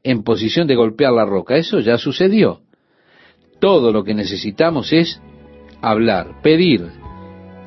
en 0.04 0.24
posición 0.24 0.68
de 0.68 0.76
golpear 0.76 1.14
la 1.14 1.26
roca, 1.26 1.58
eso 1.58 1.80
ya 1.80 1.98
sucedió. 1.98 2.62
Todo 3.60 3.92
lo 3.92 4.04
que 4.04 4.14
necesitamos 4.14 4.94
es 4.94 5.22
hablar, 5.82 6.42
pedir 6.42 6.88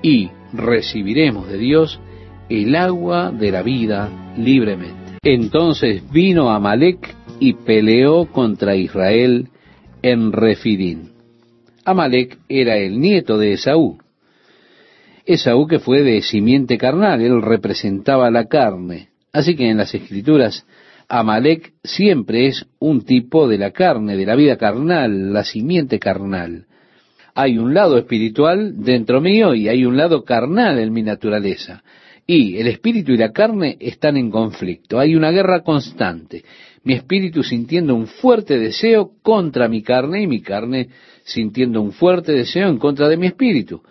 y 0.03 0.31
recibiremos 0.53 1.49
de 1.49 1.59
Dios 1.59 2.01
el 2.49 2.75
agua 2.75 3.31
de 3.31 3.51
la 3.51 3.63
vida 3.63 4.35
libremente. 4.37 5.19
Entonces 5.23 6.03
vino 6.11 6.51
Amalek 6.51 7.15
y 7.39 7.55
peleó 7.55 8.27
contra 8.27 8.75
Israel 8.75 9.49
en 10.03 10.33
Refidín. 10.33 11.13
Amalek 11.85 12.39
era 12.49 12.77
el 12.77 13.01
nieto 13.01 13.39
de 13.39 13.53
Esaú. 13.53 13.99
Esaú 15.25 15.67
que 15.67 15.79
fue 15.79 16.03
de 16.03 16.23
simiente 16.23 16.79
carnal, 16.79 17.21
él 17.21 17.43
representaba 17.43 18.31
la 18.31 18.47
carne. 18.47 19.09
Así 19.33 19.55
que 19.57 19.69
en 19.69 19.79
las 19.79 19.95
escrituras 19.95 20.67
Amalek 21.09 21.73
siempre 21.85 22.47
es 22.47 22.67
un 22.79 23.05
tipo 23.05 23.47
de 23.49 23.59
la 23.59 23.71
carne, 23.71 24.17
de 24.17 24.27
la 24.27 24.35
vida 24.35 24.57
carnal, 24.57 25.33
la 25.33 25.45
simiente 25.45 25.99
carnal. 25.99 26.67
Hay 27.35 27.59
un 27.59 27.73
lado 27.73 27.97
espiritual 27.99 28.83
dentro 28.83 29.21
mío 29.21 29.55
y 29.55 29.69
hay 29.69 29.85
un 29.85 29.97
lado 29.97 30.25
carnal 30.25 30.79
en 30.79 30.93
mi 30.93 31.03
naturaleza. 31.03 31.83
Y 32.27 32.57
el 32.59 32.67
espíritu 32.67 33.13
y 33.13 33.17
la 33.17 33.33
carne 33.33 33.77
están 33.81 34.17
en 34.17 34.31
conflicto. 34.31 34.99
Hay 34.99 35.15
una 35.15 35.31
guerra 35.31 35.63
constante. 35.63 36.45
Mi 36.85 36.95
espíritu 36.95 37.43
sintiendo 37.43 37.95
un 37.95 38.07
fuerte 38.07 38.59
deseo 38.59 39.13
contra 39.23 39.69
mi 39.69 39.83
carne 39.83 40.23
y 40.23 40.27
mi 40.27 40.41
carne 40.41 40.89
sintiendo 41.25 41.81
un 41.81 41.93
fuerte 41.93 42.33
deseo 42.33 42.69
en 42.69 42.79
contra 42.79 43.09
de 43.09 43.17
mi 43.17 43.27
espíritu. 43.27 43.83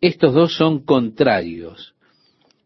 Estos 0.00 0.32
dos 0.32 0.54
son 0.54 0.84
contrarios. 0.84 1.94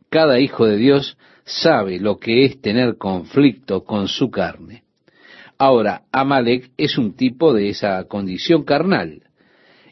Cada 0.09 0.39
hijo 0.39 0.66
de 0.66 0.76
Dios 0.76 1.18
sabe 1.45 1.99
lo 1.99 2.18
que 2.18 2.45
es 2.45 2.61
tener 2.61 2.97
conflicto 2.97 3.82
con 3.82 4.07
su 4.07 4.30
carne. 4.30 4.85
Ahora, 5.59 6.03
Amalek 6.12 6.70
es 6.76 6.97
un 6.97 7.16
tipo 7.16 7.53
de 7.53 7.70
esa 7.70 8.05
condición 8.05 8.62
carnal. 8.62 9.22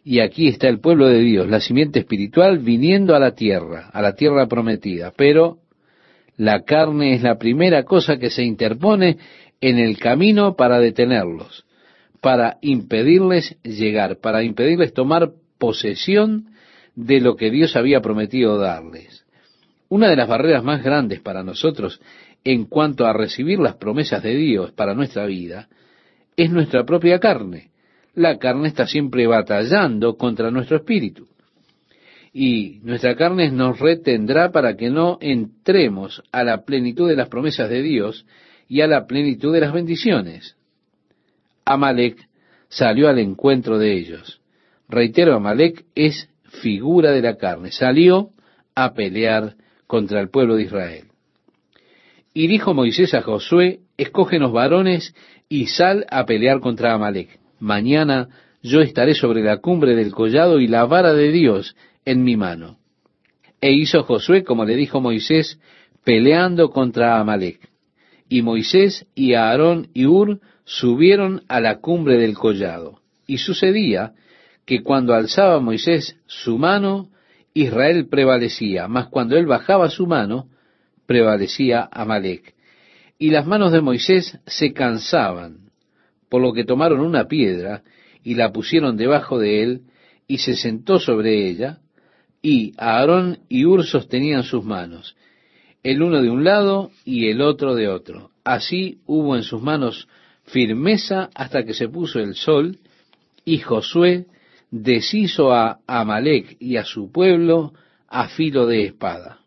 Y 0.04 0.20
aquí 0.20 0.46
está 0.46 0.68
el 0.68 0.80
pueblo 0.80 1.08
de 1.08 1.20
Dios, 1.20 1.48
la 1.48 1.60
simiente 1.60 2.00
espiritual, 2.00 2.58
viniendo 2.58 3.14
a 3.14 3.18
la 3.18 3.34
tierra, 3.34 3.90
a 3.92 4.02
la 4.02 4.14
tierra 4.14 4.46
prometida. 4.46 5.12
Pero 5.16 5.58
la 6.36 6.62
carne 6.62 7.14
es 7.14 7.22
la 7.22 7.38
primera 7.38 7.84
cosa 7.84 8.18
que 8.18 8.30
se 8.30 8.44
interpone 8.44 9.18
en 9.60 9.78
el 9.78 9.98
camino 9.98 10.54
para 10.54 10.78
detenerlos, 10.78 11.64
para 12.20 12.58
impedirles 12.62 13.56
llegar, 13.62 14.18
para 14.20 14.44
impedirles 14.44 14.92
tomar 14.92 15.32
posesión 15.58 16.51
de 16.94 17.20
lo 17.20 17.36
que 17.36 17.50
Dios 17.50 17.76
había 17.76 18.00
prometido 18.00 18.58
darles. 18.58 19.24
Una 19.88 20.08
de 20.08 20.16
las 20.16 20.28
barreras 20.28 20.64
más 20.64 20.82
grandes 20.82 21.20
para 21.20 21.42
nosotros 21.42 22.00
en 22.44 22.64
cuanto 22.64 23.06
a 23.06 23.12
recibir 23.12 23.58
las 23.58 23.76
promesas 23.76 24.22
de 24.22 24.34
Dios 24.34 24.72
para 24.72 24.94
nuestra 24.94 25.26
vida 25.26 25.68
es 26.36 26.50
nuestra 26.50 26.84
propia 26.84 27.18
carne. 27.18 27.70
La 28.14 28.38
carne 28.38 28.68
está 28.68 28.86
siempre 28.86 29.26
batallando 29.26 30.16
contra 30.16 30.50
nuestro 30.50 30.78
espíritu. 30.78 31.28
Y 32.32 32.80
nuestra 32.82 33.14
carne 33.14 33.50
nos 33.50 33.78
retendrá 33.78 34.50
para 34.50 34.76
que 34.76 34.88
no 34.88 35.18
entremos 35.20 36.22
a 36.32 36.44
la 36.44 36.64
plenitud 36.64 37.08
de 37.08 37.16
las 37.16 37.28
promesas 37.28 37.68
de 37.68 37.82
Dios 37.82 38.26
y 38.68 38.80
a 38.80 38.86
la 38.86 39.06
plenitud 39.06 39.52
de 39.52 39.60
las 39.60 39.72
bendiciones. 39.72 40.56
Amalek 41.64 42.16
salió 42.68 43.08
al 43.08 43.18
encuentro 43.18 43.78
de 43.78 43.92
ellos. 43.92 44.40
Reitero, 44.88 45.34
Amalek 45.34 45.84
es 45.94 46.28
figura 46.60 47.12
de 47.12 47.22
la 47.22 47.36
carne. 47.36 47.70
Salió 47.70 48.30
a 48.74 48.92
pelear 48.94 49.54
contra 49.86 50.20
el 50.20 50.30
pueblo 50.30 50.56
de 50.56 50.64
Israel. 50.64 51.04
Y 52.34 52.46
dijo 52.46 52.74
Moisés 52.74 53.14
a 53.14 53.22
Josué, 53.22 53.80
escógenos 53.96 54.52
varones 54.52 55.14
y 55.48 55.66
sal 55.66 56.06
a 56.10 56.24
pelear 56.24 56.60
contra 56.60 56.94
Amalek. 56.94 57.38
Mañana 57.58 58.28
yo 58.62 58.80
estaré 58.80 59.14
sobre 59.14 59.42
la 59.42 59.58
cumbre 59.58 59.94
del 59.94 60.12
collado 60.12 60.60
y 60.60 60.66
la 60.66 60.84
vara 60.84 61.12
de 61.12 61.30
Dios 61.30 61.76
en 62.04 62.24
mi 62.24 62.36
mano. 62.36 62.78
E 63.60 63.72
hizo 63.72 64.02
Josué 64.02 64.44
como 64.44 64.64
le 64.64 64.76
dijo 64.76 65.00
Moisés, 65.00 65.58
peleando 66.04 66.70
contra 66.70 67.20
Amalek. 67.20 67.60
Y 68.28 68.42
Moisés 68.42 69.06
y 69.14 69.34
Aarón 69.34 69.88
y 69.92 70.06
Ur 70.06 70.40
subieron 70.64 71.42
a 71.48 71.60
la 71.60 71.80
cumbre 71.80 72.16
del 72.16 72.34
collado. 72.34 73.00
Y 73.26 73.38
sucedía 73.38 74.14
que 74.64 74.82
cuando 74.82 75.14
alzaba 75.14 75.60
Moisés 75.60 76.16
su 76.26 76.58
mano, 76.58 77.08
Israel 77.54 78.08
prevalecía, 78.08 78.88
mas 78.88 79.08
cuando 79.08 79.36
él 79.36 79.46
bajaba 79.46 79.90
su 79.90 80.06
mano, 80.06 80.48
prevalecía 81.06 81.88
Amalek. 81.90 82.54
Y 83.18 83.30
las 83.30 83.46
manos 83.46 83.72
de 83.72 83.80
Moisés 83.80 84.38
se 84.46 84.72
cansaban, 84.72 85.70
por 86.28 86.40
lo 86.40 86.52
que 86.52 86.64
tomaron 86.64 87.00
una 87.00 87.28
piedra 87.28 87.82
y 88.24 88.34
la 88.34 88.52
pusieron 88.52 88.96
debajo 88.96 89.38
de 89.38 89.62
él, 89.62 89.82
y 90.26 90.38
se 90.38 90.56
sentó 90.56 90.98
sobre 90.98 91.48
ella, 91.48 91.80
y 92.40 92.72
Aarón 92.78 93.40
y 93.48 93.64
Ur 93.64 93.84
sostenían 93.84 94.44
sus 94.44 94.64
manos, 94.64 95.16
el 95.82 96.02
uno 96.02 96.22
de 96.22 96.30
un 96.30 96.44
lado 96.44 96.90
y 97.04 97.28
el 97.28 97.42
otro 97.42 97.74
de 97.74 97.88
otro. 97.88 98.30
Así 98.44 99.00
hubo 99.06 99.36
en 99.36 99.42
sus 99.42 99.60
manos 99.60 100.08
firmeza 100.44 101.30
hasta 101.34 101.64
que 101.64 101.74
se 101.74 101.88
puso 101.88 102.20
el 102.20 102.34
sol, 102.34 102.78
y 103.44 103.58
Josué 103.58 104.26
deshizo 104.72 105.52
a 105.52 105.80
Amalek 105.86 106.56
y 106.58 106.78
a 106.78 106.84
su 106.84 107.12
pueblo 107.12 107.74
a 108.08 108.28
filo 108.28 108.66
de 108.66 108.86
espada. 108.86 109.40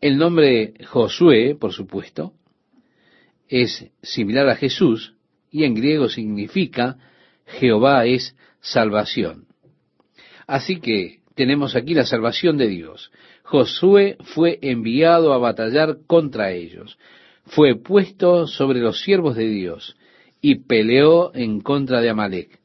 El 0.00 0.16
nombre 0.16 0.74
Josué, 0.86 1.56
por 1.60 1.72
supuesto, 1.72 2.32
es 3.48 3.90
similar 4.00 4.48
a 4.48 4.54
Jesús 4.54 5.14
y 5.50 5.64
en 5.64 5.74
griego 5.74 6.08
significa 6.08 6.98
Jehová 7.46 8.06
es 8.06 8.36
salvación. 8.60 9.48
Así 10.46 10.80
que 10.80 11.18
tenemos 11.34 11.74
aquí 11.74 11.94
la 11.94 12.06
salvación 12.06 12.58
de 12.58 12.68
Dios. 12.68 13.10
Josué 13.42 14.18
fue 14.20 14.60
enviado 14.62 15.32
a 15.32 15.38
batallar 15.38 15.98
contra 16.06 16.52
ellos. 16.52 16.96
Fue 17.44 17.74
puesto 17.74 18.46
sobre 18.46 18.78
los 18.78 19.00
siervos 19.00 19.34
de 19.34 19.48
Dios 19.48 19.96
y 20.40 20.60
peleó 20.60 21.34
en 21.34 21.60
contra 21.60 22.00
de 22.00 22.10
Amalek 22.10 22.57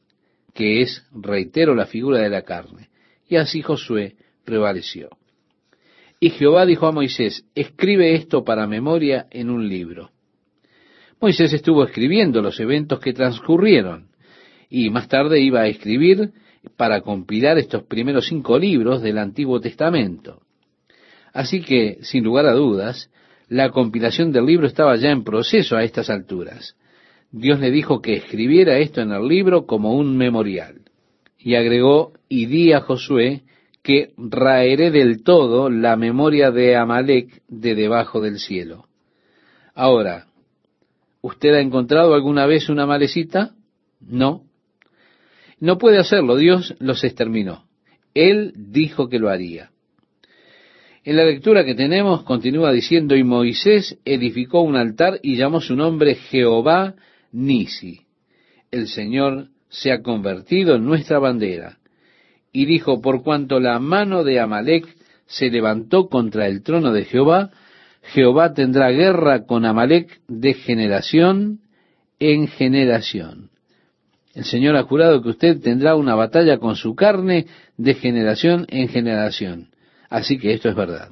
que 0.54 0.80
es, 0.80 1.04
reitero, 1.12 1.74
la 1.74 1.86
figura 1.86 2.20
de 2.20 2.30
la 2.30 2.42
carne. 2.42 2.88
Y 3.28 3.36
así 3.36 3.60
Josué 3.60 4.16
prevaleció. 4.44 5.10
Y 6.20 6.30
Jehová 6.30 6.64
dijo 6.64 6.86
a 6.86 6.92
Moisés, 6.92 7.44
escribe 7.54 8.14
esto 8.14 8.44
para 8.44 8.66
memoria 8.66 9.26
en 9.30 9.50
un 9.50 9.68
libro. 9.68 10.10
Moisés 11.20 11.52
estuvo 11.52 11.84
escribiendo 11.84 12.40
los 12.40 12.58
eventos 12.60 13.00
que 13.00 13.12
transcurrieron 13.12 14.08
y 14.70 14.90
más 14.90 15.08
tarde 15.08 15.40
iba 15.40 15.60
a 15.60 15.66
escribir 15.66 16.32
para 16.76 17.02
compilar 17.02 17.58
estos 17.58 17.84
primeros 17.84 18.26
cinco 18.26 18.58
libros 18.58 19.02
del 19.02 19.18
Antiguo 19.18 19.60
Testamento. 19.60 20.40
Así 21.32 21.60
que, 21.60 21.98
sin 22.02 22.24
lugar 22.24 22.46
a 22.46 22.52
dudas, 22.52 23.10
la 23.48 23.70
compilación 23.70 24.32
del 24.32 24.46
libro 24.46 24.66
estaba 24.66 24.96
ya 24.96 25.10
en 25.10 25.24
proceso 25.24 25.76
a 25.76 25.84
estas 25.84 26.08
alturas. 26.10 26.76
Dios 27.36 27.58
le 27.58 27.72
dijo 27.72 28.00
que 28.00 28.14
escribiera 28.14 28.78
esto 28.78 29.00
en 29.00 29.10
el 29.10 29.26
libro 29.26 29.66
como 29.66 29.94
un 29.94 30.16
memorial. 30.16 30.82
Y 31.36 31.56
agregó, 31.56 32.12
y 32.28 32.46
di 32.46 32.72
a 32.72 32.80
Josué 32.80 33.42
que 33.82 34.12
raeré 34.16 34.92
del 34.92 35.24
todo 35.24 35.68
la 35.68 35.96
memoria 35.96 36.52
de 36.52 36.76
Amalek 36.76 37.42
de 37.48 37.74
debajo 37.74 38.20
del 38.20 38.38
cielo. 38.38 38.86
Ahora, 39.74 40.26
¿usted 41.22 41.54
ha 41.54 41.60
encontrado 41.60 42.14
alguna 42.14 42.46
vez 42.46 42.68
una 42.68 42.86
malecita? 42.86 43.50
No. 44.00 44.44
No 45.58 45.76
puede 45.76 45.98
hacerlo, 45.98 46.36
Dios 46.36 46.76
los 46.78 47.02
exterminó. 47.02 47.64
Él 48.14 48.52
dijo 48.54 49.08
que 49.08 49.18
lo 49.18 49.28
haría. 49.28 49.70
En 51.02 51.16
la 51.16 51.24
lectura 51.24 51.64
que 51.64 51.74
tenemos 51.74 52.22
continúa 52.22 52.70
diciendo, 52.70 53.16
y 53.16 53.24
Moisés 53.24 53.98
edificó 54.04 54.60
un 54.60 54.76
altar 54.76 55.18
y 55.20 55.34
llamó 55.34 55.60
su 55.60 55.74
nombre 55.74 56.14
Jehová 56.14 56.94
Nisi. 57.34 58.00
El 58.70 58.86
Señor 58.86 59.48
se 59.68 59.92
ha 59.92 60.02
convertido 60.02 60.76
en 60.76 60.84
nuestra 60.84 61.18
bandera 61.18 61.78
y 62.52 62.66
dijo, 62.66 63.00
por 63.00 63.22
cuanto 63.22 63.58
la 63.58 63.78
mano 63.80 64.22
de 64.22 64.38
Amalek 64.38 64.86
se 65.26 65.50
levantó 65.50 66.08
contra 66.08 66.46
el 66.46 66.62
trono 66.62 66.92
de 66.92 67.04
Jehová, 67.04 67.50
Jehová 68.02 68.54
tendrá 68.54 68.90
guerra 68.90 69.44
con 69.46 69.64
Amalek 69.64 70.20
de 70.28 70.54
generación 70.54 71.60
en 72.20 72.46
generación. 72.46 73.50
El 74.34 74.44
Señor 74.44 74.76
ha 74.76 74.84
jurado 74.84 75.22
que 75.22 75.30
usted 75.30 75.60
tendrá 75.60 75.96
una 75.96 76.14
batalla 76.14 76.58
con 76.58 76.76
su 76.76 76.94
carne 76.94 77.46
de 77.76 77.94
generación 77.94 78.66
en 78.68 78.88
generación. 78.88 79.70
Así 80.08 80.38
que 80.38 80.52
esto 80.52 80.68
es 80.68 80.76
verdad. 80.76 81.10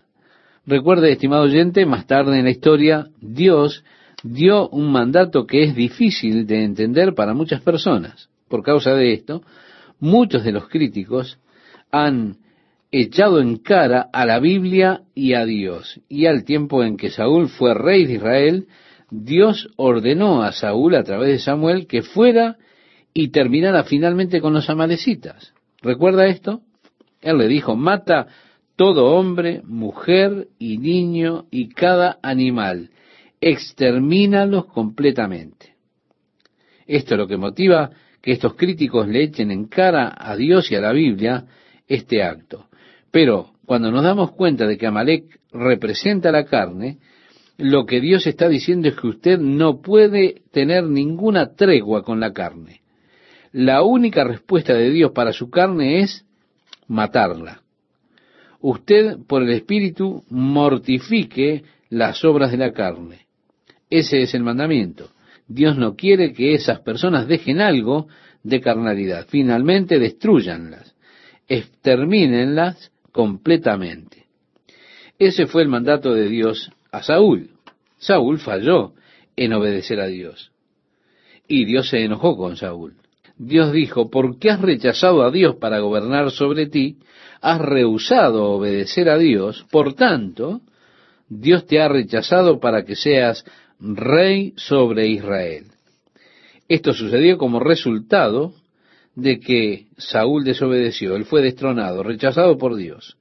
Recuerde, 0.66 1.10
estimado 1.10 1.42
oyente, 1.42 1.86
más 1.86 2.06
tarde 2.06 2.38
en 2.38 2.44
la 2.44 2.50
historia, 2.50 3.08
Dios 3.20 3.84
dio 4.22 4.68
un 4.68 4.92
mandato 4.92 5.46
que 5.46 5.64
es 5.64 5.74
difícil 5.74 6.46
de 6.46 6.64
entender 6.64 7.14
para 7.14 7.34
muchas 7.34 7.60
personas. 7.60 8.28
Por 8.48 8.62
causa 8.62 8.94
de 8.94 9.12
esto, 9.12 9.42
muchos 9.98 10.44
de 10.44 10.52
los 10.52 10.68
críticos 10.68 11.38
han 11.90 12.38
echado 12.90 13.40
en 13.40 13.56
cara 13.56 14.08
a 14.12 14.26
la 14.26 14.38
Biblia 14.38 15.02
y 15.14 15.32
a 15.32 15.44
Dios. 15.44 16.00
Y 16.08 16.26
al 16.26 16.44
tiempo 16.44 16.84
en 16.84 16.96
que 16.96 17.10
Saúl 17.10 17.48
fue 17.48 17.74
rey 17.74 18.04
de 18.06 18.14
Israel, 18.14 18.66
Dios 19.10 19.68
ordenó 19.76 20.42
a 20.42 20.52
Saúl 20.52 20.94
a 20.94 21.02
través 21.02 21.28
de 21.28 21.38
Samuel 21.38 21.86
que 21.86 22.02
fuera 22.02 22.56
y 23.14 23.28
terminara 23.28 23.84
finalmente 23.84 24.40
con 24.40 24.52
los 24.52 24.70
amalecitas. 24.70 25.52
¿Recuerda 25.82 26.26
esto? 26.26 26.60
Él 27.20 27.38
le 27.38 27.48
dijo, 27.48 27.76
mata 27.76 28.26
todo 28.76 29.14
hombre, 29.14 29.62
mujer 29.64 30.48
y 30.58 30.78
niño 30.78 31.46
y 31.50 31.68
cada 31.68 32.18
animal, 32.22 32.90
extermínalos 33.42 34.66
completamente. 34.66 35.74
Esto 36.86 37.14
es 37.14 37.18
lo 37.18 37.26
que 37.26 37.36
motiva 37.36 37.90
que 38.22 38.30
estos 38.30 38.54
críticos 38.54 39.08
le 39.08 39.24
echen 39.24 39.50
en 39.50 39.66
cara 39.66 40.14
a 40.16 40.36
Dios 40.36 40.70
y 40.70 40.76
a 40.76 40.80
la 40.80 40.92
Biblia 40.92 41.46
este 41.88 42.22
acto. 42.22 42.68
Pero 43.10 43.50
cuando 43.66 43.90
nos 43.90 44.04
damos 44.04 44.30
cuenta 44.30 44.66
de 44.66 44.78
que 44.78 44.86
Amalek 44.86 45.40
representa 45.52 46.30
la 46.30 46.44
carne, 46.44 46.98
lo 47.58 47.84
que 47.84 48.00
Dios 48.00 48.26
está 48.28 48.48
diciendo 48.48 48.88
es 48.88 48.94
que 48.94 49.08
usted 49.08 49.38
no 49.38 49.82
puede 49.82 50.42
tener 50.52 50.84
ninguna 50.84 51.54
tregua 51.54 52.04
con 52.04 52.20
la 52.20 52.32
carne. 52.32 52.80
La 53.50 53.82
única 53.82 54.24
respuesta 54.24 54.72
de 54.72 54.90
Dios 54.90 55.10
para 55.10 55.32
su 55.32 55.50
carne 55.50 56.00
es 56.00 56.24
matarla. 56.86 57.62
Usted, 58.60 59.18
por 59.26 59.42
el 59.42 59.50
Espíritu, 59.50 60.24
mortifique 60.30 61.64
las 61.90 62.24
obras 62.24 62.52
de 62.52 62.58
la 62.58 62.72
carne. 62.72 63.26
Ese 63.92 64.22
es 64.22 64.32
el 64.32 64.42
mandamiento. 64.42 65.10
Dios 65.46 65.76
no 65.76 65.96
quiere 65.96 66.32
que 66.32 66.54
esas 66.54 66.80
personas 66.80 67.28
dejen 67.28 67.60
algo 67.60 68.08
de 68.42 68.62
carnalidad. 68.62 69.26
Finalmente, 69.28 69.98
destruyanlas, 69.98 70.94
extermínenlas 71.46 72.90
completamente. 73.12 74.28
Ese 75.18 75.46
fue 75.46 75.60
el 75.60 75.68
mandato 75.68 76.14
de 76.14 76.30
Dios 76.30 76.70
a 76.90 77.02
Saúl. 77.02 77.50
Saúl 77.98 78.38
falló 78.38 78.94
en 79.36 79.52
obedecer 79.52 80.00
a 80.00 80.06
Dios. 80.06 80.52
Y 81.46 81.66
Dios 81.66 81.90
se 81.90 82.02
enojó 82.02 82.38
con 82.38 82.56
Saúl. 82.56 82.94
Dios 83.36 83.74
dijo, 83.74 84.08
porque 84.08 84.50
has 84.50 84.62
rechazado 84.62 85.22
a 85.22 85.30
Dios 85.30 85.56
para 85.56 85.80
gobernar 85.80 86.30
sobre 86.30 86.66
ti, 86.66 86.96
has 87.42 87.60
rehusado 87.60 88.52
obedecer 88.52 89.10
a 89.10 89.18
Dios, 89.18 89.66
por 89.70 89.92
tanto, 89.92 90.62
Dios 91.28 91.66
te 91.66 91.80
ha 91.80 91.88
rechazado 91.88 92.58
para 92.58 92.84
que 92.84 92.96
seas 92.96 93.44
rey 93.82 94.54
sobre 94.56 95.08
Israel. 95.08 95.64
Esto 96.68 96.94
sucedió 96.94 97.36
como 97.36 97.60
resultado 97.60 98.54
de 99.14 99.40
que 99.40 99.86
Saúl 99.98 100.44
desobedeció, 100.44 101.16
él 101.16 101.24
fue 101.24 101.42
destronado, 101.42 102.02
rechazado 102.02 102.56
por 102.56 102.76
Dios. 102.76 103.18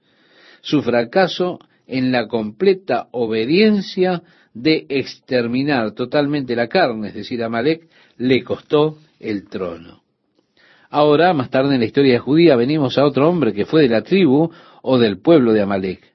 Su 0.62 0.84
fracaso 0.84 1.60
en 1.88 2.12
la 2.12 2.28
completa 2.28 3.08
obediencia 3.12 4.22
de 4.54 4.86
exterminar 4.90 5.92
totalmente 5.92 6.56
la 6.56 6.68
carne, 6.68 7.10
es 7.10 7.16
decir, 7.16 7.44
Amalek, 7.44 7.90
le 8.18 8.44
costó 8.44 8.98
el 9.20 9.50
trono. 9.50 10.02
Ahora, 10.90 11.34
más 11.34 11.50
tarde 11.50 11.74
en 11.74 11.82
la 11.82 11.88
historia 11.88 12.20
judía, 12.20 12.56
venimos 12.56 12.98
a 12.98 13.06
otro 13.06 13.28
hombre 13.30 13.54
que 13.54 13.66
fue 13.66 13.82
de 13.82 13.90
la 13.90 14.02
tribu 14.04 14.52
o 14.82 14.98
del 14.98 15.20
pueblo 15.20 15.54
de 15.54 15.62
Amalek 15.62 16.11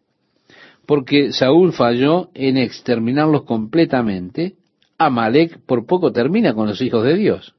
porque 0.86 1.32
Saúl 1.32 1.72
falló 1.72 2.30
en 2.34 2.56
exterminarlos 2.56 3.42
completamente, 3.42 4.54
Amalek 4.98 5.58
por 5.66 5.84
poco 5.84 6.12
termina 6.12 6.54
con 6.54 6.68
los 6.68 6.80
hijos 6.80 7.04
de 7.04 7.16
Dios. 7.16 7.54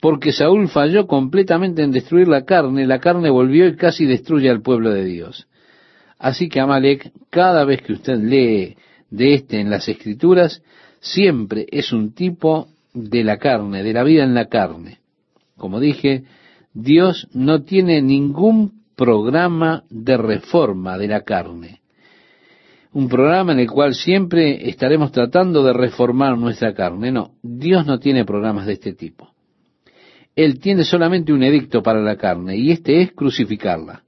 Porque 0.00 0.32
Saúl 0.32 0.68
falló 0.68 1.06
completamente 1.06 1.82
en 1.82 1.90
destruir 1.90 2.28
la 2.28 2.44
carne, 2.44 2.86
la 2.86 3.00
carne 3.00 3.30
volvió 3.30 3.66
y 3.66 3.76
casi 3.76 4.04
destruye 4.04 4.50
al 4.50 4.60
pueblo 4.60 4.90
de 4.90 5.04
Dios. 5.04 5.48
Así 6.18 6.48
que 6.48 6.60
Amalek, 6.60 7.12
cada 7.30 7.64
vez 7.64 7.82
que 7.82 7.94
usted 7.94 8.18
lee 8.18 8.76
de 9.10 9.34
este 9.34 9.60
en 9.60 9.70
las 9.70 9.88
escrituras, 9.88 10.62
siempre 11.00 11.66
es 11.70 11.92
un 11.92 12.12
tipo 12.14 12.68
de 12.92 13.24
la 13.24 13.38
carne, 13.38 13.82
de 13.82 13.92
la 13.92 14.02
vida 14.04 14.22
en 14.22 14.34
la 14.34 14.46
carne. 14.46 14.98
Como 15.56 15.80
dije, 15.80 16.24
Dios 16.74 17.28
no 17.32 17.62
tiene 17.62 18.02
ningún 18.02 18.82
programa 18.96 19.84
de 19.88 20.16
reforma 20.16 20.98
de 20.98 21.08
la 21.08 21.22
carne 21.22 21.81
un 22.92 23.08
programa 23.08 23.52
en 23.52 23.60
el 23.60 23.70
cual 23.70 23.94
siempre 23.94 24.68
estaremos 24.68 25.12
tratando 25.12 25.62
de 25.64 25.72
reformar 25.72 26.36
nuestra 26.36 26.74
carne. 26.74 27.10
No, 27.10 27.32
Dios 27.42 27.86
no 27.86 27.98
tiene 27.98 28.24
programas 28.24 28.66
de 28.66 28.74
este 28.74 28.92
tipo. 28.92 29.30
Él 30.36 30.60
tiene 30.60 30.84
solamente 30.84 31.32
un 31.32 31.42
edicto 31.42 31.82
para 31.82 32.00
la 32.00 32.16
carne 32.16 32.56
y 32.56 32.70
este 32.70 33.00
es 33.00 33.12
crucificarla. 33.12 34.02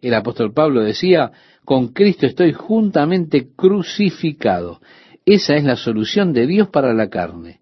El 0.00 0.14
apóstol 0.14 0.52
Pablo 0.52 0.82
decía, 0.82 1.32
con 1.64 1.88
Cristo 1.88 2.26
estoy 2.26 2.52
juntamente 2.52 3.48
crucificado. 3.56 4.80
Esa 5.24 5.56
es 5.56 5.64
la 5.64 5.76
solución 5.76 6.32
de 6.32 6.46
Dios 6.46 6.68
para 6.68 6.94
la 6.94 7.08
carne. 7.08 7.60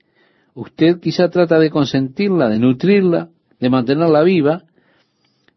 Usted 0.55 1.01
quizá 1.01 1.29
trata 1.31 1.59
de 1.59 1.71
consentirla, 1.71 2.49
de 2.49 2.59
nutrirla, 2.59 3.31
de 3.59 3.71
mantenerla 3.71 4.23
viva, 4.23 4.65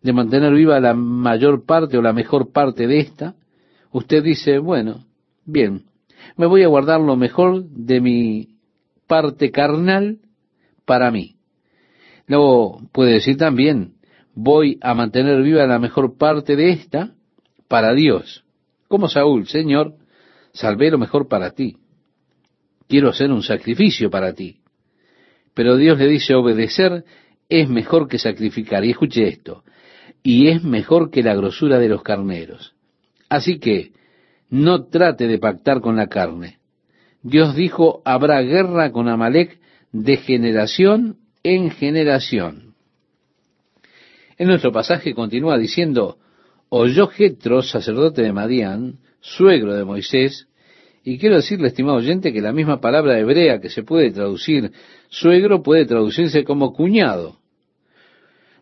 de 0.01 0.13
mantener 0.13 0.53
viva 0.53 0.79
la 0.79 0.93
mayor 0.93 1.65
parte 1.65 1.97
o 1.97 2.01
la 2.01 2.13
mejor 2.13 2.51
parte 2.51 2.87
de 2.87 2.99
esta, 2.99 3.35
usted 3.91 4.23
dice, 4.23 4.59
bueno, 4.59 5.05
bien, 5.45 5.85
me 6.35 6.45
voy 6.45 6.63
a 6.63 6.67
guardar 6.67 6.99
lo 6.99 7.15
mejor 7.15 7.63
de 7.65 8.01
mi 8.01 8.47
parte 9.07 9.51
carnal 9.51 10.19
para 10.85 11.11
mí. 11.11 11.35
Luego 12.27 12.81
puede 12.91 13.13
decir 13.13 13.37
también, 13.37 13.93
voy 14.35 14.77
a 14.81 14.93
mantener 14.93 15.41
viva 15.41 15.65
la 15.65 15.79
mejor 15.79 16.17
parte 16.17 16.55
de 16.55 16.71
esta 16.71 17.13
para 17.67 17.93
Dios. 17.93 18.43
Como 18.87 19.07
Saúl, 19.07 19.47
Señor, 19.47 19.95
salvé 20.53 20.91
lo 20.91 20.97
mejor 20.97 21.27
para 21.27 21.51
ti. 21.51 21.77
Quiero 22.87 23.09
hacer 23.09 23.31
un 23.31 23.43
sacrificio 23.43 24.09
para 24.09 24.33
ti. 24.33 24.61
Pero 25.53 25.75
Dios 25.75 25.97
le 25.97 26.07
dice, 26.07 26.35
obedecer 26.35 27.03
es 27.49 27.69
mejor 27.69 28.07
que 28.07 28.19
sacrificar. 28.19 28.85
Y 28.85 28.91
escuche 28.91 29.27
esto, 29.27 29.63
y 30.23 30.49
es 30.49 30.63
mejor 30.63 31.09
que 31.09 31.23
la 31.23 31.35
grosura 31.35 31.79
de 31.79 31.89
los 31.89 32.03
carneros. 32.03 32.76
Así 33.29 33.59
que 33.59 33.91
no 34.49 34.85
trate 34.85 35.27
de 35.27 35.39
pactar 35.39 35.81
con 35.81 35.95
la 35.95 36.07
carne. 36.07 36.57
Dios 37.21 37.55
dijo, 37.55 38.01
habrá 38.05 38.41
guerra 38.41 38.91
con 38.91 39.09
Amalek 39.09 39.59
de 39.91 40.17
generación 40.17 41.17
en 41.43 41.71
generación. 41.71 42.75
En 44.37 44.47
nuestro 44.47 44.71
pasaje 44.71 45.13
continúa 45.13 45.57
diciendo, 45.57 46.17
oyó 46.69 47.07
Jetro, 47.07 47.61
sacerdote 47.61 48.21
de 48.21 48.33
Madián, 48.33 48.99
suegro 49.19 49.73
de 49.73 49.83
Moisés, 49.83 50.47
y 51.03 51.17
quiero 51.17 51.37
decirle, 51.37 51.69
estimado 51.69 51.97
oyente, 51.97 52.33
que 52.33 52.41
la 52.41 52.51
misma 52.51 52.81
palabra 52.81 53.17
hebrea 53.17 53.59
que 53.61 53.69
se 53.69 53.83
puede 53.83 54.11
traducir 54.11 54.71
suegro 55.09 55.63
puede 55.63 55.85
traducirse 55.85 56.43
como 56.43 56.73
cuñado. 56.73 57.39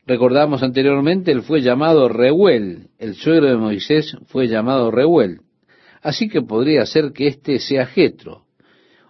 Recordamos 0.07 0.61
anteriormente, 0.61 1.31
él 1.31 1.41
fue 1.41 1.61
llamado 1.61 2.07
Reuel, 2.07 2.89
el 2.99 3.15
suegro 3.15 3.47
de 3.47 3.57
Moisés 3.57 4.15
fue 4.27 4.47
llamado 4.47 4.91
Reuel. 4.91 5.39
Así 6.01 6.29
que 6.29 6.43
podría 6.43 6.85
ser 6.85 7.11
que 7.11 7.27
este 7.27 7.59
sea 7.59 7.87
Jetro, 7.87 8.43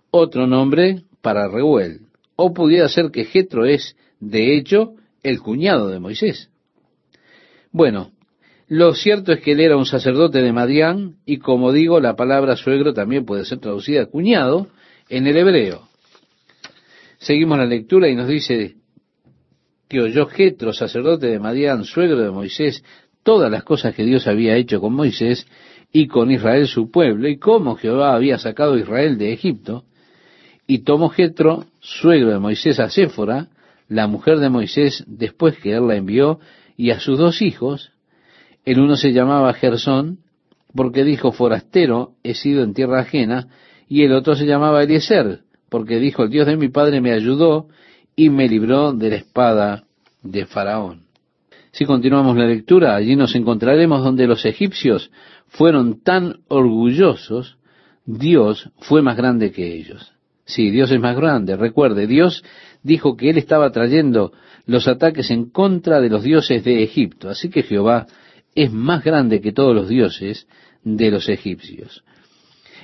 otro 0.10 0.48
nombre 0.48 1.04
para 1.22 1.50
Reuel. 1.50 2.02
O 2.38 2.54
pudiera 2.54 2.88
ser 2.88 3.12
que 3.12 3.26
Jetro 3.26 3.66
es, 3.66 3.98
de 4.22 4.56
hecho, 4.56 4.94
el 5.22 5.42
cuñado 5.42 5.90
de 5.90 6.00
Moisés. 6.00 6.50
Bueno, 7.72 8.12
lo 8.68 8.94
cierto 8.94 9.34
es 9.34 9.42
que 9.42 9.52
él 9.52 9.60
era 9.60 9.76
un 9.76 9.86
sacerdote 9.86 10.42
de 10.42 10.54
Madián 10.54 11.18
y 11.26 11.40
como 11.40 11.74
digo, 11.74 12.00
la 12.00 12.16
palabra 12.16 12.56
suegro 12.56 12.94
también 12.94 13.26
puede 13.26 13.44
ser 13.44 13.60
traducida 13.60 14.06
cuñado 14.06 14.68
en 15.10 15.28
el 15.28 15.36
hebreo. 15.36 15.90
Seguimos 17.18 17.58
la 17.58 17.66
lectura 17.66 18.08
y 18.08 18.16
nos 18.16 18.28
dice 18.28 18.76
que 19.88 20.02
oyó 20.02 20.26
Jetro, 20.28 20.74
sacerdote 20.74 21.28
de 21.28 21.40
Madián, 21.40 21.84
suegro 21.84 22.20
de 22.20 22.32
Moisés, 22.32 22.84
todas 23.24 23.52
las 23.52 23.64
cosas 23.64 23.96
que 23.96 24.04
Dios 24.04 24.28
había 24.28 24.56
hecho 24.56 24.82
con 24.82 24.94
Moisés 24.94 25.48
y 25.92 26.08
con 26.08 26.32
Israel 26.32 26.68
su 26.68 26.92
pueblo, 26.92 27.28
y 27.28 27.38
cómo 27.38 27.76
Jehová 27.76 28.16
había 28.16 28.38
sacado 28.38 28.74
a 28.74 28.80
Israel 28.80 29.18
de 29.18 29.34
Egipto, 29.34 29.84
y 30.68 30.80
tomó 30.80 31.10
Jetro, 31.10 31.66
suegro 31.80 32.32
de 32.32 32.40
Moisés, 32.40 32.80
a 32.80 32.90
Séfora, 32.90 33.48
la 33.88 34.08
mujer 34.08 34.40
de 34.40 34.50
Moisés, 34.50 35.04
después 35.08 35.58
que 35.58 35.74
él 35.74 35.88
la 35.88 35.96
envió, 35.96 36.40
y 36.76 36.90
a 36.90 37.00
sus 37.00 37.18
dos 37.18 37.42
hijos, 37.42 37.92
el 38.66 38.80
uno 38.80 38.98
se 38.98 39.14
llamaba 39.14 39.54
Gersón, 39.54 40.20
porque 40.76 41.04
dijo, 41.04 41.32
forastero 41.32 42.14
he 42.24 42.34
sido 42.34 42.64
en 42.64 42.74
tierra 42.74 43.02
ajena, 43.02 43.48
y 43.88 44.04
el 44.04 44.14
otro 44.14 44.36
se 44.36 44.46
llamaba 44.46 44.84
Eliezer, 44.84 45.42
porque 45.70 46.00
dijo, 46.00 46.24
el 46.24 46.32
Dios 46.32 46.48
de 46.48 46.58
mi 46.58 46.70
padre 46.70 47.00
me 47.00 47.14
ayudó 47.14 47.68
y 48.16 48.30
me 48.30 48.48
libró 48.48 48.94
de 48.94 49.10
la 49.10 49.16
espada 49.18 49.84
de 50.24 50.46
Faraón. 50.46 51.02
Si 51.72 51.86
continuamos 51.86 52.38
la 52.38 52.46
lectura, 52.46 52.96
allí 52.96 53.16
nos 53.16 53.36
encontraremos 53.36 54.04
donde 54.04 54.28
los 54.28 54.46
egipcios 54.46 55.12
fueron 55.48 56.02
tan 56.02 56.38
orgullosos, 56.48 57.58
Dios 58.06 58.70
fue 58.80 59.02
más 59.02 59.18
grande 59.18 59.52
que 59.52 59.74
ellos. 59.74 60.14
Sí, 60.46 60.70
Dios 60.70 60.92
es 60.92 61.00
más 61.00 61.16
grande. 61.18 61.58
Recuerde, 61.58 62.08
Dios 62.08 62.44
dijo 62.84 63.18
que 63.18 63.30
Él 63.30 63.38
estaba 63.38 63.72
trayendo 63.72 64.32
los 64.68 64.88
ataques 64.88 65.32
en 65.32 65.50
contra 65.50 66.00
de 66.00 66.10
los 66.10 66.24
dioses 66.24 66.64
de 66.64 66.84
Egipto. 66.84 67.30
Así 67.30 67.50
que 67.50 67.64
Jehová 67.64 68.06
es 68.54 68.72
más 68.72 69.04
grande 69.04 69.42
que 69.42 69.52
todos 69.52 69.76
los 69.76 69.90
dioses 69.90 70.48
de 70.84 71.12
los 71.12 71.28
egipcios. 71.30 72.04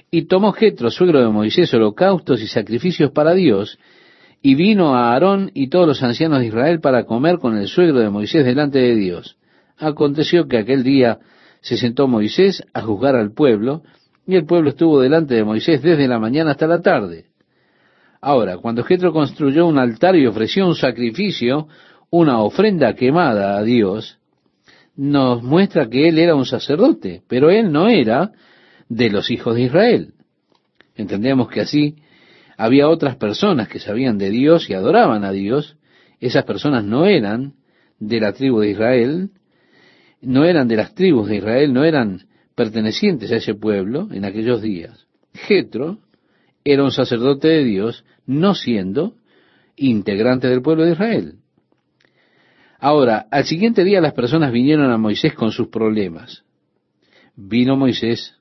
Y 0.09 0.23
tomó 0.23 0.51
Jetro, 0.51 0.91
suegro 0.91 1.21
de 1.21 1.29
Moisés, 1.29 1.73
holocaustos 1.73 2.41
y 2.41 2.47
sacrificios 2.47 3.11
para 3.11 3.33
Dios, 3.33 3.79
y 4.41 4.55
vino 4.55 4.95
a 4.95 5.11
Aarón 5.11 5.51
y 5.53 5.69
todos 5.69 5.87
los 5.87 6.03
ancianos 6.03 6.39
de 6.39 6.47
Israel 6.47 6.79
para 6.79 7.05
comer 7.05 7.37
con 7.37 7.57
el 7.57 7.67
suegro 7.67 7.99
de 7.99 8.09
Moisés 8.09 8.43
delante 8.43 8.79
de 8.79 8.95
Dios. 8.95 9.37
Aconteció 9.77 10.47
que 10.47 10.57
aquel 10.57 10.83
día 10.83 11.19
se 11.61 11.77
sentó 11.77 12.07
Moisés 12.07 12.63
a 12.73 12.81
juzgar 12.81 13.15
al 13.15 13.33
pueblo, 13.33 13.83
y 14.25 14.35
el 14.35 14.45
pueblo 14.45 14.69
estuvo 14.69 14.99
delante 14.99 15.35
de 15.35 15.43
Moisés 15.43 15.81
desde 15.81 16.07
la 16.07 16.19
mañana 16.19 16.51
hasta 16.51 16.67
la 16.67 16.81
tarde. 16.81 17.25
Ahora, 18.19 18.57
cuando 18.57 18.83
Jetro 18.83 19.13
construyó 19.13 19.65
un 19.67 19.79
altar 19.79 20.15
y 20.15 20.25
ofreció 20.25 20.67
un 20.67 20.75
sacrificio, 20.75 21.67
una 22.09 22.39
ofrenda 22.41 22.93
quemada 22.93 23.57
a 23.57 23.63
Dios, 23.63 24.19
nos 24.95 25.41
muestra 25.41 25.89
que 25.89 26.07
él 26.07 26.19
era 26.19 26.35
un 26.35 26.45
sacerdote, 26.45 27.21
pero 27.27 27.49
él 27.49 27.71
no 27.71 27.87
era 27.87 28.31
de 28.89 29.09
los 29.09 29.31
hijos 29.31 29.55
de 29.55 29.63
Israel. 29.63 30.13
Entendemos 30.95 31.47
que 31.47 31.61
así 31.61 31.95
había 32.61 32.87
otras 32.89 33.15
personas 33.15 33.67
que 33.67 33.79
sabían 33.79 34.19
de 34.19 34.29
Dios 34.29 34.69
y 34.69 34.75
adoraban 34.75 35.23
a 35.23 35.31
Dios. 35.31 35.77
Esas 36.19 36.43
personas 36.43 36.83
no 36.83 37.07
eran 37.07 37.53
de 37.97 38.19
la 38.19 38.33
tribu 38.33 38.59
de 38.59 38.69
Israel, 38.69 39.31
no 40.21 40.45
eran 40.45 40.67
de 40.67 40.75
las 40.75 40.93
tribus 40.93 41.27
de 41.27 41.37
Israel, 41.37 41.73
no 41.73 41.83
eran 41.83 42.27
pertenecientes 42.53 43.31
a 43.31 43.37
ese 43.37 43.55
pueblo 43.55 44.09
en 44.11 44.25
aquellos 44.25 44.61
días. 44.61 45.07
Jetro 45.33 45.97
era 46.63 46.83
un 46.83 46.91
sacerdote 46.91 47.47
de 47.47 47.63
Dios, 47.63 48.05
no 48.27 48.53
siendo 48.53 49.15
integrante 49.75 50.47
del 50.47 50.61
pueblo 50.61 50.85
de 50.85 50.91
Israel. 50.91 51.37
Ahora, 52.77 53.25
al 53.31 53.45
siguiente 53.45 53.83
día 53.83 54.01
las 54.01 54.13
personas 54.13 54.51
vinieron 54.51 54.91
a 54.91 54.99
Moisés 54.99 55.33
con 55.33 55.51
sus 55.51 55.69
problemas. 55.69 56.43
Vino 57.35 57.75
Moisés 57.75 58.35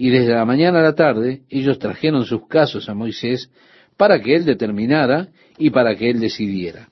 y 0.00 0.10
desde 0.10 0.32
la 0.32 0.44
mañana 0.44 0.78
a 0.78 0.82
la 0.82 0.94
tarde 0.94 1.42
ellos 1.50 1.80
trajeron 1.80 2.24
sus 2.24 2.46
casos 2.46 2.88
a 2.88 2.94
Moisés 2.94 3.50
para 3.96 4.22
que 4.22 4.36
él 4.36 4.44
determinara 4.44 5.28
y 5.58 5.70
para 5.70 5.96
que 5.96 6.08
él 6.08 6.20
decidiera. 6.20 6.88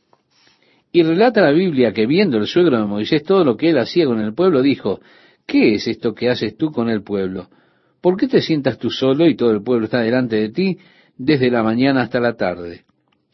Y 0.91 1.05
relata 1.05 1.41
la 1.41 1.53
Biblia 1.53 1.93
que 1.93 2.05
viendo 2.05 2.37
el 2.37 2.49
suegro 2.49 2.81
de 2.81 2.85
Moisés 2.85 3.23
todo 3.23 3.45
lo 3.45 3.57
que 3.57 3.71
él 3.71 3.79
hacía 3.79 4.07
con 4.07 4.19
el 4.19 4.35
pueblo, 4.35 4.61
dijo, 4.61 5.01
¿qué 5.47 5.77
es 5.77 5.87
esto 5.87 6.15
que 6.15 6.29
haces 6.29 6.57
tú 6.57 6.73
con 6.73 6.91
el 6.91 7.05
pueblo? 7.05 7.49
¿Por 8.01 8.17
qué 8.17 8.27
te 8.27 8.43
sientas 8.43 8.77
tú 8.77 8.91
solo 8.91 9.27
y 9.29 9.37
todo 9.37 9.53
el 9.53 9.63
pueblo 9.63 9.85
está 9.85 10.01
delante 10.01 10.35
de 10.35 10.49
ti 10.49 10.79
desde 11.17 11.49
la 11.49 11.63
mañana 11.63 12.03
hasta 12.03 12.19
la 12.19 12.35
tarde? 12.35 12.87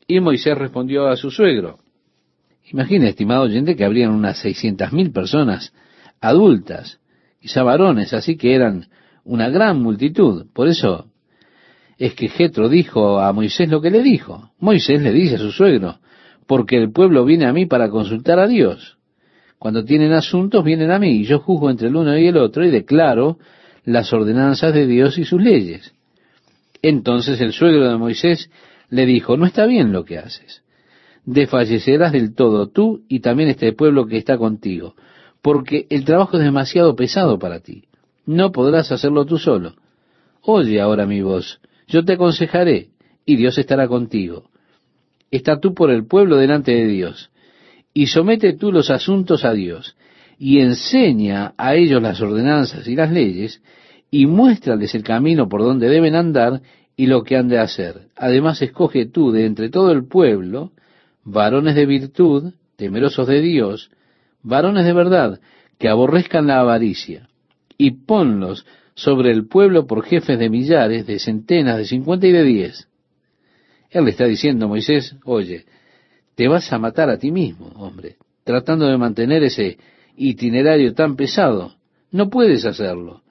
Y 0.07 0.21
Moisés 0.21 0.59
respondió 0.59 1.09
a 1.09 1.17
su 1.17 1.31
suegro. 1.31 1.79
Imagina, 2.71 3.09
estimado 3.09 3.45
oyente, 3.45 3.75
que 3.75 3.87
habrían 3.87 4.11
unas 4.11 4.39
seiscientas 4.39 4.93
mil 4.93 5.13
personas 5.13 5.73
adultas, 6.21 7.01
quizá 7.41 7.63
varones, 7.63 8.13
así 8.13 8.37
que 8.37 8.55
eran 8.55 8.87
una 9.25 9.49
gran 9.49 9.81
multitud. 9.83 10.47
Por 10.53 10.69
eso 10.69 11.07
es 11.99 12.15
que 12.15 12.29
Jetro 12.29 12.69
dijo 12.69 13.21
a 13.21 13.33
Moisés 13.33 13.69
lo 13.69 13.81
que 13.81 13.91
le 13.91 14.03
dijo. 14.03 14.51
Moisés 14.59 15.01
le 15.03 15.13
dice 15.13 15.37
a 15.37 15.39
su 15.39 15.53
suegro, 15.53 15.99
porque 16.47 16.77
el 16.77 16.93
pueblo 16.93 17.25
viene 17.25 17.47
a 17.47 17.53
mí 17.53 17.67
para 17.67 17.89
consultar 17.89 18.39
a 18.39 18.47
Dios. 18.47 18.99
Cuando 19.59 19.85
tienen 19.85 20.13
asuntos 20.13 20.65
vienen 20.65 20.91
a 20.91 20.99
mí 20.99 21.21
y 21.21 21.25
yo 21.25 21.39
juzgo 21.39 21.71
entre 21.71 21.89
el 21.89 21.97
uno 21.97 22.19
y 22.19 22.27
el 22.27 22.37
otro 22.37 22.65
y 22.65 22.71
declaro 22.71 23.39
las 23.85 24.13
ordenanzas 24.13 24.75
de 24.75 24.87
Dios 24.87 25.19
y 25.19 25.25
sus 25.25 25.41
leyes. 25.41 25.95
Entonces 26.83 27.41
el 27.41 27.53
suegro 27.53 27.89
de 27.89 27.97
Moisés 27.97 28.51
le 28.91 29.07
dijo, 29.07 29.37
no 29.37 29.47
está 29.47 29.67
bien 29.67 29.93
lo 29.93 30.05
que 30.05 30.19
haces. 30.19 30.63
Desfallecerás 31.25 32.13
del 32.13 32.35
todo 32.35 32.69
tú 32.69 33.05
y 33.09 33.21
también 33.21 33.49
este 33.49 33.73
pueblo 33.73 34.07
que 34.07 34.19
está 34.19 34.37
contigo, 34.37 34.97
porque 35.41 35.87
el 35.91 36.05
trabajo 36.05 36.37
es 36.37 36.43
demasiado 36.43 36.97
pesado 36.97 37.39
para 37.39 37.61
ti. 37.61 37.85
No 38.27 38.53
podrás 38.53 38.93
hacerlo 38.93 39.27
tú 39.27 39.39
solo. 39.39 39.75
Oye 40.43 40.81
ahora 40.81 41.07
mi 41.07 41.23
voz, 41.23 41.61
yo 41.87 42.05
te 42.05 42.15
aconsejaré, 42.15 42.91
y 43.25 43.37
Dios 43.37 43.59
estará 43.59 43.89
contigo. 43.89 44.51
Está 45.31 45.61
tú 45.61 45.75
por 45.75 45.91
el 45.91 46.07
pueblo 46.07 46.37
delante 46.37 46.73
de 46.73 46.87
Dios, 46.87 47.31
y 47.95 48.07
somete 48.07 48.53
tú 48.55 48.73
los 48.73 48.91
asuntos 48.91 49.45
a 49.45 49.53
Dios, 49.53 49.97
y 50.39 50.61
enseña 50.61 51.55
a 51.57 51.75
ellos 51.75 52.03
las 52.03 52.21
ordenanzas 52.21 52.89
y 52.89 52.97
las 52.97 53.13
leyes, 53.13 53.63
y 54.11 54.27
muéstrales 54.27 54.95
el 54.95 55.03
camino 55.03 55.49
por 55.49 55.63
donde 55.63 55.89
deben 55.89 56.15
andar 56.15 56.61
y 56.97 57.07
lo 57.07 57.23
que 57.23 57.37
han 57.37 57.49
de 57.49 57.59
hacer. 57.59 58.09
Además, 58.17 58.61
escoge 58.61 59.07
tú 59.07 59.33
de 59.33 59.47
entre 59.47 59.71
todo 59.71 59.93
el 59.93 60.07
pueblo 60.07 60.73
varones 61.25 61.75
de 61.75 61.87
virtud, 61.87 62.53
temerosos 62.77 63.27
de 63.27 63.41
Dios, 63.41 63.91
varones 64.43 64.85
de 64.85 64.93
verdad, 64.93 65.41
que 65.79 65.89
aborrezcan 65.89 66.47
la 66.47 66.61
avaricia, 66.61 67.29
y 67.79 67.93
ponlos 67.93 68.67
sobre 68.95 69.31
el 69.31 69.47
pueblo 69.47 69.87
por 69.87 70.05
jefes 70.05 70.39
de 70.39 70.51
millares, 70.51 71.07
de 71.07 71.19
centenas, 71.19 71.79
de 71.79 71.85
cincuenta 71.85 72.27
y 72.27 72.33
de 72.33 72.45
diez. 72.45 72.89
Él 73.91 74.05
le 74.05 74.11
está 74.11 74.25
diciendo 74.25 74.69
Moisés, 74.69 75.17
oye, 75.25 75.65
te 76.35 76.49
vas 76.49 76.73
a 76.73 76.79
matar 76.79 77.11
a 77.11 77.19
ti 77.19 77.31
mismo, 77.31 77.67
hombre, 77.77 78.17
tratando 78.45 78.87
de 78.87 78.97
mantener 78.97 79.43
ese 79.43 79.79
itinerario 80.17 80.95
tan 80.95 81.17
pesado. 81.17 81.75
No 82.11 82.29
puedes 82.31 82.65
hacerlo. 82.65 83.23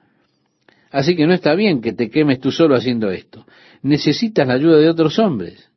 Así 0.90 1.16
que 1.16 1.26
no 1.26 1.32
está 1.32 1.54
bien 1.54 1.80
que 1.80 1.92
te 1.92 2.10
quemes 2.10 2.40
tú 2.40 2.52
solo 2.52 2.74
haciendo 2.74 3.10
esto. 3.10 3.46
Necesitas 3.82 4.46
la 4.46 4.54
ayuda 4.54 4.78
de 4.78 4.90
otros 4.90 5.18
hombres. 5.18 5.70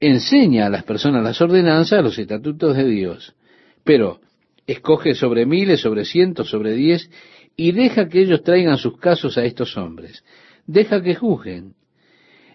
Enseña 0.00 0.66
a 0.66 0.70
las 0.70 0.84
personas 0.84 1.22
las 1.22 1.40
ordenanzas, 1.40 2.02
los 2.02 2.18
estatutos 2.18 2.76
de 2.76 2.86
Dios. 2.86 3.34
Pero 3.84 4.20
escoge 4.66 5.14
sobre 5.14 5.46
miles, 5.46 5.80
sobre 5.80 6.04
cientos, 6.04 6.50
sobre 6.50 6.74
diez, 6.74 7.10
y 7.60 7.72
deja 7.72 8.08
que 8.08 8.20
ellos 8.20 8.44
traigan 8.44 8.78
sus 8.78 8.98
casos 8.98 9.36
a 9.36 9.44
estos 9.44 9.76
hombres. 9.76 10.24
Deja 10.64 11.02
que 11.02 11.16
juzguen. 11.16 11.74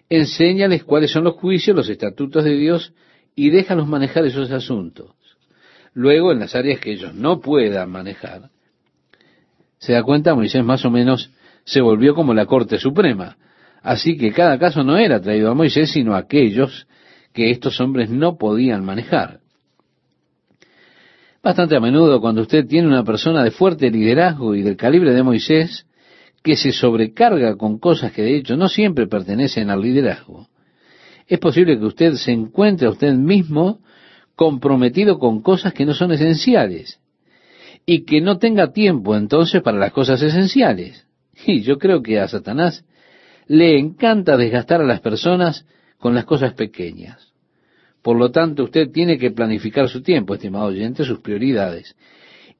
Enséñales 0.08 0.82
cuáles 0.82 1.10
son 1.10 1.24
los 1.24 1.34
juicios, 1.34 1.76
los 1.76 1.90
estatutos 1.90 2.42
de 2.42 2.56
Dios, 2.56 2.94
y 3.36 3.50
déjalos 3.50 3.86
manejar 3.86 4.24
esos 4.24 4.50
asuntos. 4.50 5.10
Luego, 5.92 6.32
en 6.32 6.38
las 6.38 6.54
áreas 6.54 6.80
que 6.80 6.92
ellos 6.92 7.14
no 7.14 7.40
puedan 7.40 7.90
manejar, 7.90 8.48
se 9.78 9.92
da 9.92 10.02
cuenta, 10.02 10.34
Moisés 10.34 10.64
más 10.64 10.86
o 10.86 10.90
menos 10.90 11.30
se 11.64 11.82
volvió 11.82 12.14
como 12.14 12.32
la 12.32 12.46
Corte 12.46 12.78
Suprema. 12.78 13.36
Así 13.82 14.16
que 14.16 14.32
cada 14.32 14.58
caso 14.58 14.82
no 14.84 14.96
era 14.96 15.20
traído 15.20 15.50
a 15.50 15.54
Moisés, 15.54 15.92
sino 15.92 16.14
a 16.14 16.20
aquellos 16.20 16.86
que 17.34 17.50
estos 17.50 17.78
hombres 17.78 18.08
no 18.08 18.38
podían 18.38 18.82
manejar. 18.86 19.40
Bastante 21.44 21.76
a 21.76 21.80
menudo 21.80 22.22
cuando 22.22 22.40
usted 22.40 22.66
tiene 22.66 22.88
una 22.88 23.04
persona 23.04 23.44
de 23.44 23.50
fuerte 23.50 23.90
liderazgo 23.90 24.54
y 24.54 24.62
del 24.62 24.78
calibre 24.78 25.12
de 25.12 25.22
Moisés, 25.22 25.86
que 26.42 26.56
se 26.56 26.72
sobrecarga 26.72 27.56
con 27.56 27.78
cosas 27.78 28.12
que 28.12 28.22
de 28.22 28.38
hecho 28.38 28.56
no 28.56 28.66
siempre 28.66 29.06
pertenecen 29.06 29.68
al 29.68 29.82
liderazgo, 29.82 30.48
es 31.26 31.38
posible 31.38 31.78
que 31.78 31.84
usted 31.84 32.14
se 32.14 32.32
encuentre 32.32 32.86
a 32.86 32.90
usted 32.90 33.12
mismo 33.12 33.80
comprometido 34.36 35.18
con 35.18 35.42
cosas 35.42 35.74
que 35.74 35.84
no 35.84 35.92
son 35.92 36.12
esenciales 36.12 36.98
y 37.84 38.04
que 38.04 38.22
no 38.22 38.38
tenga 38.38 38.72
tiempo 38.72 39.14
entonces 39.14 39.60
para 39.62 39.78
las 39.78 39.92
cosas 39.92 40.22
esenciales. 40.22 41.06
Y 41.46 41.60
yo 41.60 41.78
creo 41.78 42.02
que 42.02 42.20
a 42.20 42.28
Satanás 42.28 42.86
le 43.46 43.78
encanta 43.78 44.38
desgastar 44.38 44.80
a 44.80 44.86
las 44.86 45.00
personas 45.00 45.66
con 45.98 46.14
las 46.14 46.24
cosas 46.24 46.54
pequeñas. 46.54 47.33
Por 48.04 48.18
lo 48.18 48.30
tanto, 48.30 48.64
usted 48.64 48.90
tiene 48.90 49.16
que 49.16 49.30
planificar 49.30 49.88
su 49.88 50.02
tiempo, 50.02 50.34
estimado 50.34 50.66
oyente, 50.66 51.06
sus 51.06 51.20
prioridades 51.20 51.96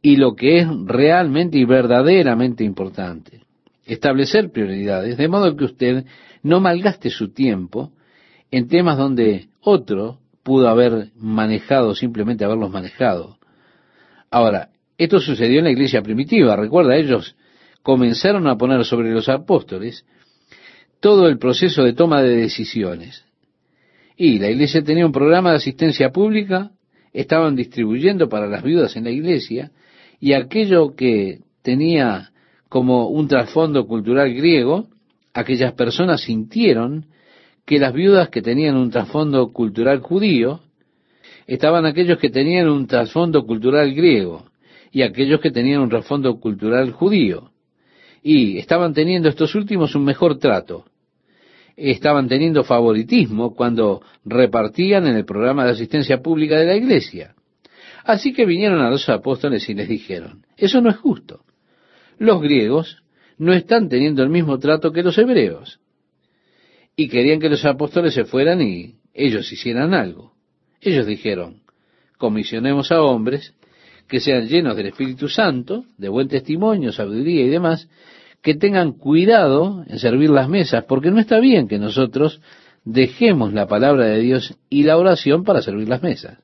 y 0.01 0.17
lo 0.17 0.35
que 0.35 0.61
es 0.61 0.69
realmente 0.87 1.59
y 1.59 1.67
verdaderamente 1.67 2.65
importante. 2.65 3.43
Establecer 3.85 4.51
prioridades, 4.51 5.19
de 5.19 5.29
modo 5.29 5.55
que 5.55 5.67
usted 5.67 6.07
no 6.43 6.61
malgaste 6.61 7.11
su 7.11 7.29
tiempo 7.35 7.93
en 8.51 8.69
temas 8.69 8.97
donde 8.97 9.49
otro 9.61 10.19
pudo 10.43 10.67
haber 10.67 11.11
manejado, 11.15 11.95
simplemente 11.95 12.47
haberlos 12.47 12.71
manejado. 12.71 13.37
Ahora, 14.31 14.71
esto 14.97 15.21
sucedió 15.21 15.59
en 15.59 15.65
la 15.65 15.73
iglesia 15.73 16.01
primitiva. 16.01 16.57
Recuerda, 16.57 16.97
ellos 16.97 17.37
comenzaron 17.83 18.47
a 18.47 18.57
poner 18.57 18.83
sobre 18.87 19.13
los 19.13 19.29
apóstoles 19.29 20.07
todo 21.01 21.29
el 21.29 21.37
proceso 21.37 21.83
de 21.83 21.93
toma 21.93 22.23
de 22.23 22.35
decisiones. 22.35 23.27
Y 24.17 24.39
la 24.39 24.51
iglesia 24.51 24.83
tenía 24.83 25.07
un 25.07 25.13
programa 25.13 25.51
de 25.51 25.57
asistencia 25.57 26.11
pública, 26.11 26.71
estaban 27.13 27.57
distribuyendo 27.57 28.29
para 28.29 28.47
las 28.47 28.63
viudas 28.63 28.97
en 28.97 29.05
la 29.05 29.11
iglesia, 29.11 29.71
y 30.21 30.33
aquello 30.33 30.95
que 30.95 31.41
tenía 31.63 32.31
como 32.69 33.09
un 33.09 33.29
trasfondo 33.29 33.87
cultural 33.87 34.33
griego, 34.35 34.89
aquellas 35.33 35.73
personas 35.73 36.23
sintieron 36.23 37.07
que 37.65 37.79
las 37.79 37.93
viudas 37.93 38.29
que 38.29 38.43
tenían 38.43 38.77
un 38.77 38.91
trasfondo 38.91 39.53
cultural 39.53 40.01
judío, 40.01 40.61
estaban 41.47 41.87
aquellos 41.87 42.19
que 42.19 42.31
tenían 42.31 42.69
un 42.69 42.87
trasfondo 42.87 43.45
cultural 43.47 43.95
griego 43.95 44.45
y 44.93 45.03
aquellos 45.03 45.41
que 45.41 45.51
tenían 45.51 45.81
un 45.81 45.89
trasfondo 45.89 46.39
cultural 46.39 46.93
judío. 46.93 47.51
Y 48.23 48.59
estaban 48.59 48.95
teniendo 48.95 49.29
estos 49.29 49.55
últimos 49.55 49.95
un 49.95 50.05
mejor 50.05 50.39
trato. 50.39 50.85
Estaban 51.77 52.29
teniendo 52.29 52.65
favoritismo 52.65 53.55
cuando 53.55 54.03
repartían 54.25 55.07
en 55.07 55.17
el 55.17 55.25
programa 55.25 55.65
de 55.65 55.73
asistencia 55.73 56.23
pública 56.23 56.59
de 56.59 56.67
la 56.67 56.77
iglesia. 56.77 57.35
Así 58.05 58.33
que 58.33 58.45
vinieron 58.47 58.81
a 58.81 58.91
los 58.91 59.09
apóstoles 59.09 59.69
y 59.69 59.75
les 59.75 59.89
dijeron, 59.89 60.45
eso 60.57 60.81
no 60.81 60.91
es 60.91 60.97
justo. 60.97 61.41
Los 62.19 62.41
griegos 62.41 63.03
no 63.39 63.53
están 63.53 63.89
teniendo 63.89 64.23
el 64.23 64.29
mismo 64.29 64.59
trato 64.59 64.93
que 64.93 65.03
los 65.03 65.19
hebreos 65.19 65.81
y 66.97 67.09
querían 67.09 67.41
que 67.41 67.49
los 67.49 67.65
apóstoles 67.65 68.15
se 68.15 68.25
fueran 68.25 68.63
y 68.63 68.97
ellos 69.13 69.51
hicieran 69.53 69.95
algo. 69.95 70.33
Ellos 70.81 71.07
dijeron, 71.07 71.63
comisionemos 72.19 72.93
a 72.93 73.03
hombres 73.03 73.55
que 74.07 74.21
sean 74.21 74.47
llenos 74.47 74.77
del 74.77 74.87
Espíritu 74.87 75.29
Santo, 75.29 75.87
de 75.97 76.09
buen 76.09 76.29
testimonio, 76.29 76.93
sabiduría 76.93 77.45
y 77.47 77.49
demás, 77.49 77.89
que 78.45 78.55
tengan 78.55 78.93
cuidado 78.93 79.85
en 79.89 79.99
servir 79.99 80.29
las 80.29 80.51
mesas, 80.51 80.85
porque 80.85 81.11
no 81.11 81.19
está 81.19 81.41
bien 81.41 81.67
que 81.67 81.79
nosotros 81.79 82.43
dejemos 82.85 83.55
la 83.55 83.67
palabra 83.67 84.05
de 84.05 84.21
Dios 84.21 84.55
y 84.69 84.83
la 84.83 84.99
oración 84.99 85.45
para 85.45 85.63
servir 85.63 85.89
las 85.89 86.03
mesas. 86.03 86.37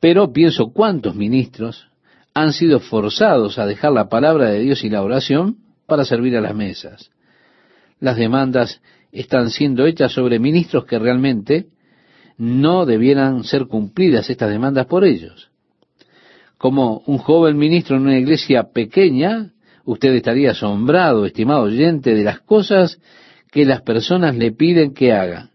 Pero 0.00 0.32
pienso 0.32 0.72
cuántos 0.72 1.14
ministros 1.14 1.88
han 2.32 2.54
sido 2.54 2.80
forzados 2.80 3.58
a 3.58 3.66
dejar 3.66 3.92
la 3.92 4.08
palabra 4.08 4.48
de 4.48 4.60
Dios 4.60 4.82
y 4.82 4.88
la 4.88 5.02
oración 5.02 5.58
para 5.86 6.06
servir 6.06 6.38
a 6.38 6.40
las 6.40 6.54
mesas. 6.54 7.10
Las 8.00 8.16
demandas 8.16 8.80
están 9.12 9.50
siendo 9.50 9.84
hechas 9.84 10.10
sobre 10.10 10.38
ministros 10.38 10.86
que 10.86 10.98
realmente 10.98 11.66
no 12.38 12.86
debieran 12.86 13.44
ser 13.44 13.66
cumplidas 13.66 14.30
estas 14.30 14.48
demandas 14.48 14.86
por 14.86 15.04
ellos. 15.04 15.50
Como 16.56 17.02
un 17.04 17.18
joven 17.18 17.58
ministro 17.58 17.96
en 17.96 18.04
una 18.04 18.18
iglesia 18.18 18.70
pequeña, 18.72 19.53
usted 19.84 20.14
estaría 20.14 20.52
asombrado, 20.52 21.26
estimado 21.26 21.62
oyente, 21.62 22.14
de 22.14 22.24
las 22.24 22.40
cosas 22.40 23.00
que 23.50 23.64
las 23.64 23.82
personas 23.82 24.36
le 24.36 24.52
piden 24.52 24.94
que 24.94 25.12
haga. 25.12 25.50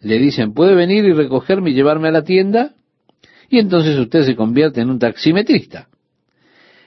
Le 0.00 0.18
dicen, 0.18 0.54
¿puede 0.54 0.74
venir 0.74 1.04
y 1.04 1.12
recogerme 1.12 1.70
y 1.70 1.74
llevarme 1.74 2.08
a 2.08 2.12
la 2.12 2.22
tienda? 2.22 2.74
Y 3.48 3.58
entonces 3.58 3.98
usted 3.98 4.22
se 4.22 4.36
convierte 4.36 4.80
en 4.80 4.90
un 4.90 4.98
taximetrista. 4.98 5.88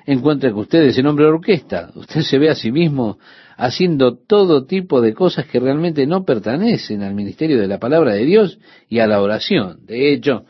Encuentra 0.05 0.49
que 0.49 0.59
usted 0.59 0.83
es 0.83 0.97
el 0.97 1.07
hombre 1.07 1.25
de 1.25 1.31
orquesta. 1.31 1.91
Usted 1.95 2.21
se 2.21 2.37
ve 2.39 2.49
a 2.49 2.55
sí 2.55 2.71
mismo 2.71 3.19
haciendo 3.57 4.15
todo 4.15 4.65
tipo 4.65 5.01
de 5.01 5.13
cosas 5.13 5.45
que 5.45 5.59
realmente 5.59 6.07
no 6.07 6.23
pertenecen 6.23 7.03
al 7.03 7.13
ministerio 7.13 7.59
de 7.59 7.67
la 7.67 7.79
palabra 7.79 8.13
de 8.13 8.25
Dios 8.25 8.59
y 8.89 8.99
a 8.99 9.07
la 9.07 9.21
oración. 9.21 9.85
De 9.85 10.13
hecho, 10.13 10.45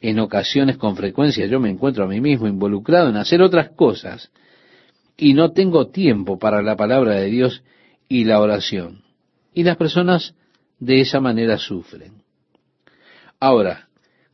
en 0.00 0.18
ocasiones 0.18 0.76
con 0.76 0.96
frecuencia 0.96 1.46
yo 1.46 1.58
me 1.58 1.70
encuentro 1.70 2.04
a 2.04 2.08
mí 2.08 2.20
mismo 2.20 2.46
involucrado 2.46 3.08
en 3.08 3.16
hacer 3.16 3.42
otras 3.42 3.70
cosas 3.70 4.30
y 5.16 5.34
no 5.34 5.52
tengo 5.52 5.88
tiempo 5.88 6.38
para 6.38 6.62
la 6.62 6.76
palabra 6.76 7.14
de 7.14 7.26
Dios 7.26 7.62
y 8.08 8.24
la 8.24 8.40
oración. 8.40 9.02
Y 9.54 9.64
las 9.64 9.76
personas 9.76 10.34
de 10.78 11.00
esa 11.00 11.20
manera 11.20 11.58
sufren. 11.58 12.22
Ahora, 13.38 13.88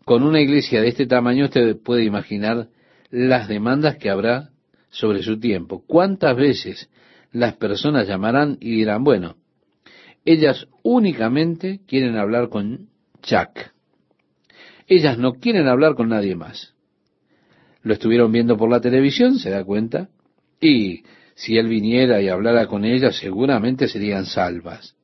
con 0.04 0.22
una 0.22 0.40
iglesia 0.40 0.80
de 0.80 0.88
este 0.88 1.06
tamaño 1.06 1.46
usted 1.46 1.76
puede 1.76 2.04
imaginar 2.04 2.68
las 3.10 3.48
demandas 3.48 3.96
que 3.96 4.10
habrá 4.10 4.50
sobre 4.90 5.22
su 5.22 5.38
tiempo. 5.38 5.82
¿Cuántas 5.86 6.36
veces 6.36 6.88
las 7.32 7.56
personas 7.56 8.08
llamarán 8.08 8.56
y 8.60 8.70
dirán, 8.70 9.04
bueno, 9.04 9.36
ellas 10.24 10.66
únicamente 10.82 11.80
quieren 11.86 12.16
hablar 12.16 12.48
con 12.48 12.88
Jack. 13.22 13.72
Ellas 14.86 15.18
no 15.18 15.34
quieren 15.34 15.68
hablar 15.68 15.94
con 15.94 16.08
nadie 16.08 16.34
más. 16.34 16.74
Lo 17.82 17.92
estuvieron 17.92 18.32
viendo 18.32 18.56
por 18.56 18.70
la 18.70 18.80
televisión, 18.80 19.38
se 19.38 19.50
da 19.50 19.64
cuenta, 19.64 20.08
y 20.61 21.02
si 21.34 21.56
él 21.56 21.68
viniera 21.68 22.20
y 22.20 22.28
hablara 22.28 22.66
con 22.66 22.84
ellas, 22.84 23.16
seguramente 23.16 23.88
serían 23.88 24.26
salvas. 24.26 24.96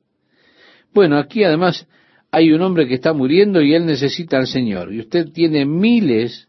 Bueno, 0.93 1.19
aquí 1.19 1.45
además 1.45 1.87
hay 2.31 2.53
un 2.53 2.63
hombre 2.63 2.89
que 2.89 2.95
está 2.95 3.13
muriendo 3.13 3.63
y 3.63 3.75
él 3.75 3.87
necesita 3.87 4.39
al 4.39 4.49
Señor, 4.49 4.93
y 4.93 5.01
usted 5.01 5.29
tiene 5.31 5.65
miles 5.65 6.49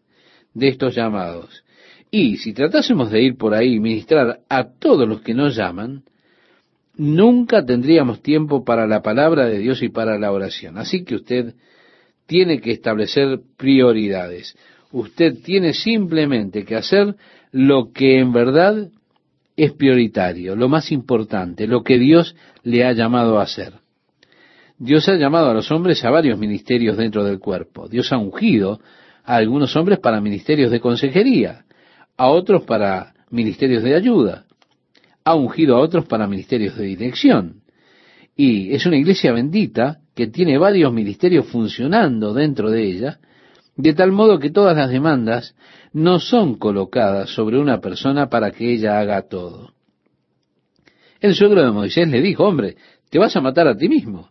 de 0.53 0.70
estos 0.70 0.95
llamados. 0.95 1.64
Y 2.10 2.38
si 2.38 2.53
tratásemos 2.53 3.12
de 3.12 3.22
ir 3.22 3.38
por 3.38 3.53
ahí 3.53 3.76
y 3.76 3.80
ministrar 3.80 4.39
a 4.49 4.70
todos 4.80 5.08
los 5.08 5.22
que 5.22 5.34
nos 5.34 5.56
llaman, 5.56 6.03
nunca 6.95 7.64
tendríamos 7.66 8.22
tiempo 8.22 8.64
para 8.64 8.88
la 8.88 9.01
palabra 9.01 9.45
de 9.45 9.60
Dios 9.60 9.84
y 9.84 9.89
para 9.89 10.18
la 10.18 10.32
oración. 10.32 10.78
Así 10.78 11.03
que 11.03 11.16
usted 11.16 11.53
tiene 12.26 12.62
que 12.62 12.72
establecer 12.72 13.39
prioridades. 13.58 14.58
Usted 14.91 15.36
tiene 15.43 15.74
simplemente 15.74 16.64
que 16.64 16.76
hacer 16.76 17.16
lo 17.51 17.91
que 17.91 18.20
en 18.20 18.32
verdad 18.32 18.89
es 19.56 19.72
prioritario, 19.74 20.56
lo 20.56 20.68
más 20.68 20.91
importante, 20.91 21.68
lo 21.68 21.84
que 21.84 21.97
Dios 21.97 22.36
le 22.64 22.86
ha 22.86 22.91
llamado 22.93 23.39
a 23.39 23.43
hacer. 23.43 23.74
Dios 24.78 25.08
ha 25.08 25.16
llamado 25.16 25.49
a 25.49 25.53
los 25.53 25.72
hombres 25.72 26.03
a 26.03 26.10
varios 26.10 26.38
ministerios 26.38 26.97
dentro 26.97 27.24
del 27.24 27.39
cuerpo. 27.39 27.88
Dios 27.88 28.12
ha 28.12 28.18
ungido 28.18 28.82
a 29.24 29.36
algunos 29.36 29.76
hombres 29.76 29.99
para 29.99 30.20
ministerios 30.20 30.72
de 30.72 30.82
consejería 30.82 31.66
a 32.18 32.28
otros 32.28 32.64
para 32.64 33.14
ministerios 33.30 33.84
de 33.84 33.95
ayuda, 33.95 34.45
ha 35.24 35.36
ungido 35.36 35.76
a 35.76 35.80
otros 35.80 36.06
para 36.06 36.28
ministerios 36.28 36.78
de 36.78 36.86
dirección. 36.86 37.62
Y 38.36 38.74
es 38.74 38.86
una 38.86 38.97
iglesia 38.97 39.32
bendita 39.32 39.99
que 40.14 40.28
tiene 40.28 40.58
varios 40.58 40.93
ministerios 40.93 41.45
funcionando 41.47 42.34
dentro 42.34 42.70
de 42.70 42.84
ella, 42.84 43.20
de 43.76 43.93
tal 43.93 44.11
modo 44.11 44.39
que 44.39 44.51
todas 44.51 44.76
las 44.78 44.89
demandas 44.89 45.55
no 45.93 46.19
son 46.19 46.55
colocadas 46.55 47.30
sobre 47.30 47.59
una 47.59 47.80
persona 47.82 48.30
para 48.30 48.51
que 48.51 48.73
ella 48.73 48.99
haga 48.99 49.28
todo. 49.28 49.73
El 51.19 51.36
suegro 51.36 51.63
de 51.63 51.71
Moisés 51.71 52.07
le 52.07 52.21
dijo, 52.21 52.43
hombre, 52.43 52.76
te 53.09 53.19
vas 53.19 53.36
a 53.36 53.41
matar 53.41 53.67
a 53.67 53.76
ti 53.76 53.89
mismo. 53.89 54.30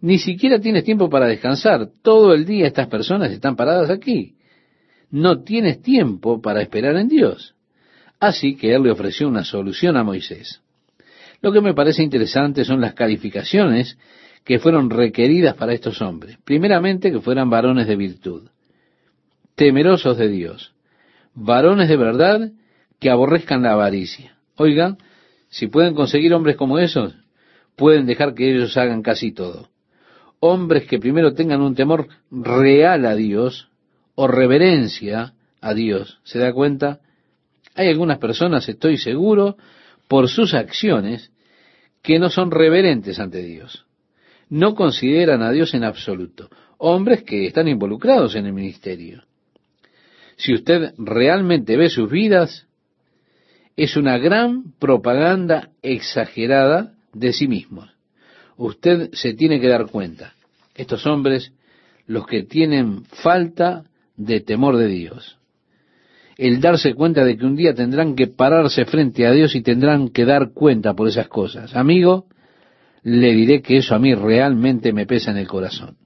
Ni 0.00 0.18
siquiera 0.18 0.60
tienes 0.60 0.84
tiempo 0.84 1.08
para 1.08 1.26
descansar. 1.26 1.88
Todo 2.02 2.34
el 2.34 2.44
día 2.44 2.66
estas 2.66 2.86
personas 2.86 3.32
están 3.32 3.56
paradas 3.56 3.90
aquí 3.90 4.36
no 5.10 5.42
tienes 5.42 5.80
tiempo 5.82 6.40
para 6.40 6.62
esperar 6.62 6.96
en 6.96 7.08
Dios. 7.08 7.54
Así 8.20 8.56
que 8.56 8.74
él 8.74 8.82
le 8.82 8.90
ofreció 8.90 9.28
una 9.28 9.44
solución 9.44 9.96
a 9.96 10.04
Moisés. 10.04 10.60
Lo 11.40 11.52
que 11.52 11.60
me 11.60 11.74
parece 11.74 12.02
interesante 12.02 12.64
son 12.64 12.80
las 12.80 12.94
calificaciones 12.94 13.96
que 14.44 14.58
fueron 14.58 14.90
requeridas 14.90 15.54
para 15.54 15.72
estos 15.72 16.02
hombres. 16.02 16.36
Primeramente, 16.44 17.12
que 17.12 17.20
fueran 17.20 17.48
varones 17.48 17.86
de 17.86 17.96
virtud, 17.96 18.48
temerosos 19.58 20.16
de 20.16 20.28
Dios, 20.28 20.72
varones 21.34 21.88
de 21.88 21.96
verdad 21.96 22.52
que 23.00 23.10
aborrezcan 23.10 23.62
la 23.62 23.72
avaricia. 23.72 24.38
Oigan, 24.56 24.98
si 25.48 25.66
pueden 25.66 25.96
conseguir 25.96 26.32
hombres 26.32 26.56
como 26.56 26.78
esos, 26.78 27.16
pueden 27.74 28.06
dejar 28.06 28.34
que 28.34 28.48
ellos 28.48 28.76
hagan 28.76 29.02
casi 29.02 29.32
todo. 29.32 29.68
Hombres 30.38 30.86
que 30.86 31.00
primero 31.00 31.34
tengan 31.34 31.60
un 31.60 31.74
temor 31.74 32.06
real 32.30 33.04
a 33.04 33.16
Dios, 33.16 33.68
o 34.14 34.28
reverencia 34.28 35.34
a 35.60 35.74
Dios, 35.74 36.20
se 36.22 36.38
da 36.38 36.52
cuenta, 36.52 37.00
hay 37.74 37.88
algunas 37.88 38.18
personas, 38.18 38.68
estoy 38.68 38.96
seguro, 38.96 39.56
por 40.06 40.28
sus 40.28 40.54
acciones, 40.54 41.32
que 42.00 42.20
no 42.20 42.30
son 42.30 42.52
reverentes 42.52 43.18
ante 43.18 43.42
Dios. 43.42 43.86
No 44.50 44.76
consideran 44.76 45.42
a 45.42 45.50
Dios 45.50 45.74
en 45.74 45.82
absoluto. 45.82 46.48
Hombres 46.78 47.24
que 47.24 47.48
están 47.48 47.66
involucrados 47.66 48.36
en 48.36 48.46
el 48.46 48.52
ministerio. 48.52 49.24
Si 50.38 50.54
usted 50.54 50.94
realmente 50.98 51.76
ve 51.76 51.90
sus 51.90 52.08
vidas, 52.08 52.66
es 53.76 53.96
una 53.96 54.18
gran 54.18 54.72
propaganda 54.78 55.70
exagerada 55.82 56.94
de 57.12 57.32
sí 57.32 57.48
mismos. 57.48 57.90
Usted 58.56 59.10
se 59.12 59.34
tiene 59.34 59.60
que 59.60 59.68
dar 59.68 59.86
cuenta. 59.86 60.34
Estos 60.76 61.06
hombres, 61.06 61.52
los 62.06 62.26
que 62.26 62.44
tienen 62.44 63.04
falta 63.04 63.84
de 64.16 64.40
temor 64.40 64.76
de 64.76 64.86
Dios. 64.86 65.38
El 66.36 66.60
darse 66.60 66.94
cuenta 66.94 67.24
de 67.24 67.36
que 67.36 67.44
un 67.44 67.56
día 67.56 67.74
tendrán 67.74 68.14
que 68.14 68.28
pararse 68.28 68.84
frente 68.84 69.26
a 69.26 69.32
Dios 69.32 69.56
y 69.56 69.60
tendrán 69.60 70.08
que 70.08 70.24
dar 70.24 70.52
cuenta 70.52 70.94
por 70.94 71.08
esas 71.08 71.26
cosas. 71.26 71.74
Amigo, 71.74 72.26
le 73.02 73.34
diré 73.34 73.60
que 73.60 73.78
eso 73.78 73.96
a 73.96 73.98
mí 73.98 74.14
realmente 74.14 74.92
me 74.92 75.04
pesa 75.04 75.32
en 75.32 75.38
el 75.38 75.48
corazón. 75.48 75.96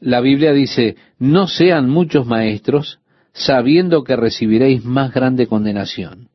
La 0.00 0.22
Biblia 0.22 0.54
dice, 0.54 0.96
no 1.18 1.48
sean 1.48 1.90
muchos 1.90 2.26
maestros, 2.26 3.00
sabiendo 3.32 4.04
que 4.04 4.16
recibiréis 4.16 4.84
más 4.84 5.12
grande 5.12 5.46
condenación. 5.46 6.28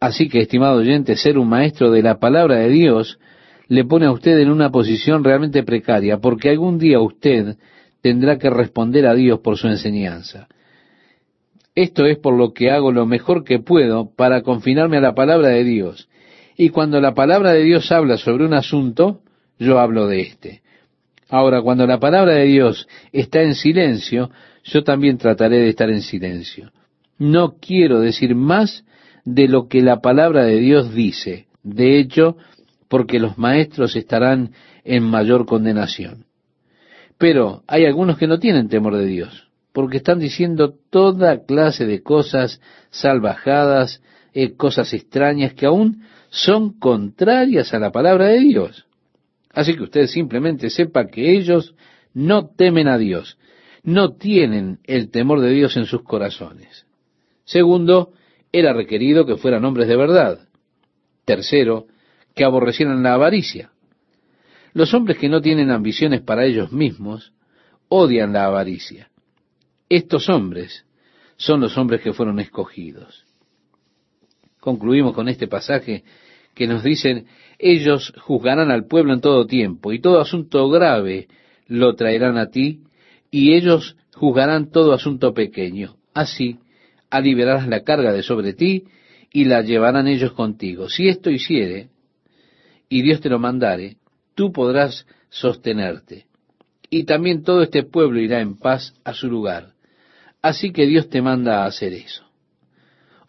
Así 0.00 0.28
que, 0.28 0.40
estimado 0.40 0.78
oyente, 0.78 1.16
ser 1.16 1.38
un 1.38 1.48
maestro 1.48 1.90
de 1.90 2.02
la 2.02 2.18
palabra 2.18 2.56
de 2.56 2.68
Dios 2.68 3.18
le 3.68 3.84
pone 3.84 4.06
a 4.06 4.12
usted 4.12 4.38
en 4.38 4.50
una 4.50 4.70
posición 4.70 5.24
realmente 5.24 5.62
precaria, 5.62 6.18
porque 6.18 6.50
algún 6.50 6.78
día 6.78 7.00
usted 7.00 7.56
tendrá 8.00 8.38
que 8.38 8.48
responder 8.48 9.06
a 9.06 9.14
Dios 9.14 9.40
por 9.40 9.56
su 9.56 9.68
enseñanza. 9.68 10.48
Esto 11.74 12.06
es 12.06 12.18
por 12.18 12.36
lo 12.36 12.52
que 12.52 12.70
hago 12.70 12.90
lo 12.90 13.06
mejor 13.06 13.44
que 13.44 13.58
puedo 13.58 14.10
para 14.16 14.42
confinarme 14.42 14.96
a 14.96 15.00
la 15.00 15.14
palabra 15.14 15.48
de 15.48 15.64
Dios. 15.64 16.08
Y 16.56 16.70
cuando 16.70 17.00
la 17.00 17.14
palabra 17.14 17.52
de 17.52 17.62
Dios 17.62 17.92
habla 17.92 18.16
sobre 18.16 18.44
un 18.44 18.54
asunto, 18.54 19.20
yo 19.58 19.78
hablo 19.78 20.06
de 20.08 20.20
éste. 20.22 20.62
Ahora, 21.28 21.60
cuando 21.62 21.86
la 21.86 22.00
palabra 22.00 22.34
de 22.34 22.46
Dios 22.46 22.88
está 23.12 23.42
en 23.42 23.54
silencio, 23.54 24.30
yo 24.64 24.84
también 24.84 25.18
trataré 25.18 25.58
de 25.58 25.68
estar 25.70 25.90
en 25.90 26.02
silencio. 26.02 26.70
No 27.18 27.56
quiero 27.60 28.00
decir 28.00 28.34
más 28.34 28.84
de 29.24 29.48
lo 29.48 29.68
que 29.68 29.82
la 29.82 30.00
palabra 30.00 30.44
de 30.44 30.58
Dios 30.58 30.94
dice. 30.94 31.46
De 31.62 31.98
hecho, 31.98 32.36
porque 32.88 33.18
los 33.18 33.38
maestros 33.38 33.96
estarán 33.96 34.52
en 34.84 35.04
mayor 35.04 35.46
condenación. 35.46 36.24
Pero 37.18 37.62
hay 37.66 37.84
algunos 37.84 38.16
que 38.16 38.26
no 38.26 38.38
tienen 38.38 38.68
temor 38.68 38.96
de 38.96 39.06
Dios, 39.06 39.48
porque 39.72 39.98
están 39.98 40.18
diciendo 40.18 40.74
toda 40.90 41.44
clase 41.44 41.84
de 41.84 42.02
cosas 42.02 42.60
salvajadas, 42.90 44.02
eh, 44.32 44.54
cosas 44.54 44.92
extrañas 44.94 45.52
que 45.54 45.66
aún 45.66 46.02
son 46.30 46.78
contrarias 46.78 47.74
a 47.74 47.78
la 47.78 47.90
palabra 47.90 48.26
de 48.26 48.40
Dios. 48.40 48.86
Así 49.52 49.74
que 49.74 49.82
usted 49.82 50.06
simplemente 50.06 50.70
sepa 50.70 51.06
que 51.06 51.36
ellos 51.36 51.74
no 52.14 52.48
temen 52.48 52.88
a 52.88 52.98
Dios, 52.98 53.38
no 53.88 54.16
tienen 54.16 54.80
el 54.84 55.10
temor 55.10 55.40
de 55.40 55.48
Dios 55.48 55.78
en 55.78 55.86
sus 55.86 56.02
corazones. 56.02 56.86
Segundo, 57.44 58.12
era 58.52 58.74
requerido 58.74 59.24
que 59.24 59.38
fueran 59.38 59.64
hombres 59.64 59.88
de 59.88 59.96
verdad. 59.96 60.46
Tercero, 61.24 61.86
que 62.34 62.44
aborrecieran 62.44 63.02
la 63.02 63.14
avaricia. 63.14 63.70
Los 64.74 64.92
hombres 64.92 65.16
que 65.16 65.30
no 65.30 65.40
tienen 65.40 65.70
ambiciones 65.70 66.20
para 66.20 66.44
ellos 66.44 66.70
mismos 66.70 67.32
odian 67.88 68.34
la 68.34 68.44
avaricia. 68.44 69.08
Estos 69.88 70.28
hombres 70.28 70.84
son 71.38 71.62
los 71.62 71.78
hombres 71.78 72.02
que 72.02 72.12
fueron 72.12 72.40
escogidos. 72.40 73.24
Concluimos 74.60 75.14
con 75.14 75.30
este 75.30 75.48
pasaje 75.48 76.04
que 76.52 76.66
nos 76.66 76.82
dicen, 76.82 77.26
ellos 77.58 78.12
juzgarán 78.20 78.70
al 78.70 78.86
pueblo 78.86 79.14
en 79.14 79.22
todo 79.22 79.46
tiempo, 79.46 79.94
y 79.94 80.00
todo 80.00 80.20
asunto 80.20 80.68
grave 80.68 81.28
lo 81.68 81.94
traerán 81.94 82.36
a 82.36 82.50
ti, 82.50 82.82
y 83.30 83.54
ellos 83.54 83.96
juzgarán 84.14 84.70
todo 84.70 84.92
asunto 84.92 85.34
pequeño. 85.34 85.96
Así, 86.14 86.58
aliviarás 87.10 87.66
la 87.68 87.84
carga 87.84 88.12
de 88.12 88.22
sobre 88.22 88.52
ti 88.52 88.84
y 89.32 89.44
la 89.44 89.62
llevarán 89.62 90.08
ellos 90.08 90.32
contigo. 90.32 90.88
Si 90.88 91.08
esto 91.08 91.30
hiciere, 91.30 91.90
y 92.88 93.02
Dios 93.02 93.20
te 93.20 93.28
lo 93.28 93.38
mandare, 93.38 93.96
tú 94.34 94.52
podrás 94.52 95.06
sostenerte. 95.28 96.26
Y 96.90 97.04
también 97.04 97.42
todo 97.42 97.62
este 97.62 97.82
pueblo 97.82 98.18
irá 98.20 98.40
en 98.40 98.56
paz 98.56 98.94
a 99.04 99.12
su 99.12 99.28
lugar. 99.28 99.74
Así 100.40 100.72
que 100.72 100.86
Dios 100.86 101.10
te 101.10 101.20
manda 101.20 101.62
a 101.62 101.66
hacer 101.66 101.92
eso. 101.92 102.24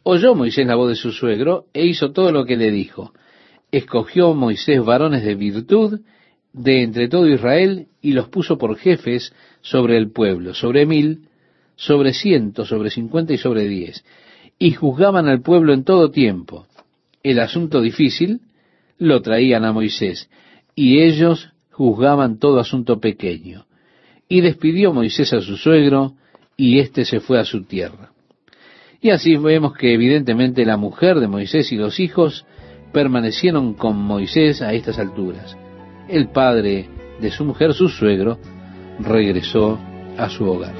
Oyó 0.03 0.33
Moisés 0.33 0.65
la 0.65 0.75
voz 0.75 0.89
de 0.89 0.95
su 0.95 1.11
suegro 1.11 1.65
e 1.73 1.85
hizo 1.85 2.11
todo 2.11 2.31
lo 2.31 2.45
que 2.45 2.55
le 2.55 2.71
dijo. 2.71 3.13
Escogió 3.71 4.33
Moisés 4.33 4.83
varones 4.83 5.23
de 5.23 5.35
virtud 5.35 5.99
de 6.53 6.83
entre 6.83 7.09
todo 7.09 7.27
Israel 7.27 7.87
y 8.01 8.13
los 8.13 8.29
puso 8.29 8.57
por 8.57 8.77
jefes 8.77 9.33
sobre 9.61 9.97
el 9.97 10.11
pueblo, 10.11 10.53
sobre 10.53 10.85
mil, 10.85 11.27
sobre 11.75 12.13
ciento, 12.13 12.65
sobre 12.65 12.89
cincuenta 12.89 13.33
y 13.33 13.37
sobre 13.37 13.67
diez, 13.67 14.03
y 14.57 14.71
juzgaban 14.71 15.27
al 15.27 15.41
pueblo 15.41 15.73
en 15.73 15.83
todo 15.83 16.11
tiempo. 16.11 16.65
El 17.23 17.39
asunto 17.39 17.81
difícil 17.81 18.41
lo 18.97 19.21
traían 19.21 19.63
a 19.65 19.71
Moisés, 19.71 20.29
y 20.75 21.01
ellos 21.01 21.49
juzgaban 21.71 22.39
todo 22.39 22.59
asunto 22.59 22.99
pequeño. 22.99 23.65
Y 24.27 24.41
despidió 24.41 24.93
Moisés 24.93 25.33
a 25.33 25.41
su 25.41 25.57
suegro, 25.57 26.13
y 26.57 26.79
éste 26.79 27.05
se 27.05 27.21
fue 27.21 27.39
a 27.39 27.45
su 27.45 27.63
tierra. 27.63 28.11
Y 29.01 29.11
así 29.11 29.37
vemos 29.37 29.73
que 29.77 29.93
evidentemente 29.93 30.65
la 30.65 30.75
mujer 30.75 31.19
de 31.19 31.27
Moisés 31.29 31.71
y 31.71 31.77
los 31.77 32.01
hijos 32.01 32.45
permanecieron 32.91 33.73
con 33.73 33.95
Moisés 33.95 34.61
a 34.61 34.73
estas 34.73 34.99
alturas. 34.99 35.57
El 36.09 36.29
padre 36.29 36.89
de 37.21 37.31
su 37.31 37.45
mujer, 37.45 37.73
su 37.73 37.87
suegro, 37.87 38.39
regresó 38.99 39.79
a 40.17 40.29
su 40.29 40.49
hogar. 40.49 40.73